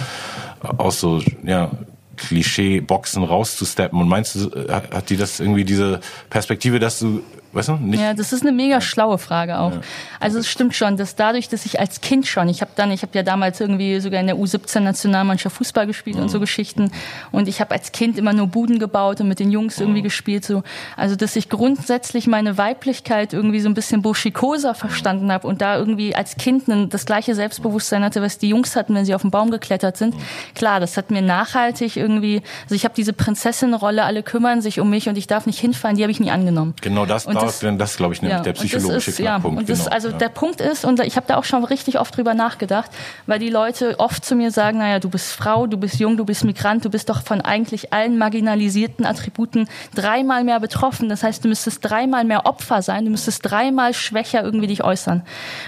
[0.60, 1.70] aus so, ja,
[2.16, 4.00] Klischee-Boxen rauszusteppen.
[4.00, 6.00] Und meinst du, hat die das irgendwie diese
[6.30, 7.22] Perspektive, dass du
[7.56, 7.76] Weißt du?
[7.76, 9.72] Nicht ja, das ist eine mega schlaue Frage auch.
[9.72, 9.80] Ja.
[10.20, 13.00] Also es stimmt schon, dass dadurch, dass ich als Kind schon, ich habe dann, ich
[13.00, 16.24] habe ja damals irgendwie sogar in der U17 Nationalmannschaft Fußball gespielt mhm.
[16.24, 16.42] und so mhm.
[16.42, 16.90] Geschichten
[17.32, 20.04] und ich habe als Kind immer nur Buden gebaut und mit den Jungs irgendwie mhm.
[20.04, 20.64] gespielt so.
[20.98, 25.78] Also dass ich grundsätzlich meine Weiblichkeit irgendwie so ein bisschen burschikoser verstanden habe und da
[25.78, 29.30] irgendwie als Kind das gleiche Selbstbewusstsein hatte, was die Jungs hatten, wenn sie auf den
[29.30, 30.14] Baum geklettert sind.
[30.14, 30.20] Mhm.
[30.54, 34.90] Klar, das hat mir nachhaltig irgendwie, also ich habe diese Prinzessin-Rolle, alle kümmern sich um
[34.90, 36.74] mich und ich darf nicht hinfallen, die habe ich nie angenommen.
[36.82, 39.56] Genau das, und das, das ist, glaube ich, nämlich ja, der psychologische ist, Knackpunkt.
[39.56, 40.16] Ja, und das, genau, also ja.
[40.16, 42.90] der Punkt ist, und ich habe da auch schon richtig oft drüber nachgedacht,
[43.26, 46.24] weil die Leute oft zu mir sagen, naja, du bist Frau, du bist jung, du
[46.24, 51.08] bist Migrant, du bist doch von eigentlich allen marginalisierten Attributen dreimal mehr betroffen.
[51.08, 55.22] Das heißt, du müsstest dreimal mehr Opfer sein, du müsstest dreimal schwächer irgendwie dich äußern.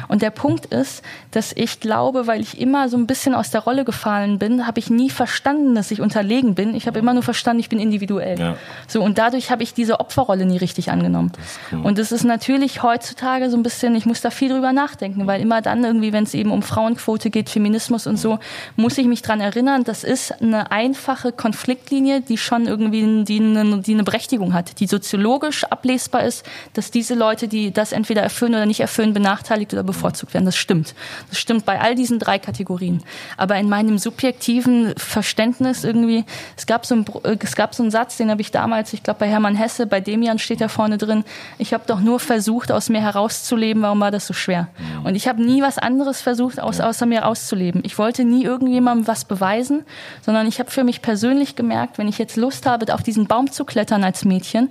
[0.08, 3.62] Und der Punkt ist, dass ich glaube, weil ich immer so ein bisschen aus der
[3.62, 6.74] Rolle gefallen bin, habe ich nie verstanden, dass ich unterlegen bin.
[6.74, 8.38] Ich habe immer nur verstanden, ich bin individuell.
[8.38, 8.56] Ja.
[8.86, 11.32] So und dadurch habe ich diese Opferrolle nie richtig angenommen.
[11.70, 11.84] Mhm.
[11.84, 15.40] Und es ist natürlich heutzutage so ein bisschen, ich muss da viel drüber nachdenken, weil
[15.40, 18.38] immer dann irgendwie, wenn es eben um Frauenquote geht, Feminismus und so,
[18.76, 23.78] muss ich mich dran erinnern, das ist eine einfache Konfliktlinie, die schon irgendwie die eine,
[23.78, 26.44] die eine Berechtigung hat, die soziologisch ablesbar ist,
[26.74, 30.44] dass diese Leute, die das entweder erfüllen oder nicht erfüllen, benachteiligt oder bevorzugt werden.
[30.44, 30.94] Das stimmt.
[31.28, 33.02] Das stimmt bei all diesen drei Kategorien.
[33.36, 36.24] Aber in meinem subjektiven Verständnis irgendwie,
[36.56, 37.04] es gab so, ein,
[37.40, 40.00] es gab so einen Satz, den habe ich damals, ich glaube bei Hermann Hesse, bei
[40.00, 41.24] Demian steht da vorne drin,
[41.56, 44.68] ich habe doch nur versucht, aus mir herauszuleben, warum war das so schwer?
[45.04, 47.82] Und ich habe nie was anderes versucht, aus, außer mir rauszuleben.
[47.84, 49.84] Ich wollte nie irgendjemandem was beweisen,
[50.24, 53.50] sondern ich habe für mich persönlich gemerkt, wenn ich jetzt Lust habe, auf diesen Baum
[53.50, 54.68] zu klettern als Mädchen,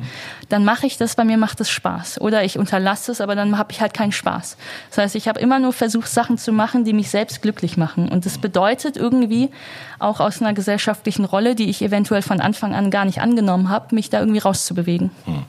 [0.49, 2.21] dann mache ich das, bei mir macht es Spaß.
[2.21, 4.57] Oder ich unterlasse es, aber dann habe ich halt keinen Spaß.
[4.89, 8.09] Das heißt, ich habe immer nur versucht, Sachen zu machen, die mich selbst glücklich machen.
[8.09, 9.49] Und das bedeutet irgendwie
[9.99, 13.95] auch aus einer gesellschaftlichen Rolle, die ich eventuell von Anfang an gar nicht angenommen habe,
[13.95, 15.11] mich da irgendwie rauszubewegen.
[15.25, 15.45] Hm.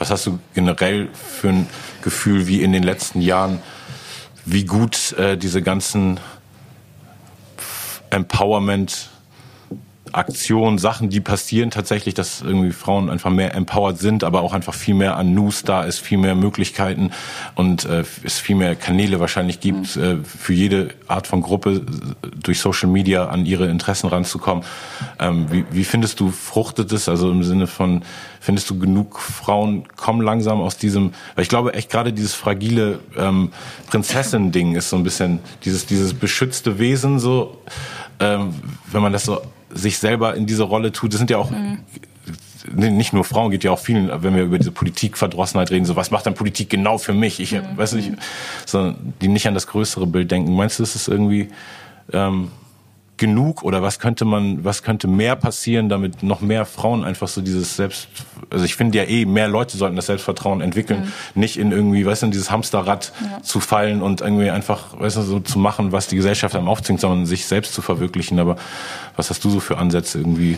[0.00, 1.66] Was hast du generell für ein
[2.00, 3.60] Gefühl, wie in den letzten Jahren
[4.46, 6.18] wie gut äh, diese ganzen
[8.08, 9.10] Empowerment
[10.12, 14.74] Aktionen, Sachen, die passieren tatsächlich, dass irgendwie Frauen einfach mehr empowered sind, aber auch einfach
[14.74, 17.10] viel mehr an News da ist, viel mehr Möglichkeiten
[17.54, 20.02] und äh, es viel mehr Kanäle wahrscheinlich gibt, mhm.
[20.02, 21.82] äh, für jede Art von Gruppe
[22.42, 24.64] durch Social Media an ihre Interessen ranzukommen.
[25.18, 28.02] Ähm, wie, wie findest du, fruchtet es, also im Sinne von,
[28.40, 33.00] findest du genug Frauen kommen langsam aus diesem, weil ich glaube echt gerade dieses fragile
[33.16, 33.52] ähm,
[33.88, 37.58] Prinzessin-Ding ist so ein bisschen dieses, dieses beschützte Wesen so,
[38.18, 38.54] ähm,
[38.90, 39.40] wenn man das so
[39.72, 41.12] sich selber in diese Rolle tut.
[41.12, 41.78] Das sind ja auch mhm.
[42.74, 46.10] nicht nur Frauen, geht ja auch vielen, wenn wir über diese Politikverdrossenheit reden, so was
[46.10, 47.40] macht dann Politik genau für mich?
[47.40, 47.76] Ich mhm.
[47.76, 48.12] weiß nicht,
[48.66, 50.54] sondern die nicht an das größere Bild denken.
[50.54, 51.48] Meinst du, das ist irgendwie
[52.12, 52.50] ähm,
[53.20, 57.42] genug oder was könnte man, was könnte mehr passieren, damit noch mehr Frauen einfach so
[57.42, 58.08] dieses Selbst,
[58.48, 61.40] also ich finde ja eh, mehr Leute sollten das Selbstvertrauen entwickeln, mhm.
[61.40, 63.42] nicht in irgendwie, weißt du, in dieses Hamsterrad ja.
[63.42, 67.00] zu fallen und irgendwie einfach, weißt du, so zu machen, was die Gesellschaft einem aufzwingt,
[67.00, 68.40] sondern sich selbst zu verwirklichen.
[68.40, 68.56] Aber
[69.16, 70.56] was hast du so für Ansätze irgendwie?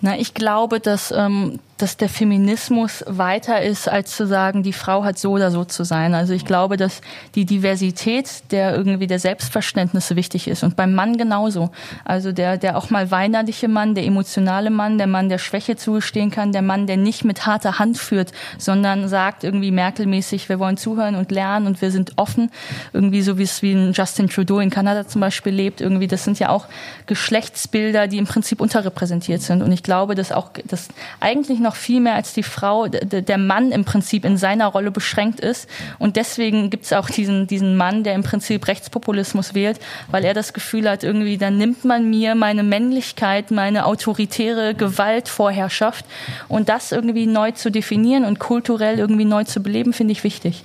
[0.00, 5.04] Na, ich glaube, dass ähm, dass der Feminismus weiter ist, als zu sagen, die Frau
[5.04, 6.14] hat so oder so zu sein.
[6.14, 7.00] Also ich glaube, dass
[7.34, 11.70] die Diversität der irgendwie der Selbstverständnisse wichtig ist und beim Mann genauso.
[12.04, 16.30] Also der, der auch mal weinerliche Mann, der emotionale Mann, der Mann, der Schwäche zugestehen
[16.30, 20.76] kann, der Mann, der nicht mit harter Hand führt, sondern sagt irgendwie Merkelmäßig, wir wollen
[20.76, 22.50] zuhören und lernen und wir sind offen.
[22.92, 25.80] Irgendwie so wie es wie ein Justin Trudeau in Kanada zum Beispiel lebt.
[25.80, 26.66] Irgendwie, das sind ja auch
[27.06, 29.62] Geschlechtsbilder, die im Prinzip unterrepräsentiert sind.
[29.62, 30.88] Und ich glaube, dass auch, dass
[31.20, 34.90] eigentlich noch noch viel mehr als die Frau, der Mann im Prinzip in seiner Rolle
[34.90, 35.68] beschränkt ist.
[36.00, 39.78] Und deswegen gibt es auch diesen, diesen Mann, der im Prinzip Rechtspopulismus wählt,
[40.10, 46.04] weil er das Gefühl hat, irgendwie, dann nimmt man mir meine Männlichkeit, meine autoritäre Gewaltvorherrschaft.
[46.48, 50.64] Und das irgendwie neu zu definieren und kulturell irgendwie neu zu beleben, finde ich wichtig.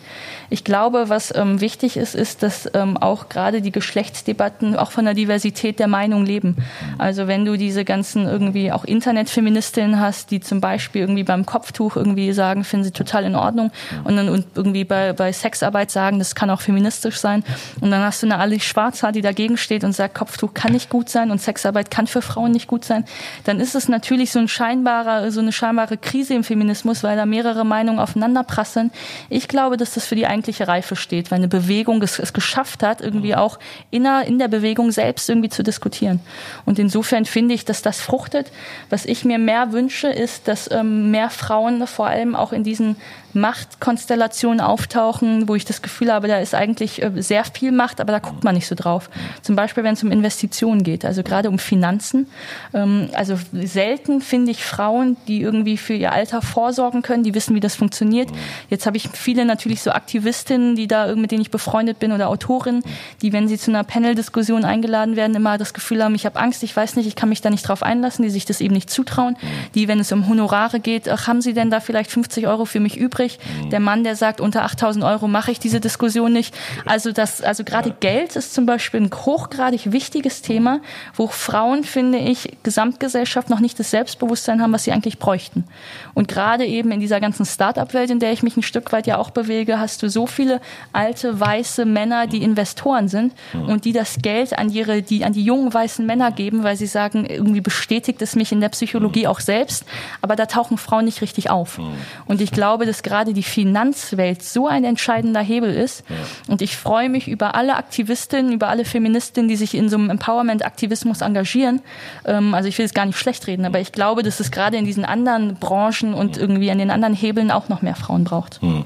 [0.50, 5.06] Ich glaube, was ähm, wichtig ist, ist, dass ähm, auch gerade die Geschlechtsdebatten auch von
[5.06, 6.58] der Diversität der Meinung leben.
[6.98, 11.96] Also wenn du diese ganzen irgendwie auch Internetfeministinnen hast, die zum Beispiel irgendwie beim Kopftuch
[11.96, 13.72] irgendwie sagen, finden sie total in Ordnung
[14.04, 17.44] und dann und irgendwie bei, bei Sexarbeit sagen, das kann auch feministisch sein.
[17.82, 20.90] Und dann hast du eine Alice Schwarzer, die dagegen steht und sagt, Kopftuch kann nicht
[20.90, 23.06] gut sein und Sexarbeit kann für Frauen nicht gut sein.
[23.44, 27.26] Dann ist es natürlich so ein scheinbarer, so eine scheinbare Krise im Feminismus, weil da
[27.26, 28.92] mehrere Meinungen aufeinander prasseln.
[29.30, 32.84] Ich glaube, dass das für die eigentliche Reife steht, weil eine Bewegung es, es geschafft
[32.84, 33.58] hat, irgendwie auch
[33.90, 36.20] inner, in der Bewegung selbst irgendwie zu diskutieren.
[36.66, 38.52] Und insofern finde ich, dass das fruchtet.
[38.90, 42.98] Was ich mir mehr wünsche, ist, dass ähm, mehr Frauen vor allem auch in diesen
[43.36, 48.12] Machtkonstellationen auftauchen, wo ich das Gefühl habe, da ist eigentlich äh, sehr viel Macht, aber
[48.12, 49.10] da guckt man nicht so drauf.
[49.42, 52.28] Zum Beispiel, wenn es um Investitionen geht, also gerade um Finanzen.
[52.74, 57.56] Ähm, also selten finde ich Frauen, die irgendwie für ihr Alter vorsorgen können, die wissen,
[57.56, 58.30] wie das funktioniert.
[58.70, 62.30] Jetzt habe ich viele natürlich so Aktivistinnen, die da mit denen ich befreundet bin oder
[62.30, 62.84] Autorinnen,
[63.22, 66.64] die, wenn sie zu einer Panel-Diskussion eingeladen werden, immer das Gefühl haben, ich habe Angst,
[66.64, 68.90] ich weiß nicht, ich kann mich da nicht drauf einlassen, die sich das eben nicht
[68.90, 69.38] zutrauen.
[69.76, 72.80] Die, wenn es um Honorare geht, ach, haben sie denn da vielleicht 50 Euro für
[72.80, 73.25] mich übrig?
[73.26, 73.40] Übrig.
[73.64, 73.70] Mhm.
[73.70, 76.56] Der Mann, der sagt, unter 8000 Euro mache ich diese Diskussion nicht.
[76.86, 77.96] Also das, also gerade ja.
[78.00, 80.82] Geld ist zum Beispiel ein hochgradig wichtiges Thema,
[81.14, 85.66] wo Frauen, finde ich, Gesamtgesellschaft noch nicht das Selbstbewusstsein haben, was sie eigentlich bräuchten.
[86.14, 89.18] Und gerade eben in dieser ganzen Start-up-Welt, in der ich mich ein Stück weit ja
[89.18, 90.62] auch bewege, hast du so viele
[90.94, 93.70] alte weiße Männer, die Investoren sind mhm.
[93.70, 96.88] und die das Geld an ihre, die an die jungen weißen Männer geben, weil sie
[96.88, 99.28] sagen, irgendwie bestätigt es mich in der Psychologie mhm.
[99.28, 99.86] auch selbst,
[100.22, 101.78] aber da tauchen Frauen nicht richtig auf.
[101.78, 101.96] Mhm.
[102.26, 106.04] Und ich glaube, dass gerade gerade die Finanzwelt so ein entscheidender Hebel ist.
[106.10, 106.16] Ja.
[106.52, 110.10] Und ich freue mich über alle Aktivistinnen, über alle Feministinnen, die sich in so einem
[110.10, 111.82] Empowerment-Aktivismus engagieren.
[112.26, 114.76] Ähm, also ich will es gar nicht schlecht reden, aber ich glaube, dass es gerade
[114.76, 118.62] in diesen anderen Branchen und irgendwie an den anderen Hebeln auch noch mehr Frauen braucht.
[118.62, 118.84] Hm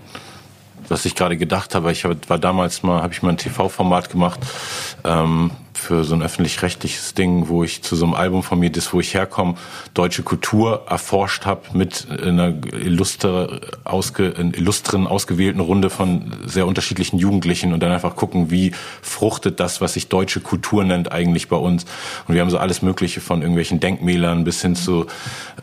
[0.87, 1.91] was ich gerade gedacht habe.
[1.91, 4.39] Ich war damals mal, habe ich mal ein TV-Format gemacht,
[5.03, 8.93] ähm, für so ein öffentlich-rechtliches Ding, wo ich zu so einem Album von mir, das
[8.93, 9.55] wo ich herkomme,
[9.93, 17.73] deutsche Kultur erforscht habe mit einer illustre, ausge, illustren, ausgewählten Runde von sehr unterschiedlichen Jugendlichen
[17.73, 21.85] und dann einfach gucken, wie fruchtet das, was sich deutsche Kultur nennt, eigentlich bei uns.
[22.27, 25.07] Und wir haben so alles Mögliche von irgendwelchen Denkmälern bis hin zu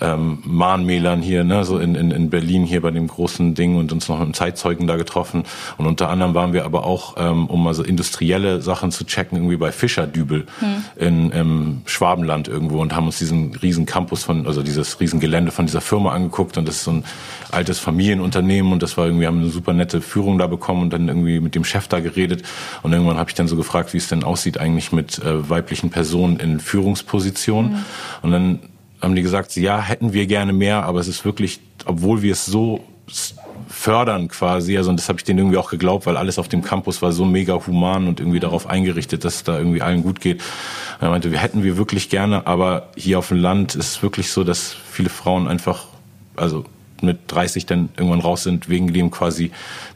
[0.01, 3.93] ähm, Mahnmälern hier, ne, so in, in, in Berlin hier bei dem großen Ding und
[3.93, 5.45] uns noch mit einem Zeitzeugen da getroffen.
[5.77, 9.57] Und unter anderem waren wir aber auch, ähm, um also industrielle Sachen zu checken, irgendwie
[9.57, 10.85] bei Fischer Dübel hm.
[10.97, 15.53] in im Schwabenland irgendwo und haben uns diesen riesen Campus von, also dieses riesen Gelände
[15.53, 17.05] von dieser Firma angeguckt und das ist so ein
[17.51, 21.09] altes Familienunternehmen und das war irgendwie, haben eine super nette Führung da bekommen und dann
[21.09, 22.43] irgendwie mit dem Chef da geredet
[22.83, 25.91] und irgendwann habe ich dann so gefragt, wie es denn aussieht eigentlich mit äh, weiblichen
[25.91, 27.85] Personen in Führungspositionen hm.
[28.23, 28.59] und dann
[29.01, 32.47] haben die gesagt, ja, hätten wir gerne mehr, aber es ist wirklich, obwohl wir es
[32.47, 32.85] so
[33.69, 34.77] fördern quasi.
[34.77, 37.13] Also und das habe ich denen irgendwie auch geglaubt, weil alles auf dem Campus war
[37.13, 40.43] so mega human und irgendwie darauf eingerichtet, dass es da irgendwie allen gut geht.
[41.01, 44.31] Er meinte, wir hätten wir wirklich gerne, aber hier auf dem Land ist es wirklich
[44.31, 45.85] so, dass viele Frauen einfach,
[46.37, 46.65] also
[47.03, 49.51] mit 30 dann irgendwann raus sind, wegen dem quasi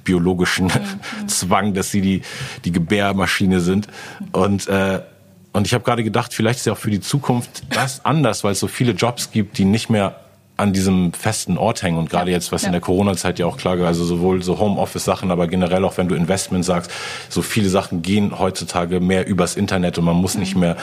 [0.04, 1.26] biologischen mhm.
[1.28, 2.22] Zwang, dass sie die,
[2.64, 3.88] die Gebärmaschine sind.
[4.32, 5.00] Und, äh,
[5.52, 8.52] und ich habe gerade gedacht, vielleicht ist ja auch für die Zukunft das anders, weil
[8.52, 10.16] es so viele Jobs gibt, die nicht mehr
[10.60, 11.98] an diesem festen Ort hängen.
[11.98, 12.66] Und gerade jetzt, was ja.
[12.66, 16.14] in der Corona-Zeit ja auch klar, also sowohl so Homeoffice-Sachen, aber generell auch wenn du
[16.14, 16.90] Investment sagst,
[17.28, 20.40] so viele Sachen gehen heutzutage mehr übers Internet und man muss mhm.
[20.40, 20.76] nicht mehr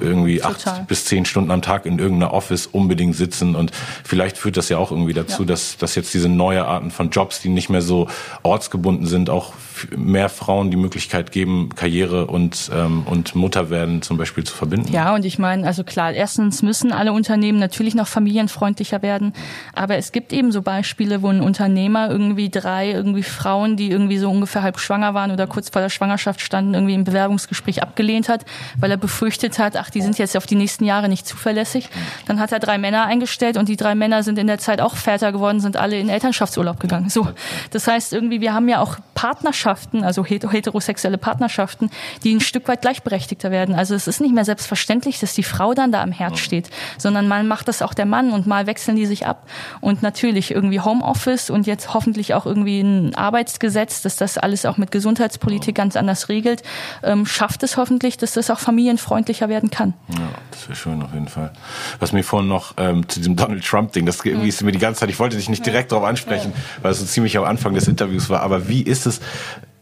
[0.00, 0.80] irgendwie Total.
[0.80, 3.54] acht bis zehn Stunden am Tag in irgendeiner Office unbedingt sitzen.
[3.54, 3.70] Und
[4.04, 5.48] vielleicht führt das ja auch irgendwie dazu, ja.
[5.48, 8.08] dass, dass jetzt diese neue Arten von Jobs, die nicht mehr so
[8.42, 9.52] ortsgebunden sind, auch
[9.96, 14.92] mehr Frauen die Möglichkeit geben, Karriere und, ähm, und Mutter werden zum Beispiel zu verbinden.
[14.92, 19.32] Ja, und ich meine, also klar, erstens müssen alle Unternehmen natürlich noch familienfreundlicher werden werden.
[19.72, 24.18] Aber es gibt eben so Beispiele, wo ein Unternehmer irgendwie drei irgendwie Frauen, die irgendwie
[24.18, 28.28] so ungefähr halb schwanger waren oder kurz vor der Schwangerschaft standen, irgendwie im Bewerbungsgespräch abgelehnt
[28.28, 28.44] hat,
[28.78, 31.88] weil er befürchtet hat, ach, die sind jetzt auf die nächsten Jahre nicht zuverlässig.
[32.26, 34.96] Dann hat er drei Männer eingestellt und die drei Männer sind in der Zeit auch
[34.96, 37.10] Väter geworden, sind alle in Elternschaftsurlaub gegangen.
[37.10, 37.28] So.
[37.70, 41.90] Das heißt irgendwie, wir haben ja auch Partnerschaften, also heterosexuelle Partnerschaften,
[42.24, 43.74] die ein Stück weit gleichberechtigter werden.
[43.74, 47.28] Also es ist nicht mehr selbstverständlich, dass die Frau dann da am Herd steht, sondern
[47.28, 49.46] mal macht das auch der Mann und mal wechseln die sich ab.
[49.82, 54.78] Und natürlich irgendwie Homeoffice und jetzt hoffentlich auch irgendwie ein Arbeitsgesetz, dass das alles auch
[54.78, 56.62] mit Gesundheitspolitik ganz anders regelt,
[57.02, 59.92] ähm, schafft es hoffentlich, dass das auch familienfreundlicher werden kann.
[60.08, 61.52] Ja, das wäre schön auf jeden Fall.
[61.98, 65.00] Was mir vorhin noch ähm, zu diesem Donald Trump-Ding, das irgendwie ist mir die ganze
[65.00, 67.88] Zeit, ich wollte dich nicht direkt darauf ansprechen, weil es so ziemlich am Anfang des
[67.88, 69.20] Interviews war, aber wie ist es,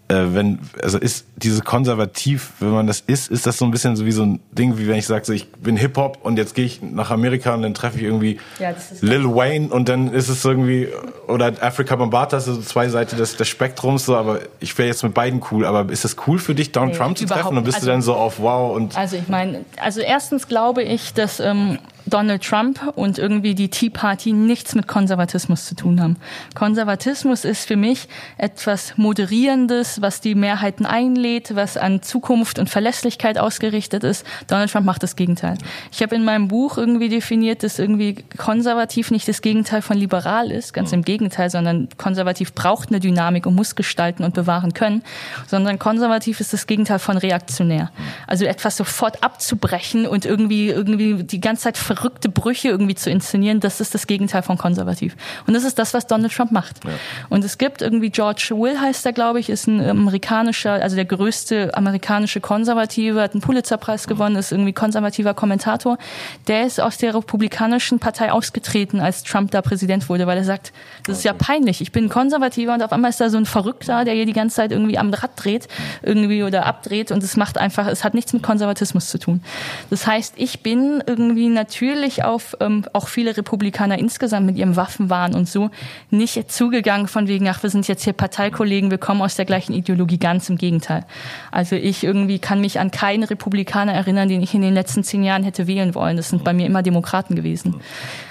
[0.08, 4.06] wenn, also ist diese konservativ, wenn man das ist, ist das so ein bisschen so
[4.06, 6.64] wie so ein Ding, wie wenn ich sage, so, ich bin Hip-Hop und jetzt gehe
[6.64, 10.42] ich nach Amerika und dann treffe ich irgendwie ja, Lil Wayne und dann ist es
[10.44, 10.88] irgendwie,
[11.26, 15.12] oder Africa Bombata, so zwei Seiten des, des Spektrums, so, aber ich wäre jetzt mit
[15.12, 17.76] beiden cool, aber ist es cool für dich, Donald nee, Trump zu treffen und bist
[17.76, 18.96] also, du dann so auf wow und.
[18.96, 21.78] Also ich meine, also erstens glaube ich, dass ähm,
[22.08, 26.16] Donald Trump und irgendwie die Tea Party nichts mit Konservatismus zu tun haben.
[26.54, 33.38] Konservatismus ist für mich etwas Moderierendes, was die Mehrheiten einlädt, was an Zukunft und Verlässlichkeit
[33.38, 34.24] ausgerichtet ist.
[34.46, 35.58] Donald Trump macht das Gegenteil.
[35.92, 40.50] Ich habe in meinem Buch irgendwie definiert, dass irgendwie konservativ nicht das Gegenteil von liberal
[40.50, 45.02] ist, ganz im Gegenteil, sondern konservativ braucht eine Dynamik und muss gestalten und bewahren können,
[45.46, 47.90] sondern konservativ ist das Gegenteil von reaktionär.
[48.26, 53.58] Also etwas sofort abzubrechen und irgendwie irgendwie die ganze Zeit verrückte Brüche irgendwie zu inszenieren,
[53.58, 55.16] das ist das Gegenteil von konservativ.
[55.46, 56.84] Und das ist das, was Donald Trump macht.
[56.84, 56.90] Ja.
[57.28, 61.06] Und es gibt irgendwie George Will heißt er, glaube ich, ist ein amerikanischer, also der
[61.06, 65.98] größte amerikanische Konservative, hat einen Pulitzerpreis gewonnen, ist irgendwie konservativer Kommentator.
[66.46, 70.72] Der ist aus der Republikanischen Partei ausgetreten, als Trump da Präsident wurde, weil er sagt,
[71.04, 71.80] das ist ja peinlich.
[71.80, 74.56] Ich bin Konservativer und auf einmal ist da so ein Verrückter, der hier die ganze
[74.56, 75.66] Zeit irgendwie am Rad dreht,
[76.02, 79.42] irgendwie oder abdreht und es macht einfach, es hat nichts mit Konservatismus zu tun.
[79.90, 84.76] Das heißt, ich bin irgendwie natürlich natürlich auf ähm, auch viele Republikaner insgesamt mit ihrem
[84.76, 85.70] Waffenwahn und so
[86.10, 89.72] nicht zugegangen von wegen, ach, wir sind jetzt hier Parteikollegen, wir kommen aus der gleichen
[89.72, 91.04] Ideologie, ganz im Gegenteil.
[91.50, 95.24] Also ich irgendwie kann mich an keinen Republikaner erinnern, den ich in den letzten zehn
[95.24, 96.16] Jahren hätte wählen wollen.
[96.16, 97.80] Das sind bei mir immer Demokraten gewesen.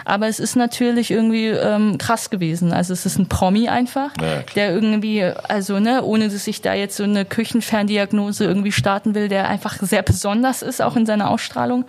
[0.05, 2.71] Aber es ist natürlich irgendwie ähm, krass gewesen.
[2.71, 4.11] Also es ist ein Promi einfach,
[4.55, 9.27] der irgendwie, also ne, ohne dass ich da jetzt so eine Küchenferndiagnose irgendwie starten will,
[9.27, 11.85] der einfach sehr besonders ist, auch in seiner Ausstrahlung.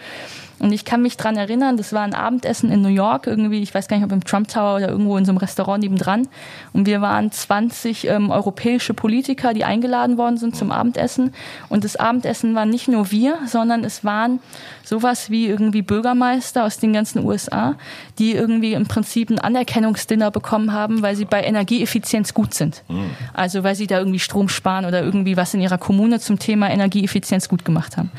[0.59, 3.75] Und ich kann mich dran erinnern, das war ein Abendessen in New York, irgendwie, ich
[3.75, 6.29] weiß gar nicht, ob im Trump Tower oder irgendwo in so einem Restaurant nebendran.
[6.73, 11.33] Und wir waren 20 ähm, europäische Politiker, die eingeladen worden sind zum Abendessen.
[11.69, 14.41] Und das Abendessen waren nicht nur wir, sondern es waren
[14.85, 17.77] sowas wie irgendwie Bürgermeister aus den ganzen USA,
[18.19, 22.83] die irgendwie im Prinzip ein Anerkennungsdinner bekommen haben, weil sie bei Energieeffizienz gut sind.
[22.89, 23.11] Mhm.
[23.35, 26.71] Also weil sie da irgendwie Strom sparen oder irgendwie was in ihrer Kommune zum Thema
[26.71, 28.11] Energieeffizienz gut gemacht haben.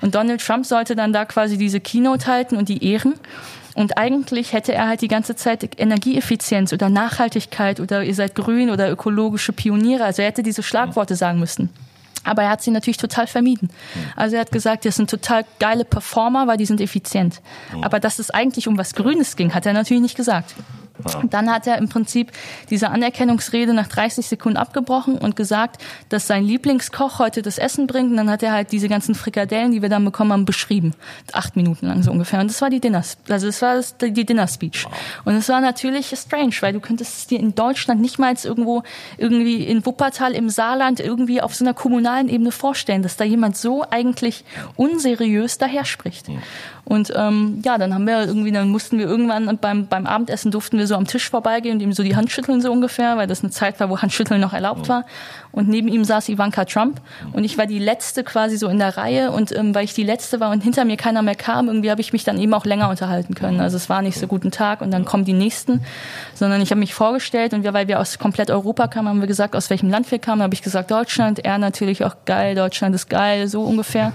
[0.00, 3.14] Und Donald Trump sollte dann da quasi diese Keynote halten und die ehren.
[3.74, 8.70] Und eigentlich hätte er halt die ganze Zeit Energieeffizienz oder Nachhaltigkeit oder ihr seid grün
[8.70, 10.04] oder ökologische Pioniere.
[10.04, 11.70] Also er hätte diese Schlagworte sagen müssen.
[12.22, 13.68] Aber er hat sie natürlich total vermieden.
[14.16, 17.42] Also er hat gesagt, das sind total geile Performer, weil die sind effizient.
[17.82, 20.54] Aber dass es eigentlich um was Grünes ging, hat er natürlich nicht gesagt.
[21.30, 22.30] Dann hat er im Prinzip
[22.70, 28.12] diese Anerkennungsrede nach 30 Sekunden abgebrochen und gesagt, dass sein Lieblingskoch heute das Essen bringt.
[28.12, 30.94] Und dann hat er halt diese ganzen Frikadellen, die wir dann bekommen haben, beschrieben.
[31.32, 32.40] Acht Minuten lang so ungefähr.
[32.40, 34.86] Und das war die Dinner, also das war das, die Dinner Speech.
[35.24, 38.82] Und es war natürlich strange, weil du könntest es dir in Deutschland nicht mal irgendwo,
[39.18, 43.56] irgendwie in Wuppertal im Saarland irgendwie auf so einer kommunalen Ebene vorstellen, dass da jemand
[43.56, 44.44] so eigentlich
[44.76, 46.26] unseriös daher spricht.
[46.84, 50.78] Und ähm, ja, dann haben wir irgendwie, dann mussten wir irgendwann beim, beim Abendessen durften
[50.78, 53.26] wir alle so am Tisch vorbeigehen und ihm so die Hand schütteln so ungefähr, weil
[53.26, 55.04] das eine Zeit war, wo Handschütteln noch erlaubt war.
[55.54, 57.00] Und neben ihm saß Ivanka Trump
[57.32, 60.02] und ich war die letzte quasi so in der Reihe und ähm, weil ich die
[60.02, 62.64] letzte war und hinter mir keiner mehr kam, irgendwie habe ich mich dann eben auch
[62.64, 63.60] länger unterhalten können.
[63.60, 65.80] Also es war nicht so guten Tag und dann kommen die nächsten,
[66.34, 69.28] sondern ich habe mich vorgestellt und wir, weil wir aus komplett Europa kamen, haben wir
[69.28, 70.42] gesagt, aus welchem Land wir kamen.
[70.42, 71.38] habe ich gesagt Deutschland.
[71.44, 74.12] Er natürlich auch geil, Deutschland ist geil, so ungefähr.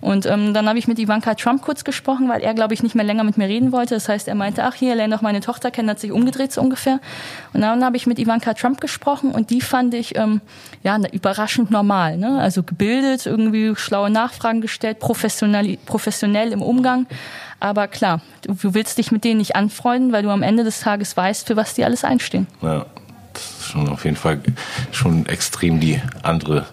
[0.00, 2.96] Und ähm, dann habe ich mit Ivanka Trump kurz gesprochen, weil er glaube ich nicht
[2.96, 3.94] mehr länger mit mir reden wollte.
[3.94, 6.60] Das heißt, er meinte, ach hier, lerne doch meine Tochter kennen, hat sich umgedreht so
[6.60, 6.98] ungefähr.
[7.52, 10.40] Und dann habe ich mit Ivanka Trump gesprochen und die fand ich ähm,
[10.82, 12.16] ja überraschend normal.
[12.16, 12.38] Ne?
[12.40, 17.06] Also gebildet, irgendwie schlaue Nachfragen gestellt, professionell, professionell im Umgang.
[17.60, 21.16] Aber klar, du, willst dich mit denen nicht anfreunden, weil du am Ende des Tages
[21.16, 22.46] weißt, für was die alles einstehen.
[22.62, 22.86] Ja
[23.70, 24.40] schon auf jeden Fall
[24.92, 26.66] schon extrem die andere,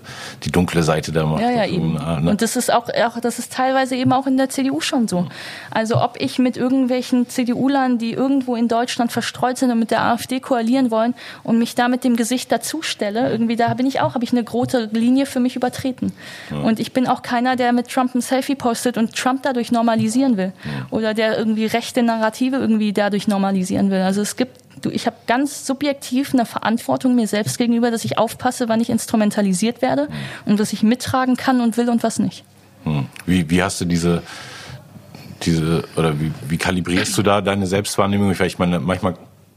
[0.43, 1.41] die dunkle Seite der Macht.
[1.41, 1.93] Ja, ja, eben.
[1.93, 2.29] Ne?
[2.29, 5.27] Und das ist auch, auch, das ist teilweise eben auch in der CDU schon so.
[5.71, 10.01] Also ob ich mit irgendwelchen CDU-Lern, die irgendwo in Deutschland verstreut sind und mit der
[10.03, 11.13] AfD koalieren wollen
[11.43, 14.43] und mich da mit dem Gesicht dazustelle, irgendwie da bin ich auch, habe ich eine
[14.43, 16.11] große Linie für mich übertreten.
[16.51, 16.57] Ja.
[16.57, 20.37] Und ich bin auch keiner, der mit Trump ein Selfie postet und Trump dadurch normalisieren
[20.37, 20.53] will.
[20.63, 20.87] Ja.
[20.89, 24.01] Oder der irgendwie rechte Narrative irgendwie dadurch normalisieren will.
[24.01, 28.17] Also es gibt du, ich habe ganz subjektiv eine Verantwortung mir selbst gegenüber, dass ich
[28.17, 30.07] aufpasse, wann ich instrumentalisiert werde
[30.45, 32.43] und was ich mittragen kann und will und was nicht.
[32.83, 33.07] Hm.
[33.25, 34.23] Wie, wie hast du diese,
[35.43, 38.31] diese oder wie, wie kalibrierst du da deine Selbstwahrnehmung?
[38.31, 39.15] Ich meine, manchmal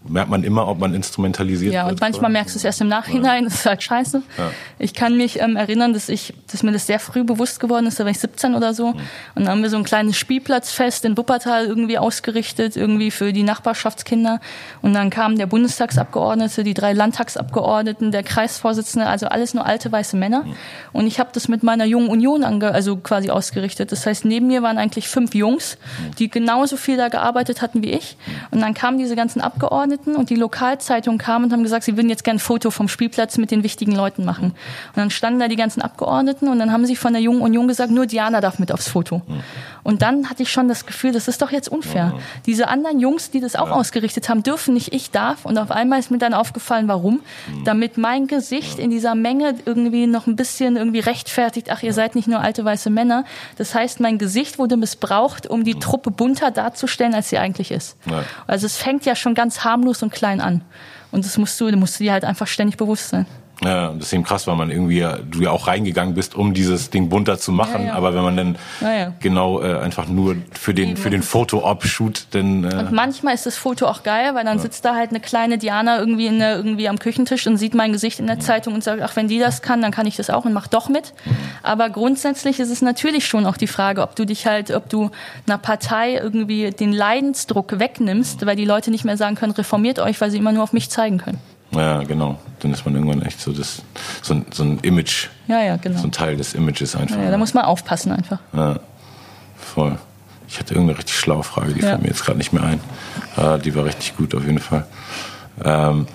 [0.08, 1.88] merkt man immer, ob man instrumentalisiert ja, wird.
[1.88, 4.22] Ja, und manchmal merkst du es erst im Nachhinein, das ist halt scheiße.
[4.38, 4.50] Ja.
[4.78, 8.00] Ich kann mich ähm, erinnern, dass ich, dass mir das sehr früh bewusst geworden ist,
[8.00, 8.88] da war ich 17 oder so.
[8.88, 9.00] Mhm.
[9.34, 13.42] Und dann haben wir so ein kleines Spielplatzfest in Wuppertal irgendwie ausgerichtet, irgendwie für die
[13.42, 14.40] Nachbarschaftskinder.
[14.80, 20.16] Und dann kamen der Bundestagsabgeordnete, die drei Landtagsabgeordneten, der Kreisvorsitzende, also alles nur alte weiße
[20.16, 20.44] Männer.
[20.44, 20.54] Mhm.
[20.92, 23.92] Und ich habe das mit meiner jungen Union ange also quasi ausgerichtet.
[23.92, 26.14] Das heißt, neben mir waren eigentlich fünf Jungs, mhm.
[26.16, 28.16] die genauso viel da gearbeitet hatten wie ich.
[28.50, 31.96] Und dann kamen diese ganzen Abgeordneten Abgeordneten und die Lokalzeitung kam und haben gesagt, sie
[31.96, 34.46] würden jetzt gerne ein Foto vom Spielplatz mit den wichtigen Leuten machen.
[34.46, 37.66] Und dann standen da die ganzen Abgeordneten und dann haben sie von der Jungen Union
[37.68, 39.22] gesagt, nur Diana darf mit aufs Foto.
[39.82, 42.14] Und dann hatte ich schon das Gefühl, das ist doch jetzt unfair.
[42.46, 45.44] Diese anderen Jungs, die das auch ausgerichtet haben, dürfen nicht, ich darf.
[45.44, 47.20] Und auf einmal ist mir dann aufgefallen, warum?
[47.64, 52.14] Damit mein Gesicht in dieser Menge irgendwie noch ein bisschen irgendwie rechtfertigt, ach, ihr seid
[52.14, 53.24] nicht nur alte weiße Männer.
[53.56, 57.96] Das heißt, mein Gesicht wurde missbraucht, um die Truppe bunter darzustellen, als sie eigentlich ist.
[58.46, 60.62] Also es fängt ja schon ganz harmlos harmlos und klein an.
[61.10, 63.26] Und das musst du, musst du dir halt einfach ständig bewusst sein.
[63.62, 66.90] Ja, das ist eben krass, weil man irgendwie du ja auch reingegangen bist, um dieses
[66.90, 67.82] Ding bunter zu machen.
[67.82, 67.94] Ja, ja.
[67.94, 72.26] Aber wenn man dann ja, genau äh, einfach nur für den für den Foto-Op shoot,
[72.32, 75.20] dann äh und manchmal ist das Foto auch geil, weil dann sitzt da halt eine
[75.20, 78.40] kleine Diana irgendwie in der, irgendwie am Küchentisch und sieht mein Gesicht in der.
[78.40, 80.66] Zeitung und sagt, ach wenn die das kann, dann kann ich das auch und mach
[80.66, 81.12] doch mit.
[81.24, 81.36] Mhm.
[81.62, 85.10] Aber grundsätzlich ist es natürlich schon auch die Frage, ob du dich halt, ob du
[85.46, 90.20] einer Partei irgendwie den Leidensdruck wegnimmst, weil die Leute nicht mehr sagen können, reformiert euch,
[90.20, 91.38] weil sie immer nur auf mich zeigen können.
[91.72, 92.38] Ja, genau.
[92.60, 93.82] Dann ist man irgendwann echt so das,
[94.22, 95.28] so ein, so ein Image.
[95.46, 95.98] Ja, ja, genau.
[95.98, 97.16] So ein Teil des Images einfach.
[97.16, 98.40] Ja, ja da muss man aufpassen einfach.
[98.52, 98.80] Ja,
[99.56, 99.96] voll.
[100.48, 101.90] Ich hatte irgendeine richtig schlaue Frage, die ja.
[101.90, 102.80] fällt mir jetzt gerade nicht mehr ein.
[103.36, 104.84] Äh, die war richtig gut auf jeden Fall.
[105.64, 106.06] Ähm,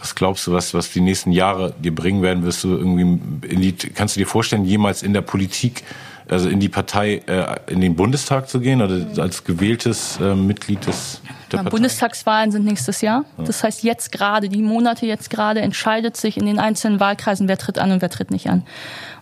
[0.00, 2.44] was glaubst du, was, was die nächsten Jahre dir bringen werden?
[2.44, 3.02] Wirst du irgendwie
[3.48, 5.84] in die, kannst du dir vorstellen, jemals in der Politik
[6.30, 10.86] also in die Partei, äh, in den Bundestag zu gehen oder als gewähltes äh, Mitglied
[10.86, 11.20] des
[11.56, 11.70] Partei?
[11.70, 13.24] Bundestagswahlen sind nächstes Jahr.
[13.38, 17.58] Das heißt, jetzt gerade, die Monate jetzt gerade entscheidet sich in den einzelnen Wahlkreisen, wer
[17.58, 18.64] tritt an und wer tritt nicht an.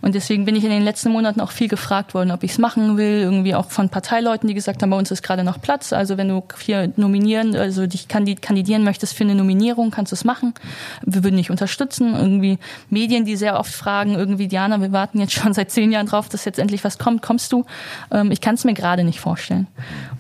[0.03, 2.59] Und deswegen bin ich in den letzten Monaten auch viel gefragt worden, ob ich es
[2.59, 5.93] machen will, irgendwie auch von Parteileuten, die gesagt haben, bei uns ist gerade noch Platz.
[5.93, 10.25] Also wenn du hier nominieren, also dich kandidieren möchtest für eine Nominierung, kannst du es
[10.25, 10.55] machen.
[11.05, 12.15] Wir würden dich unterstützen.
[12.15, 12.59] Irgendwie
[12.91, 16.29] Medien, die sehr oft fragen, irgendwie Diana, wir warten jetzt schon seit zehn Jahren drauf,
[16.29, 17.23] dass jetzt endlich was kommt.
[17.23, 17.65] Kommst du?
[18.11, 19.67] Ähm, ich kann es mir gerade nicht vorstellen.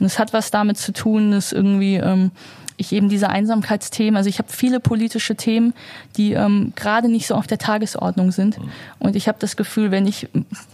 [0.00, 2.30] Und es hat was damit zu tun, dass irgendwie ähm,
[2.76, 5.72] ich eben diese Einsamkeitsthemen, also ich habe viele politische Themen,
[6.16, 8.58] die ähm, gerade nicht so auf der Tagesordnung sind.
[8.98, 10.28] Und ich habe das Gefühl, wenn ich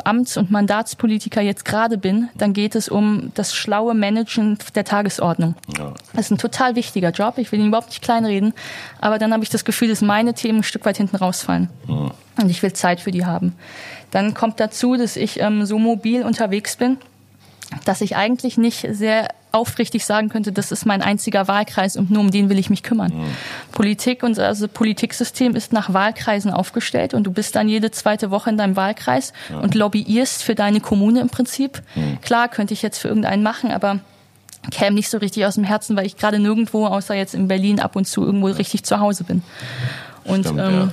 [0.05, 5.55] Amts- und Mandatspolitiker jetzt gerade bin, dann geht es um das schlaue Managen der Tagesordnung.
[5.78, 5.94] Ja.
[6.12, 8.53] Das ist ein total wichtiger Job, ich will ihn überhaupt nicht kleinreden,
[9.01, 11.69] aber dann habe ich das Gefühl, dass meine Themen ein Stück weit hinten rausfallen.
[11.89, 12.11] Ja.
[12.40, 13.55] Und ich will Zeit für die haben.
[14.11, 16.97] Dann kommt dazu, dass ich ähm, so mobil unterwegs bin,
[17.85, 22.20] dass ich eigentlich nicht sehr aufrichtig sagen könnte, das ist mein einziger Wahlkreis und nur
[22.20, 23.12] um den will ich mich kümmern.
[23.12, 23.24] Mhm.
[23.70, 28.51] Politik und also Politiksystem ist nach Wahlkreisen aufgestellt und du bist dann jede zweite Woche
[28.51, 29.59] in deinem Wahlkreis ja.
[29.59, 31.82] und lobbyierst für deine Kommune im Prinzip.
[31.94, 32.20] Mhm.
[32.23, 34.01] Klar könnte ich jetzt für irgendeinen machen, aber
[34.70, 37.81] käme nicht so richtig aus dem Herzen, weil ich gerade nirgendwo, außer jetzt in Berlin,
[37.81, 39.43] ab und zu irgendwo richtig zu Hause bin.
[40.24, 40.93] Und, Stimmt, ähm, ja.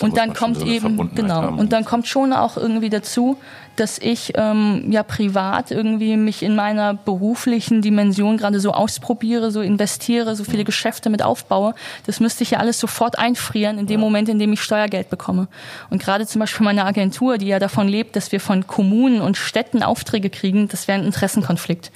[0.00, 3.36] und dann kommt so eben, genau, und dann kommt schon auch irgendwie dazu,
[3.80, 9.62] dass ich ähm, ja privat irgendwie mich in meiner beruflichen Dimension gerade so ausprobiere, so
[9.62, 11.74] investiere, so viele Geschäfte mit aufbaue.
[12.04, 15.48] Das müsste ich ja alles sofort einfrieren in dem Moment, in dem ich Steuergeld bekomme.
[15.88, 19.38] Und gerade zum Beispiel meine Agentur, die ja davon lebt, dass wir von Kommunen und
[19.38, 21.90] Städten Aufträge kriegen, das wäre ein Interessenkonflikt.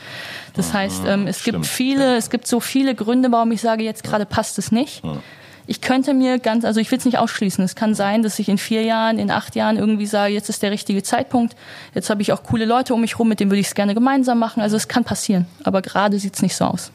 [0.54, 1.56] Das heißt, ähm, es Stimmt.
[1.56, 5.02] gibt viele, es gibt so viele Gründe, warum ich sage, jetzt gerade passt es nicht
[5.66, 7.64] ich könnte mir ganz, also ich will es nicht ausschließen.
[7.64, 10.62] Es kann sein, dass ich in vier Jahren, in acht Jahren irgendwie sage, jetzt ist
[10.62, 11.56] der richtige Zeitpunkt.
[11.94, 13.94] Jetzt habe ich auch coole Leute um mich rum, mit denen würde ich es gerne
[13.94, 14.60] gemeinsam machen.
[14.60, 15.46] Also es kann passieren.
[15.64, 16.90] Aber gerade sieht es nicht so aus.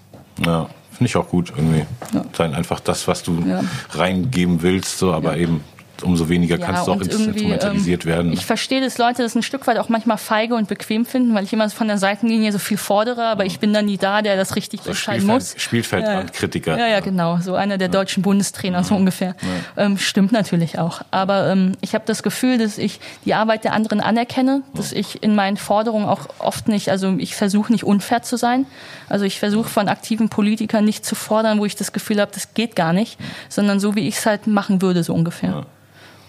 [0.46, 1.86] Ja, finde ich auch gut irgendwie.
[2.14, 2.24] Ja.
[2.38, 3.64] Sein einfach das, was du ja.
[3.92, 5.44] reingeben willst, so, aber ja.
[5.44, 5.64] eben
[6.04, 8.34] umso weniger ja, kannst du auch instrumentalisiert ähm, werden.
[8.34, 11.44] Ich verstehe, dass Leute das ein Stück weit auch manchmal feige und bequem finden, weil
[11.44, 14.36] ich immer von der Seitenlinie so viel fordere, aber ich bin dann nie da, der
[14.36, 15.56] das richtig so entscheiden muss.
[15.58, 16.78] Spielfeldkritiker.
[16.78, 17.38] Ja, ja, ja, genau.
[17.38, 17.94] So einer der ja.
[17.94, 19.36] deutschen Bundestrainer, so ungefähr.
[19.78, 21.02] Ähm, stimmt natürlich auch.
[21.12, 25.22] Aber ähm, ich habe das Gefühl, dass ich die Arbeit der anderen anerkenne, dass ich
[25.24, 28.66] in meinen Forderungen auch oft nicht, also ich versuche nicht unfair zu sein.
[29.08, 32.54] Also ich versuche von aktiven Politikern nicht zu fordern, wo ich das Gefühl habe, das
[32.54, 33.18] geht gar nicht,
[33.50, 35.66] sondern so wie ich es halt machen würde, so ungefähr.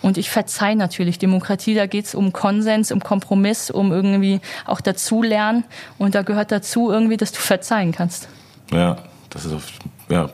[0.02, 1.18] Und ich verzeihe natürlich.
[1.18, 5.64] Demokratie, da geht es um Konsens, um Kompromiss, um irgendwie auch dazulernen.
[5.98, 8.28] Und da gehört dazu irgendwie, dass du verzeihen kannst.
[8.72, 8.96] Ja,
[9.28, 9.52] das ist
[10.10, 10.28] ja,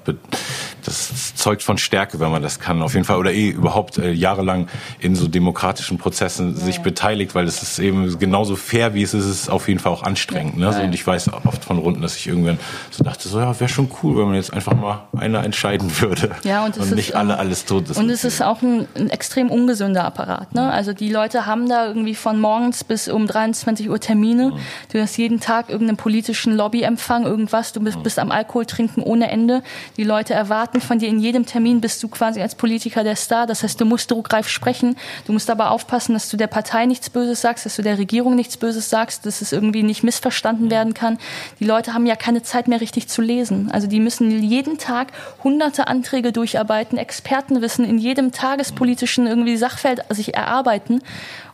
[0.86, 3.16] das zeugt von Stärke, wenn man das kann, auf jeden Fall.
[3.18, 4.68] Oder eh überhaupt äh, jahrelang
[5.00, 6.82] in so demokratischen Prozessen ja, sich ja.
[6.82, 10.02] beteiligt, weil das ist eben genauso fair, wie es ist, ist auf jeden Fall auch
[10.02, 10.58] anstrengend.
[10.58, 10.72] Ne?
[10.72, 12.58] So, und ich weiß oft von Runden, dass ich irgendwann
[12.90, 16.30] so dachte, so ja, wäre schon cool, wenn man jetzt einfach mal einer entscheiden würde.
[16.44, 17.96] Ja, und, und nicht ist, alle alles tot ist.
[17.96, 20.54] Und es ist auch ein, ein, extrem ungesunder Apparat.
[20.54, 20.70] Ne?
[20.70, 24.50] Also die Leute haben da irgendwie von morgens bis um 23 Uhr Termine.
[24.50, 24.58] Mhm.
[24.92, 27.72] Du hast jeden Tag irgendeinen politischen Lobbyempfang, irgendwas.
[27.72, 28.02] Du bist, mhm.
[28.02, 29.62] bist am Alkohol trinken ohne Ende.
[29.96, 33.46] Die Leute erwarten von dir in jedem Termin bist du quasi als Politiker der Star.
[33.46, 34.96] Das heißt, du musst druckreif sprechen.
[35.26, 38.34] Du musst aber aufpassen, dass du der Partei nichts Böses sagst, dass du der Regierung
[38.34, 41.18] nichts Böses sagst, dass es irgendwie nicht missverstanden werden kann.
[41.60, 43.70] Die Leute haben ja keine Zeit mehr richtig zu lesen.
[43.70, 45.12] Also die müssen jeden Tag
[45.44, 51.02] hunderte Anträge durcharbeiten, Expertenwissen in jedem tagespolitischen irgendwie Sachfeld sich erarbeiten.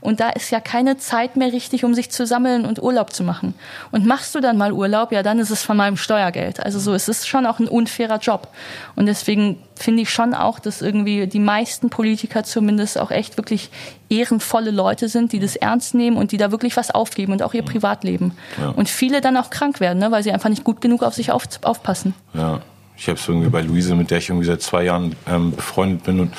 [0.02, 3.22] Und da ist ja keine Zeit mehr richtig, um sich zu sammeln und Urlaub zu
[3.22, 3.54] machen.
[3.92, 6.60] Und machst du dann mal Urlaub, ja, dann ist es von meinem Steuergeld.
[6.60, 8.48] Also so, es ist schon auch ein unfairer Job.
[8.96, 13.70] Und deswegen finde ich schon auch, dass irgendwie die meisten Politiker zumindest auch echt wirklich
[14.10, 17.54] ehrenvolle Leute sind, die das ernst nehmen und die da wirklich was aufgeben und auch
[17.54, 18.32] ihr Privatleben.
[18.60, 18.70] Ja.
[18.70, 21.30] Und viele dann auch krank werden, ne, weil sie einfach nicht gut genug auf sich
[21.30, 22.14] auf, aufpassen.
[22.34, 22.60] Ja.
[22.96, 26.04] Ich habe es irgendwie bei Luise, mit der ich irgendwie seit zwei Jahren ähm, befreundet
[26.04, 26.32] bin und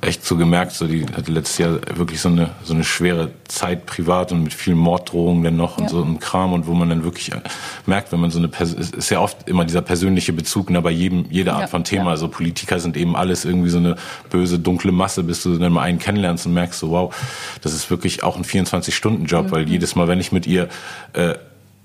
[0.00, 3.86] echt so gemerkt, so die hatte letztes Jahr wirklich so eine so eine schwere Zeit
[3.86, 5.84] privat und mit vielen Morddrohungen dann noch ja.
[5.84, 7.40] und so ein Kram und wo man dann wirklich äh,
[7.86, 10.90] merkt, wenn man so eine Pers ist ja oft immer dieser persönliche Bezug ne, bei
[10.90, 12.06] jedem jeder Art ja, von Thema.
[12.06, 12.10] Ja.
[12.10, 13.96] Also Politiker sind eben alles irgendwie so eine
[14.30, 17.14] böse dunkle Masse, bis du dann mal einen kennenlernst und merkst so wow,
[17.62, 19.50] das ist wirklich auch ein 24 Stunden Job, mhm.
[19.52, 20.68] weil jedes Mal, wenn ich mit ihr
[21.12, 21.34] äh,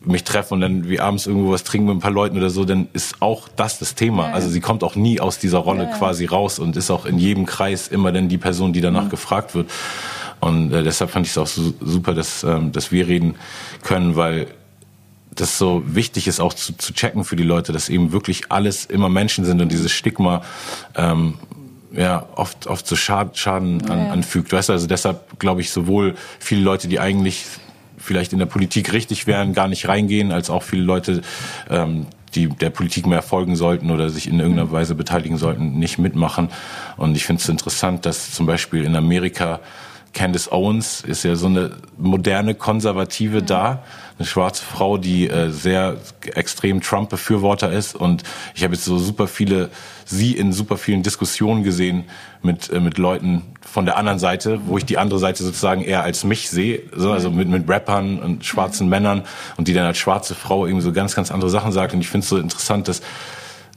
[0.05, 2.65] mich treffe und dann wie abends irgendwo was trinken mit ein paar Leuten oder so,
[2.65, 4.29] dann ist auch das das Thema.
[4.29, 7.05] Ja, Also sie kommt auch nie aus dieser Rolle ja, quasi raus und ist auch
[7.05, 9.09] in jedem Kreis immer dann die Person, die danach mhm.
[9.09, 9.69] gefragt wird.
[10.39, 13.35] Und äh, deshalb fand ich es auch so super, dass, ähm, dass wir reden
[13.81, 14.47] können, weil
[15.35, 18.85] das so wichtig ist auch zu, zu checken für die Leute, dass eben wirklich alles
[18.85, 20.43] immer Menschen sind und dieses Stigma
[20.95, 21.35] ähm,
[21.91, 24.51] ja oft oft so Schaden, Schaden an, anfügt.
[24.51, 27.45] Weißt du, also deshalb glaube ich sowohl viele Leute, die eigentlich
[28.03, 31.21] vielleicht in der Politik richtig wären, gar nicht reingehen, als auch viele Leute,
[31.69, 35.99] ähm, die der Politik mehr folgen sollten oder sich in irgendeiner Weise beteiligen sollten, nicht
[35.99, 36.49] mitmachen.
[36.97, 39.59] Und ich finde es interessant, dass zum Beispiel in Amerika
[40.13, 43.45] Candace Owens ist ja so eine moderne Konservative mhm.
[43.45, 43.83] da,
[44.17, 45.97] eine schwarze Frau, die äh, sehr
[46.35, 47.95] extrem Trump-Befürworter ist.
[47.95, 48.23] Und
[48.55, 49.69] ich habe jetzt so super viele,
[50.05, 52.05] sie in super vielen Diskussionen gesehen
[52.41, 56.03] mit, äh, mit Leuten von der anderen Seite, wo ich die andere Seite sozusagen eher
[56.03, 58.91] als mich sehe, so, also mit, mit Rappern und schwarzen mhm.
[58.91, 59.23] Männern
[59.57, 61.93] und die dann als schwarze Frau irgendwie so ganz, ganz andere Sachen sagt.
[61.93, 63.01] Und ich finde es so interessant, dass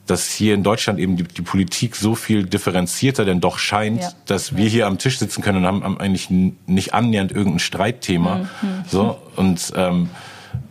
[0.07, 4.13] dass hier in Deutschland eben die, die Politik so viel differenzierter denn doch scheint, ja.
[4.27, 8.37] dass wir hier am Tisch sitzen können und haben, haben eigentlich nicht annähernd irgendein Streitthema.
[8.37, 8.49] Mhm.
[8.89, 10.11] So und ähm,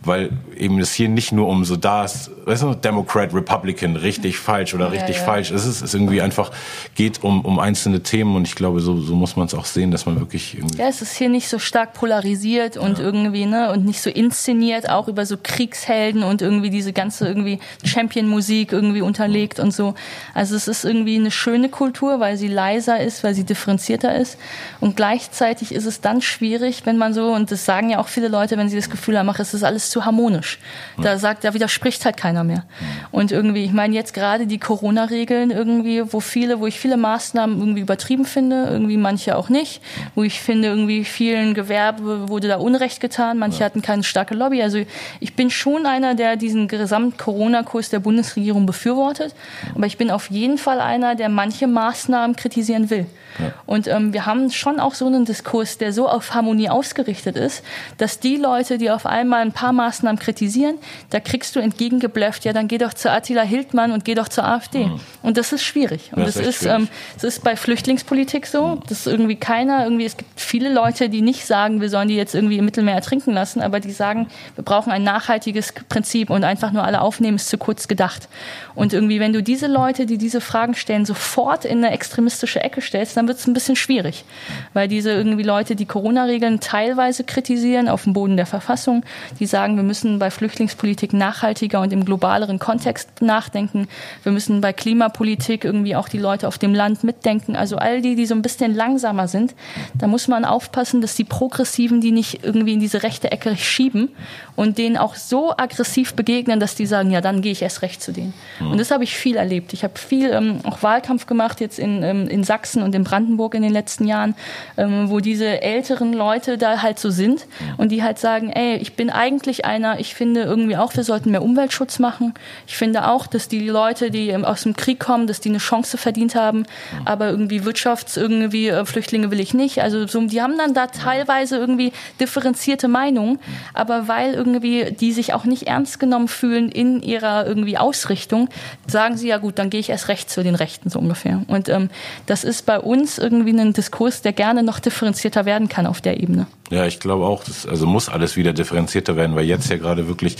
[0.06, 4.74] weil eben es hier nicht nur um so das, weißt du, Democrat, Republican, richtig, falsch
[4.74, 5.26] oder richtig, ja, ja.
[5.26, 5.50] falsch.
[5.50, 6.50] Es ist, es irgendwie einfach
[6.94, 9.90] geht um, um einzelne Themen und ich glaube, so, so muss man es auch sehen,
[9.90, 10.78] dass man wirklich irgendwie.
[10.78, 13.04] Ja, es ist hier nicht so stark polarisiert und ja.
[13.04, 17.58] irgendwie, ne, und nicht so inszeniert, auch über so Kriegshelden und irgendwie diese ganze irgendwie
[17.84, 19.94] Champion-Musik irgendwie unterlegt und so.
[20.34, 24.38] Also es ist irgendwie eine schöne Kultur, weil sie leiser ist, weil sie differenzierter ist.
[24.80, 28.28] Und gleichzeitig ist es dann schwierig, wenn man so, und das sagen ja auch viele
[28.28, 30.58] Leute, wenn sie das Gefühl haben, ach, es ist alles zu zu harmonisch.
[31.00, 32.64] Da sagt, da widerspricht halt keiner mehr.
[33.12, 37.58] Und irgendwie, ich meine jetzt gerade die Corona-Regeln irgendwie, wo viele, wo ich viele Maßnahmen
[37.58, 39.80] irgendwie übertrieben finde, irgendwie manche auch nicht,
[40.14, 44.62] wo ich finde irgendwie vielen Gewerbe wurde da Unrecht getan, manche hatten keine starke Lobby.
[44.62, 44.82] Also
[45.20, 49.34] ich bin schon einer, der diesen Gesamt-Corona-Kurs der Bundesregierung befürwortet,
[49.74, 53.06] aber ich bin auf jeden Fall einer, der manche Maßnahmen kritisieren will.
[53.38, 53.52] Ja.
[53.66, 57.62] Und ähm, wir haben schon auch so einen Diskurs, der so auf Harmonie ausgerichtet ist,
[57.98, 60.76] dass die Leute, die auf einmal ein paar Maßnahmen kritisieren,
[61.10, 64.44] da kriegst du entgegengeblöfft, ja, dann geh doch zu Attila Hildmann und geh doch zur
[64.44, 64.86] AfD.
[64.86, 65.00] Mhm.
[65.22, 66.10] Und das ist schwierig.
[66.14, 68.80] Und das, das ist, ähm, das ist bei Flüchtlingspolitik so, mhm.
[68.88, 72.34] dass irgendwie keiner, irgendwie, es gibt viele Leute, die nicht sagen, wir sollen die jetzt
[72.34, 76.72] irgendwie im Mittelmeer ertrinken lassen, aber die sagen, wir brauchen ein nachhaltiges Prinzip und einfach
[76.72, 78.28] nur alle aufnehmen, ist zu kurz gedacht.
[78.74, 82.80] Und irgendwie, wenn du diese Leute, die diese Fragen stellen, sofort in eine extremistische Ecke
[82.80, 84.24] stellst, dann dann wird es ein bisschen schwierig,
[84.72, 89.04] weil diese irgendwie Leute, die Corona-Regeln teilweise kritisieren auf dem Boden der Verfassung,
[89.40, 93.88] die sagen, wir müssen bei Flüchtlingspolitik nachhaltiger und im globaleren Kontext nachdenken.
[94.22, 97.56] Wir müssen bei Klimapolitik irgendwie auch die Leute auf dem Land mitdenken.
[97.56, 99.54] Also all die, die so ein bisschen langsamer sind,
[99.94, 104.10] da muss man aufpassen, dass die Progressiven die nicht irgendwie in diese rechte Ecke schieben
[104.54, 108.00] und denen auch so aggressiv begegnen, dass die sagen, ja, dann gehe ich erst recht
[108.00, 108.34] zu denen.
[108.60, 108.72] Mhm.
[108.72, 109.72] Und das habe ich viel erlebt.
[109.72, 113.15] Ich habe viel ähm, auch Wahlkampf gemacht jetzt in, ähm, in Sachsen und in Brandenburg
[113.16, 114.34] Brandenburg in den letzten Jahren,
[114.76, 117.46] ähm, wo diese älteren Leute da halt so sind
[117.78, 121.30] und die halt sagen, ey, ich bin eigentlich einer, ich finde irgendwie auch, wir sollten
[121.30, 122.34] mehr Umweltschutz machen.
[122.66, 125.58] Ich finde auch, dass die Leute, die ähm, aus dem Krieg kommen, dass die eine
[125.58, 126.66] Chance verdient haben,
[127.06, 129.80] aber irgendwie Wirtschafts, irgendwie äh, Flüchtlinge will ich nicht.
[129.80, 133.38] Also so, die haben dann da teilweise irgendwie differenzierte Meinungen,
[133.72, 138.50] aber weil irgendwie die sich auch nicht ernst genommen fühlen in ihrer irgendwie Ausrichtung,
[138.86, 141.40] sagen sie ja gut, dann gehe ich erst recht zu den Rechten so ungefähr.
[141.48, 141.88] Und ähm,
[142.26, 146.00] das ist bei uns uns irgendwie einen Diskurs, der gerne noch differenzierter werden kann auf
[146.00, 146.48] der Ebene.
[146.70, 150.08] Ja, ich glaube auch, das, also muss alles wieder differenzierter werden, weil jetzt ja gerade
[150.08, 150.36] wirklich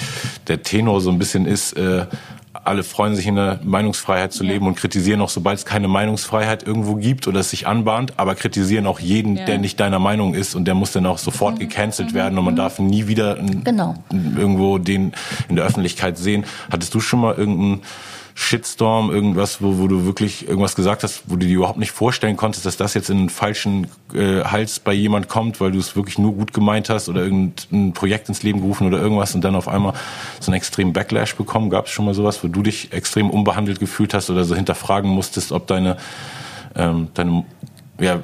[0.48, 2.06] der Tenor so ein bisschen ist, äh,
[2.64, 4.52] alle freuen sich in der Meinungsfreiheit zu ja.
[4.52, 8.34] leben und kritisieren auch, sobald es keine Meinungsfreiheit irgendwo gibt oder es sich anbahnt, aber
[8.34, 9.44] kritisieren auch jeden, ja.
[9.44, 11.60] der nicht deiner Meinung ist und der muss dann auch sofort mhm.
[11.60, 12.14] gecancelt mhm.
[12.14, 12.58] werden und man mhm.
[12.58, 13.94] darf nie wieder genau.
[14.10, 15.12] irgendwo den
[15.48, 16.44] in der Öffentlichkeit sehen.
[16.68, 17.82] Hattest du schon mal irgendeinen
[18.38, 22.36] Shitstorm, irgendwas, wo, wo du wirklich irgendwas gesagt hast, wo du dir überhaupt nicht vorstellen
[22.36, 25.96] konntest, dass das jetzt in einen falschen äh, Hals bei jemand kommt, weil du es
[25.96, 29.54] wirklich nur gut gemeint hast oder irgendein Projekt ins Leben gerufen oder irgendwas und dann
[29.54, 29.94] auf einmal
[30.38, 31.70] so einen extremen Backlash bekommen?
[31.70, 35.10] Gab es schon mal sowas, wo du dich extrem unbehandelt gefühlt hast oder so hinterfragen
[35.10, 35.96] musstest, ob deine,
[36.76, 37.46] ähm, deine
[37.98, 38.22] ja,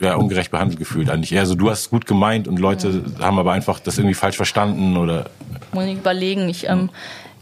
[0.00, 1.32] ja, ungerecht behandelt gefühlt eigentlich.
[1.32, 4.36] Eher so, du hast es gut gemeint und Leute haben aber einfach das irgendwie falsch
[4.36, 5.30] verstanden oder.
[5.72, 6.50] Muss ich überlegen.
[6.50, 6.90] Ich, ähm,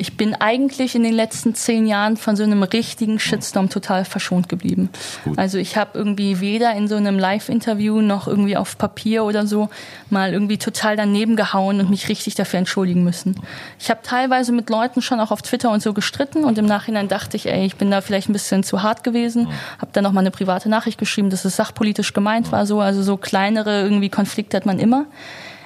[0.02, 4.48] ich bin eigentlich in den letzten zehn Jahren von so einem richtigen Shitstorm total verschont
[4.48, 4.90] geblieben.
[5.36, 9.70] Also ich habe irgendwie weder in so einem Live-Interview noch irgendwie auf Papier oder so
[10.10, 13.36] mal irgendwie total daneben gehauen und mich richtig dafür entschuldigen müssen.
[13.78, 17.06] Ich habe teilweise mit Leuten schon auch auf Twitter und so gestritten und im Nachhinein
[17.06, 19.46] dachte ich, ey, ich bin da vielleicht ein bisschen zu hart gewesen.
[19.78, 22.66] Habe dann noch mal eine private Nachricht geschrieben, dass es sachpolitisch gemeint war.
[22.66, 25.06] So, also so kleinere irgendwie Konflikte hat man immer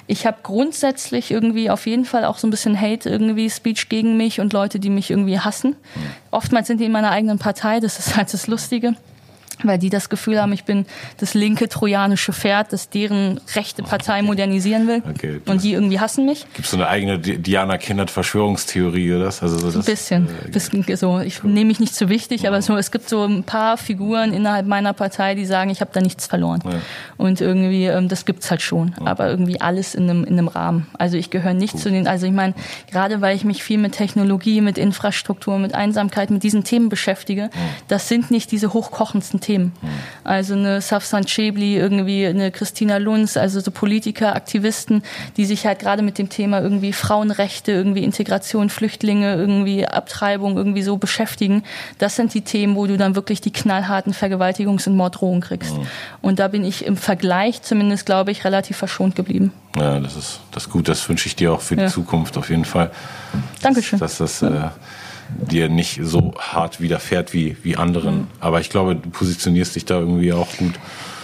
[0.07, 4.17] ich habe grundsätzlich irgendwie auf jeden Fall auch so ein bisschen Hate irgendwie Speech gegen
[4.17, 5.75] mich und Leute, die mich irgendwie hassen.
[6.31, 8.95] Oftmals sind die in meiner eigenen Partei, das ist halt das Lustige
[9.63, 10.85] weil die das Gefühl haben, ich bin
[11.17, 15.01] das linke trojanische Pferd, das deren rechte Partei modernisieren will.
[15.09, 15.41] Okay.
[15.45, 16.45] Und die irgendwie hassen mich.
[16.53, 19.41] Gibt es so eine eigene Diana Kindert Verschwörungstheorie oder das?
[19.41, 20.29] Also so das, ein bisschen.
[20.45, 21.19] Äh, bisschen so.
[21.19, 21.51] Ich cool.
[21.51, 22.49] nehme mich nicht zu wichtig, ja.
[22.49, 25.91] aber so, es gibt so ein paar Figuren innerhalb meiner Partei, die sagen, ich habe
[25.93, 26.61] da nichts verloren.
[26.63, 26.79] Ja.
[27.17, 28.93] Und irgendwie, ähm, das gibt's halt schon.
[28.99, 29.07] Ja.
[29.07, 30.87] Aber irgendwie alles in einem, in einem Rahmen.
[30.97, 31.81] Also ich gehöre nicht cool.
[31.81, 32.53] zu den, also ich meine,
[32.91, 37.49] gerade weil ich mich viel mit Technologie, mit Infrastruktur, mit Einsamkeit, mit diesen Themen beschäftige,
[37.87, 39.46] das sind nicht diese hochkochendsten Themen.
[40.23, 45.03] Also eine Safsan Chebli, irgendwie eine Christina Lunz, also so Politiker, Aktivisten,
[45.37, 50.83] die sich halt gerade mit dem Thema irgendwie Frauenrechte, irgendwie Integration, Flüchtlinge, irgendwie Abtreibung irgendwie
[50.83, 51.63] so beschäftigen.
[51.97, 55.77] Das sind die Themen, wo du dann wirklich die knallharten Vergewaltigungs- und Morddrohungen kriegst.
[55.77, 55.87] Mhm.
[56.21, 59.51] Und da bin ich im Vergleich zumindest, glaube ich, relativ verschont geblieben.
[59.77, 60.87] Ja, das ist, das ist gut.
[60.87, 61.87] Das wünsche ich dir auch für die ja.
[61.87, 62.91] Zukunft auf jeden Fall.
[63.61, 63.99] Dankeschön.
[63.99, 64.69] Dass das, äh,
[65.29, 68.15] dir nicht so hart widerfährt wie, wie anderen.
[68.15, 68.27] Mhm.
[68.39, 70.73] Aber ich glaube, du positionierst dich da irgendwie auch gut.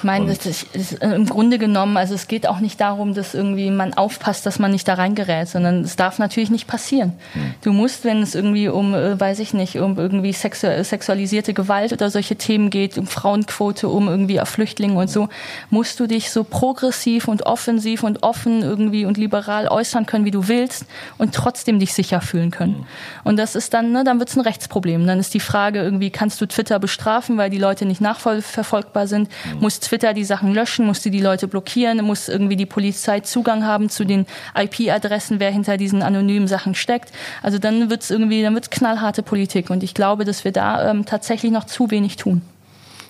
[0.03, 3.33] Ich meine, das ist, ist im Grunde genommen, also es geht auch nicht darum, dass
[3.33, 7.13] irgendwie man aufpasst, dass man nicht da reingerät, sondern es darf natürlich nicht passieren.
[7.31, 7.53] Hm.
[7.61, 11.93] Du musst, wenn es irgendwie um, äh, weiß ich nicht, um irgendwie sexu sexualisierte Gewalt
[11.93, 15.29] oder solche Themen geht, um Frauenquote, um irgendwie Flüchtlinge und so,
[15.69, 20.31] musst du dich so progressiv und offensiv und offen irgendwie und liberal äußern können, wie
[20.31, 20.85] du willst
[21.17, 22.75] und trotzdem dich sicher fühlen können.
[22.75, 22.85] Hm.
[23.23, 25.07] Und das ist dann ne, dann wird es ein Rechtsproblem.
[25.07, 29.29] Dann ist die Frage irgendwie, kannst du Twitter bestrafen, weil die Leute nicht nachverfolgbar sind?
[29.53, 29.61] Mhm.
[29.61, 30.85] Muss Twitter die Sachen löschen?
[30.85, 32.03] Muss die die Leute blockieren?
[32.03, 34.25] Muss irgendwie die Polizei Zugang haben zu den
[34.55, 37.11] IP-Adressen, wer hinter diesen anonymen Sachen steckt?
[37.41, 39.69] Also dann wird es irgendwie, dann wird knallharte Politik.
[39.69, 42.41] Und ich glaube, dass wir da ähm, tatsächlich noch zu wenig tun.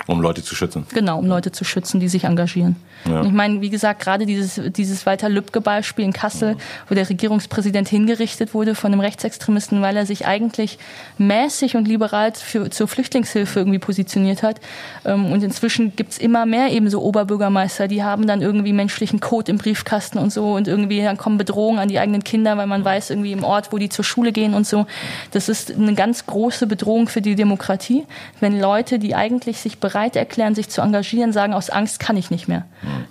[0.08, 0.86] Um Leute zu schützen.
[0.94, 2.76] Genau, um Leute zu schützen, die sich engagieren.
[3.06, 3.24] Ja.
[3.24, 6.56] ich meine, wie gesagt, gerade dieses, dieses Walter Lübcke-Beispiel in Kassel,
[6.88, 10.78] wo der Regierungspräsident hingerichtet wurde von einem Rechtsextremisten, weil er sich eigentlich
[11.18, 14.60] mäßig und liberal für, zur Flüchtlingshilfe irgendwie positioniert hat.
[15.06, 19.52] Ähm, und inzwischen gibt's immer mehr eben so Oberbürgermeister, die haben dann irgendwie menschlichen Code
[19.52, 22.86] im Briefkasten und so und irgendwie dann kommen Bedrohungen an die eigenen Kinder, weil man
[22.86, 24.86] weiß irgendwie im Ort, wo die zur Schule gehen und so.
[25.32, 28.06] Das ist eine ganz große Bedrohung für die Demokratie,
[28.40, 32.32] wenn Leute, die eigentlich sich bereit erklären, sich zu engagieren, sagen, aus Angst kann ich
[32.32, 32.66] nicht mehr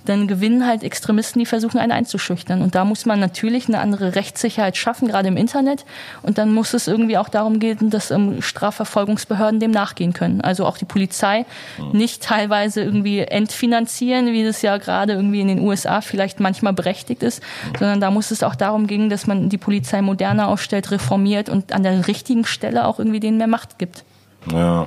[0.04, 2.62] dann gewinnen halt Extremisten, die versuchen, einen einzuschüchtern.
[2.62, 5.84] Und da muss man natürlich eine andere Rechtssicherheit schaffen, gerade im Internet.
[6.22, 10.40] Und dann muss es irgendwie auch darum gehen, dass ähm, Strafverfolgungsbehörden dem nachgehen können.
[10.40, 11.44] Also auch die Polizei
[11.92, 17.22] nicht teilweise irgendwie entfinanzieren, wie das ja gerade irgendwie in den USA vielleicht manchmal berechtigt
[17.22, 17.42] ist,
[17.78, 21.72] sondern da muss es auch darum gehen, dass man die Polizei moderner aufstellt, reformiert und
[21.72, 24.04] an der richtigen Stelle auch irgendwie denen mehr Macht gibt.
[24.50, 24.86] Ja,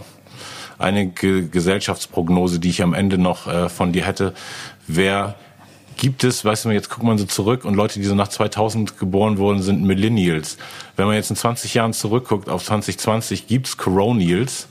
[0.78, 4.34] eine Ge Gesellschaftsprognose, die ich am Ende noch äh, von dir hätte.
[4.88, 5.36] Wer
[5.98, 8.98] gibt es, weißt du, jetzt guckt man so zurück und Leute, die so nach 2000
[8.98, 10.58] geboren wurden, sind Millennials.
[10.96, 14.68] Wenn man jetzt in 20 Jahren zurückguckt auf 2020, gibt's Coronials?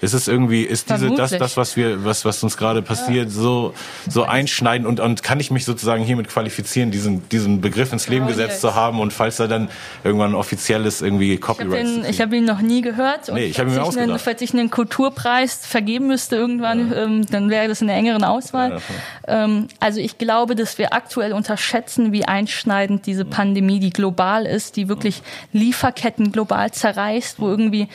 [0.00, 3.30] Ist es irgendwie, ist diese, das, das, was wir, was, was uns gerade passiert, ja.
[3.30, 3.74] so,
[4.08, 8.24] so einschneiden und, und kann ich mich sozusagen hiermit qualifizieren, diesen, diesen Begriff ins Leben
[8.24, 8.60] oh, gesetzt yes.
[8.60, 9.68] zu haben und falls er dann
[10.04, 13.28] irgendwann offizielles irgendwie Copyright Ich habe ihn, hab ihn noch nie gehört.
[13.28, 14.08] Und nee, ich habe ihn mir ausgedacht.
[14.08, 17.04] Einen, falls ich einen Kulturpreis vergeben müsste irgendwann, ja.
[17.04, 18.80] ähm, dann wäre das in der engeren Auswahl.
[19.28, 24.46] Ja, ähm, also ich glaube, dass wir aktuell unterschätzen, wie einschneidend diese Pandemie, die global
[24.46, 25.22] ist, die wirklich
[25.52, 27.88] Lieferketten global zerreißt, wo irgendwie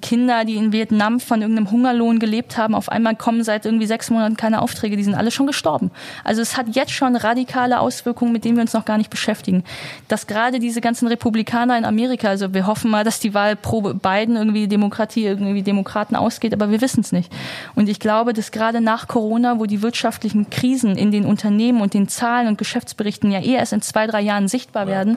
[0.00, 4.10] Kinder, die in Vietnam von irgendeinem Hungerlohn gelebt haben, auf einmal kommen seit irgendwie sechs
[4.10, 5.90] Monaten keine Aufträge, die sind alle schon gestorben.
[6.24, 9.64] Also es hat jetzt schon radikale Auswirkungen, mit denen wir uns noch gar nicht beschäftigen.
[10.08, 13.80] Dass gerade diese ganzen Republikaner in Amerika, also wir hoffen mal, dass die Wahl pro
[13.82, 17.32] Biden irgendwie Demokratie, irgendwie Demokraten ausgeht, aber wir wissen es nicht.
[17.74, 21.94] Und ich glaube, dass gerade nach Corona, wo die wirtschaftlichen Krisen in den Unternehmen und
[21.94, 25.16] den Zahlen und Geschäftsberichten ja eh erst in zwei, drei Jahren sichtbar werden,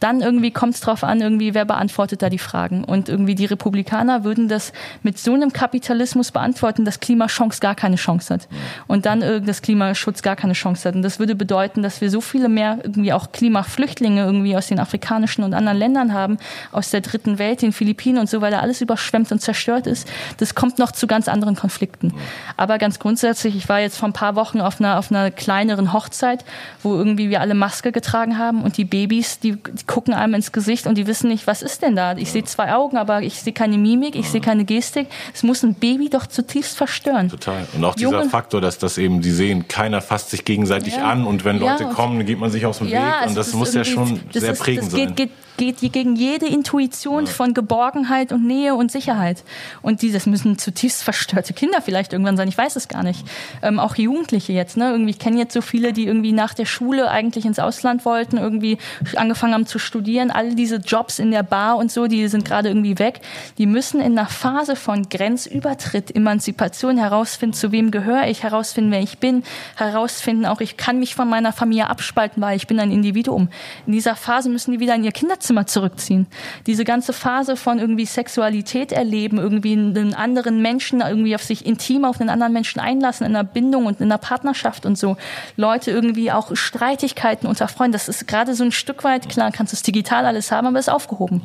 [0.00, 2.84] dann irgendwie kommt es drauf an, irgendwie wer beantwortet da die Fragen.
[2.84, 4.72] Und irgendwie die Republikaner würden das
[5.02, 8.48] mit so einem Kapital Kapitalismus beantworten, dass Klimachance gar keine Chance hat.
[8.86, 10.94] Und dann äh, dass Klimaschutz gar keine Chance hat.
[10.94, 14.80] Und das würde bedeuten, dass wir so viele mehr irgendwie auch Klimaflüchtlinge irgendwie aus den
[14.80, 16.38] afrikanischen und anderen Ländern haben,
[16.72, 20.08] aus der dritten Welt, den Philippinen und so, weil da alles überschwemmt und zerstört ist.
[20.38, 22.14] Das kommt noch zu ganz anderen Konflikten.
[22.56, 25.92] Aber ganz grundsätzlich, ich war jetzt vor ein paar Wochen auf einer, auf einer kleineren
[25.92, 26.42] Hochzeit,
[26.82, 30.52] wo irgendwie wir alle Maske getragen haben und die Babys, die, die gucken einem ins
[30.52, 32.16] Gesicht und die wissen nicht, was ist denn da?
[32.16, 35.08] Ich sehe zwei Augen, aber ich sehe keine Mimik, ich sehe keine Gestik.
[35.34, 37.28] Es muss ein Baby doch zutiefst verstören.
[37.28, 37.66] Total.
[37.74, 41.04] Und auch dieser Junge, Faktor, dass das eben, die sehen, keiner fasst sich gegenseitig ja.
[41.10, 43.46] an und wenn Leute ja, kommen, geht man sich aus dem Weg also und das,
[43.48, 45.06] das muss ja schon sehr ist, prägend geht, sein.
[45.14, 49.42] Geht, geht gegen jede Intuition von Geborgenheit und Nähe und Sicherheit.
[49.82, 52.48] Und dieses müssen zutiefst verstörte Kinder vielleicht irgendwann sein.
[52.48, 53.24] Ich weiß es gar nicht.
[53.62, 54.76] Ähm, auch Jugendliche jetzt.
[54.76, 54.90] Ne?
[54.90, 58.36] Irgendwie, ich kenne jetzt so viele, die irgendwie nach der Schule eigentlich ins Ausland wollten,
[58.36, 58.78] irgendwie
[59.16, 60.30] angefangen haben zu studieren.
[60.30, 63.20] All diese Jobs in der Bar und so, die sind gerade irgendwie weg.
[63.58, 69.00] Die müssen in einer Phase von Grenzübertritt, Emanzipation herausfinden, zu wem gehöre ich, herausfinden, wer
[69.00, 69.42] ich bin,
[69.76, 73.48] herausfinden auch, ich kann mich von meiner Familie abspalten, weil ich bin ein Individuum.
[73.86, 76.26] In dieser Phase müssen die wieder in ihr Kinderzimmer Kinderzimmer zurückziehen.
[76.66, 82.04] Diese ganze Phase von irgendwie Sexualität erleben, irgendwie einen anderen Menschen irgendwie auf sich intim
[82.04, 85.16] auf einen anderen Menschen einlassen, in einer Bindung und in einer Partnerschaft und so.
[85.56, 87.92] Leute irgendwie auch Streitigkeiten unter Freunden.
[87.92, 90.78] Das ist gerade so ein Stück weit, klar, kannst du es digital alles haben, aber
[90.78, 91.42] es ist aufgehoben.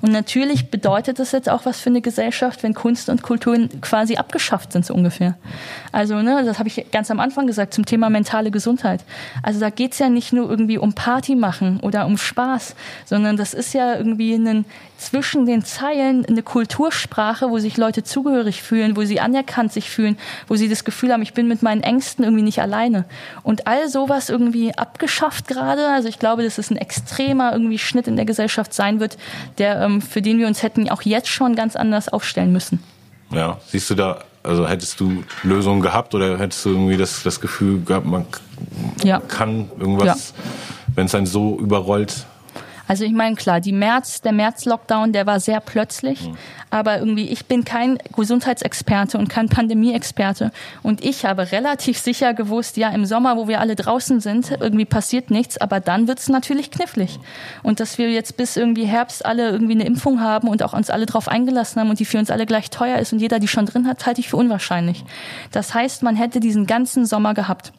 [0.00, 4.16] Und natürlich bedeutet das jetzt auch was für eine Gesellschaft, wenn Kunst und Kultur quasi
[4.16, 5.36] abgeschafft sind, so ungefähr.
[5.92, 9.00] Also, ne, das habe ich ganz am Anfang gesagt zum Thema mentale Gesundheit.
[9.42, 12.74] Also da geht's ja nicht nur irgendwie um Party machen oder um Spaß,
[13.04, 14.64] sondern das ist ja irgendwie ein,
[14.98, 20.18] zwischen den Zeilen eine Kultursprache, wo sich Leute zugehörig fühlen, wo sie anerkannt sich fühlen,
[20.46, 23.06] wo sie das Gefühl haben, ich bin mit meinen Ängsten irgendwie nicht alleine.
[23.42, 25.88] Und all sowas irgendwie abgeschafft gerade.
[25.88, 29.16] Also ich glaube, dass es ein extremer irgendwie Schnitt in der Gesellschaft sein wird,
[29.58, 32.82] der, ähm, für den wir uns hätten auch jetzt schon ganz anders aufstellen müssen.
[33.32, 37.40] Ja, siehst du da, also hättest du Lösungen gehabt oder hättest du irgendwie das, das
[37.40, 38.26] Gefühl gehabt, man
[39.02, 39.20] ja.
[39.20, 40.42] kann irgendwas, ja.
[40.94, 42.26] wenn es einen so überrollt,
[42.90, 46.36] Also ich meine, klar, die März, der März-Lockdown, der war sehr plötzlich, mhm.
[46.70, 50.50] aber irgendwie, ich bin kein Gesundheitsexperte und kein Pandemieexperte
[50.82, 54.86] und ich habe relativ sicher gewusst, ja, im Sommer, wo wir alle draußen sind, irgendwie
[54.86, 57.20] passiert nichts, aber dann wird es natürlich knifflig.
[57.62, 60.90] Und dass wir jetzt bis irgendwie Herbst alle irgendwie eine Impfung haben und auch uns
[60.90, 63.46] alle drauf eingelassen haben und die für uns alle gleich teuer ist und jeder die
[63.46, 65.04] schon drin hat, halte ich für unwahrscheinlich.
[65.52, 67.72] Das heißt, man hätte diesen ganzen Sommer gehabt.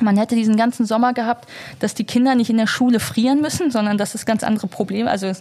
[0.00, 1.48] Man hätte diesen ganzen Sommer gehabt,
[1.78, 5.10] dass die Kinder nicht in der Schule frieren müssen, sondern dass es ganz andere Probleme,
[5.10, 5.32] also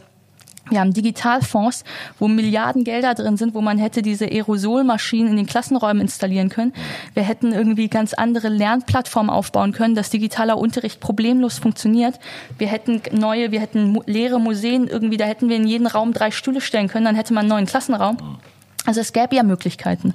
[0.70, 1.84] wir haben Digitalfonds,
[2.20, 6.74] wo Milliarden Gelder drin sind, wo man hätte diese Aerosolmaschinen in den Klassenräumen installieren können.
[7.14, 12.20] Wir hätten irgendwie ganz andere Lernplattformen aufbauen können, dass digitaler Unterricht problemlos funktioniert.
[12.58, 16.32] Wir hätten neue, wir hätten leere Museen irgendwie, da hätten wir in jeden Raum drei
[16.32, 18.40] Stühle stellen können, dann hätte man einen neuen Klassenraum.
[18.86, 20.14] Also es gäbe ja Möglichkeiten.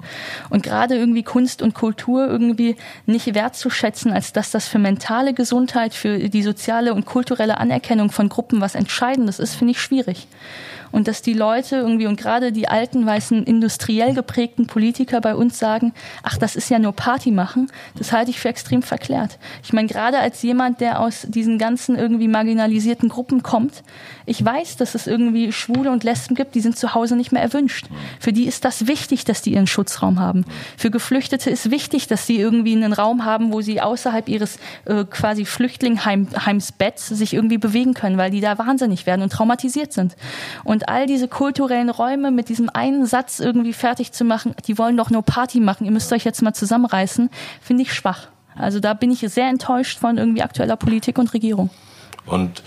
[0.50, 2.76] Und gerade irgendwie Kunst und Kultur irgendwie
[3.06, 8.28] nicht wertzuschätzen, als dass das für mentale Gesundheit, für die soziale und kulturelle Anerkennung von
[8.28, 10.26] Gruppen was Entscheidendes ist, finde ich schwierig
[10.94, 15.58] und dass die Leute irgendwie und gerade die alten weißen industriell geprägten Politiker bei uns
[15.58, 15.92] sagen,
[16.22, 17.66] ach, das ist ja nur Party machen,
[17.98, 19.40] das halte ich für extrem verklärt.
[19.64, 23.82] Ich meine, gerade als jemand, der aus diesen ganzen irgendwie marginalisierten Gruppen kommt,
[24.24, 27.42] ich weiß, dass es irgendwie Schwule und Lesben gibt, die sind zu Hause nicht mehr
[27.42, 27.86] erwünscht.
[28.20, 30.44] Für die ist das wichtig, dass die ihren Schutzraum haben.
[30.76, 35.04] Für Geflüchtete ist wichtig, dass sie irgendwie einen Raum haben, wo sie außerhalb ihres äh,
[35.04, 40.14] quasi Flüchtlingheimsbetts sich irgendwie bewegen können, weil die da wahnsinnig werden und traumatisiert sind.
[40.62, 44.96] Und all diese kulturellen Räume mit diesem einen Satz irgendwie fertig zu machen, die wollen
[44.96, 47.30] doch nur Party machen, ihr müsst euch jetzt mal zusammenreißen,
[47.60, 48.28] finde ich schwach.
[48.56, 51.70] Also da bin ich sehr enttäuscht von irgendwie aktueller Politik und Regierung.
[52.26, 52.62] Und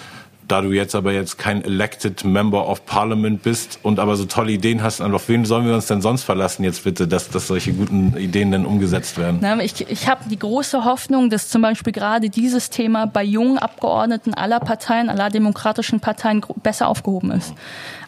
[0.48, 4.52] da du jetzt aber jetzt kein elected Member of Parliament bist und aber so tolle
[4.52, 7.74] Ideen hast, auf wen sollen wir uns denn sonst verlassen jetzt bitte, dass, dass solche
[7.74, 9.40] guten Ideen denn umgesetzt werden?
[9.42, 13.58] Na, ich ich habe die große Hoffnung, dass zum Beispiel gerade dieses Thema bei jungen
[13.58, 17.54] Abgeordneten aller Parteien, aller demokratischen Parteien besser aufgehoben ist.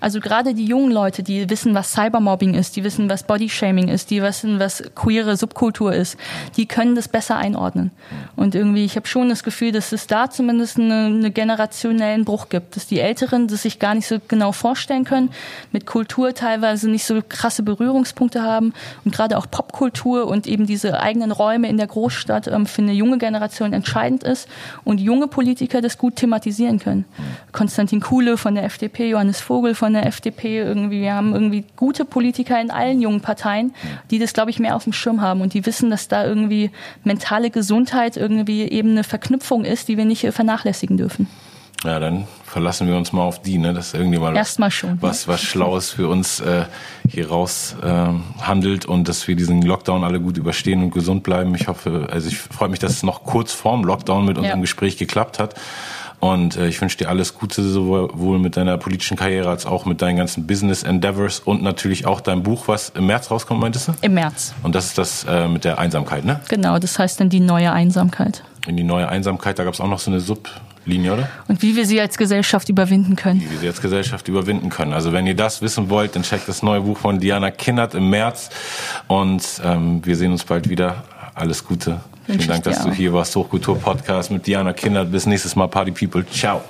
[0.01, 4.11] Also gerade die jungen Leute, die wissen, was Cybermobbing ist, die wissen, was Bodyshaming ist,
[4.11, 6.17] die wissen, was queere Subkultur ist,
[6.55, 7.91] die können das besser einordnen.
[8.35, 12.49] Und irgendwie, ich habe schon das Gefühl, dass es da zumindest eine, eine generationellen Bruch
[12.49, 15.31] gibt, dass die Älteren das sich gar nicht so genau vorstellen können,
[15.71, 18.73] mit Kultur teilweise nicht so krasse Berührungspunkte haben
[19.03, 22.93] und gerade auch Popkultur und eben diese eigenen Räume in der Großstadt ähm, für eine
[22.93, 24.47] junge Generation entscheidend ist
[24.83, 27.05] und junge Politiker das gut thematisieren können.
[27.51, 32.05] Konstantin Kuhle von der FDP, Johannes Vogel von der FDP irgendwie, wir haben irgendwie gute
[32.05, 33.73] Politiker in allen jungen Parteien,
[34.11, 36.69] die das, glaube ich, mehr auf dem Schirm haben und die wissen, dass da irgendwie
[37.03, 41.27] mentale Gesundheit irgendwie eben eine Verknüpfung ist, die wir nicht vernachlässigen dürfen.
[41.85, 45.41] Ja, dann verlassen wir uns mal auf die, ne, dass irgendjemand Erstmal schon, was, was
[45.41, 46.65] Schlaues für uns äh,
[47.07, 51.55] hier raus äh, handelt und dass wir diesen Lockdown alle gut überstehen und gesund bleiben.
[51.55, 54.61] Ich hoffe, also ich freue mich, dass es noch kurz vorm Lockdown mit unserem ja.
[54.61, 55.55] Gespräch geklappt hat.
[56.19, 60.01] Und äh, ich wünsche dir alles Gute, sowohl mit deiner politischen Karriere als auch mit
[60.01, 63.93] deinen ganzen Business Endeavors und natürlich auch dein Buch, was im März rauskommt, meintest du?
[64.01, 64.53] Im März.
[64.63, 66.41] Und das ist das äh, mit der Einsamkeit, ne?
[66.49, 68.43] Genau, das heißt dann die neue Einsamkeit.
[68.67, 70.49] In die neue Einsamkeit, da gab es auch noch so eine Sub.
[70.85, 71.29] Linie, oder?
[71.47, 73.41] Und wie wir sie als Gesellschaft überwinden können.
[73.41, 74.93] Wie wir sie als Gesellschaft überwinden können.
[74.93, 78.09] Also wenn ihr das wissen wollt, dann checkt das neue Buch von Diana Kindert im
[78.09, 78.49] März.
[79.07, 81.03] Und ähm, wir sehen uns bald wieder.
[81.35, 82.01] Alles Gute.
[82.25, 83.35] Vielen Dank, dass du hier warst.
[83.35, 85.11] Hochkultur-Podcast mit Diana Kindert.
[85.11, 86.25] Bis nächstes Mal, Party People.
[86.27, 86.61] Ciao.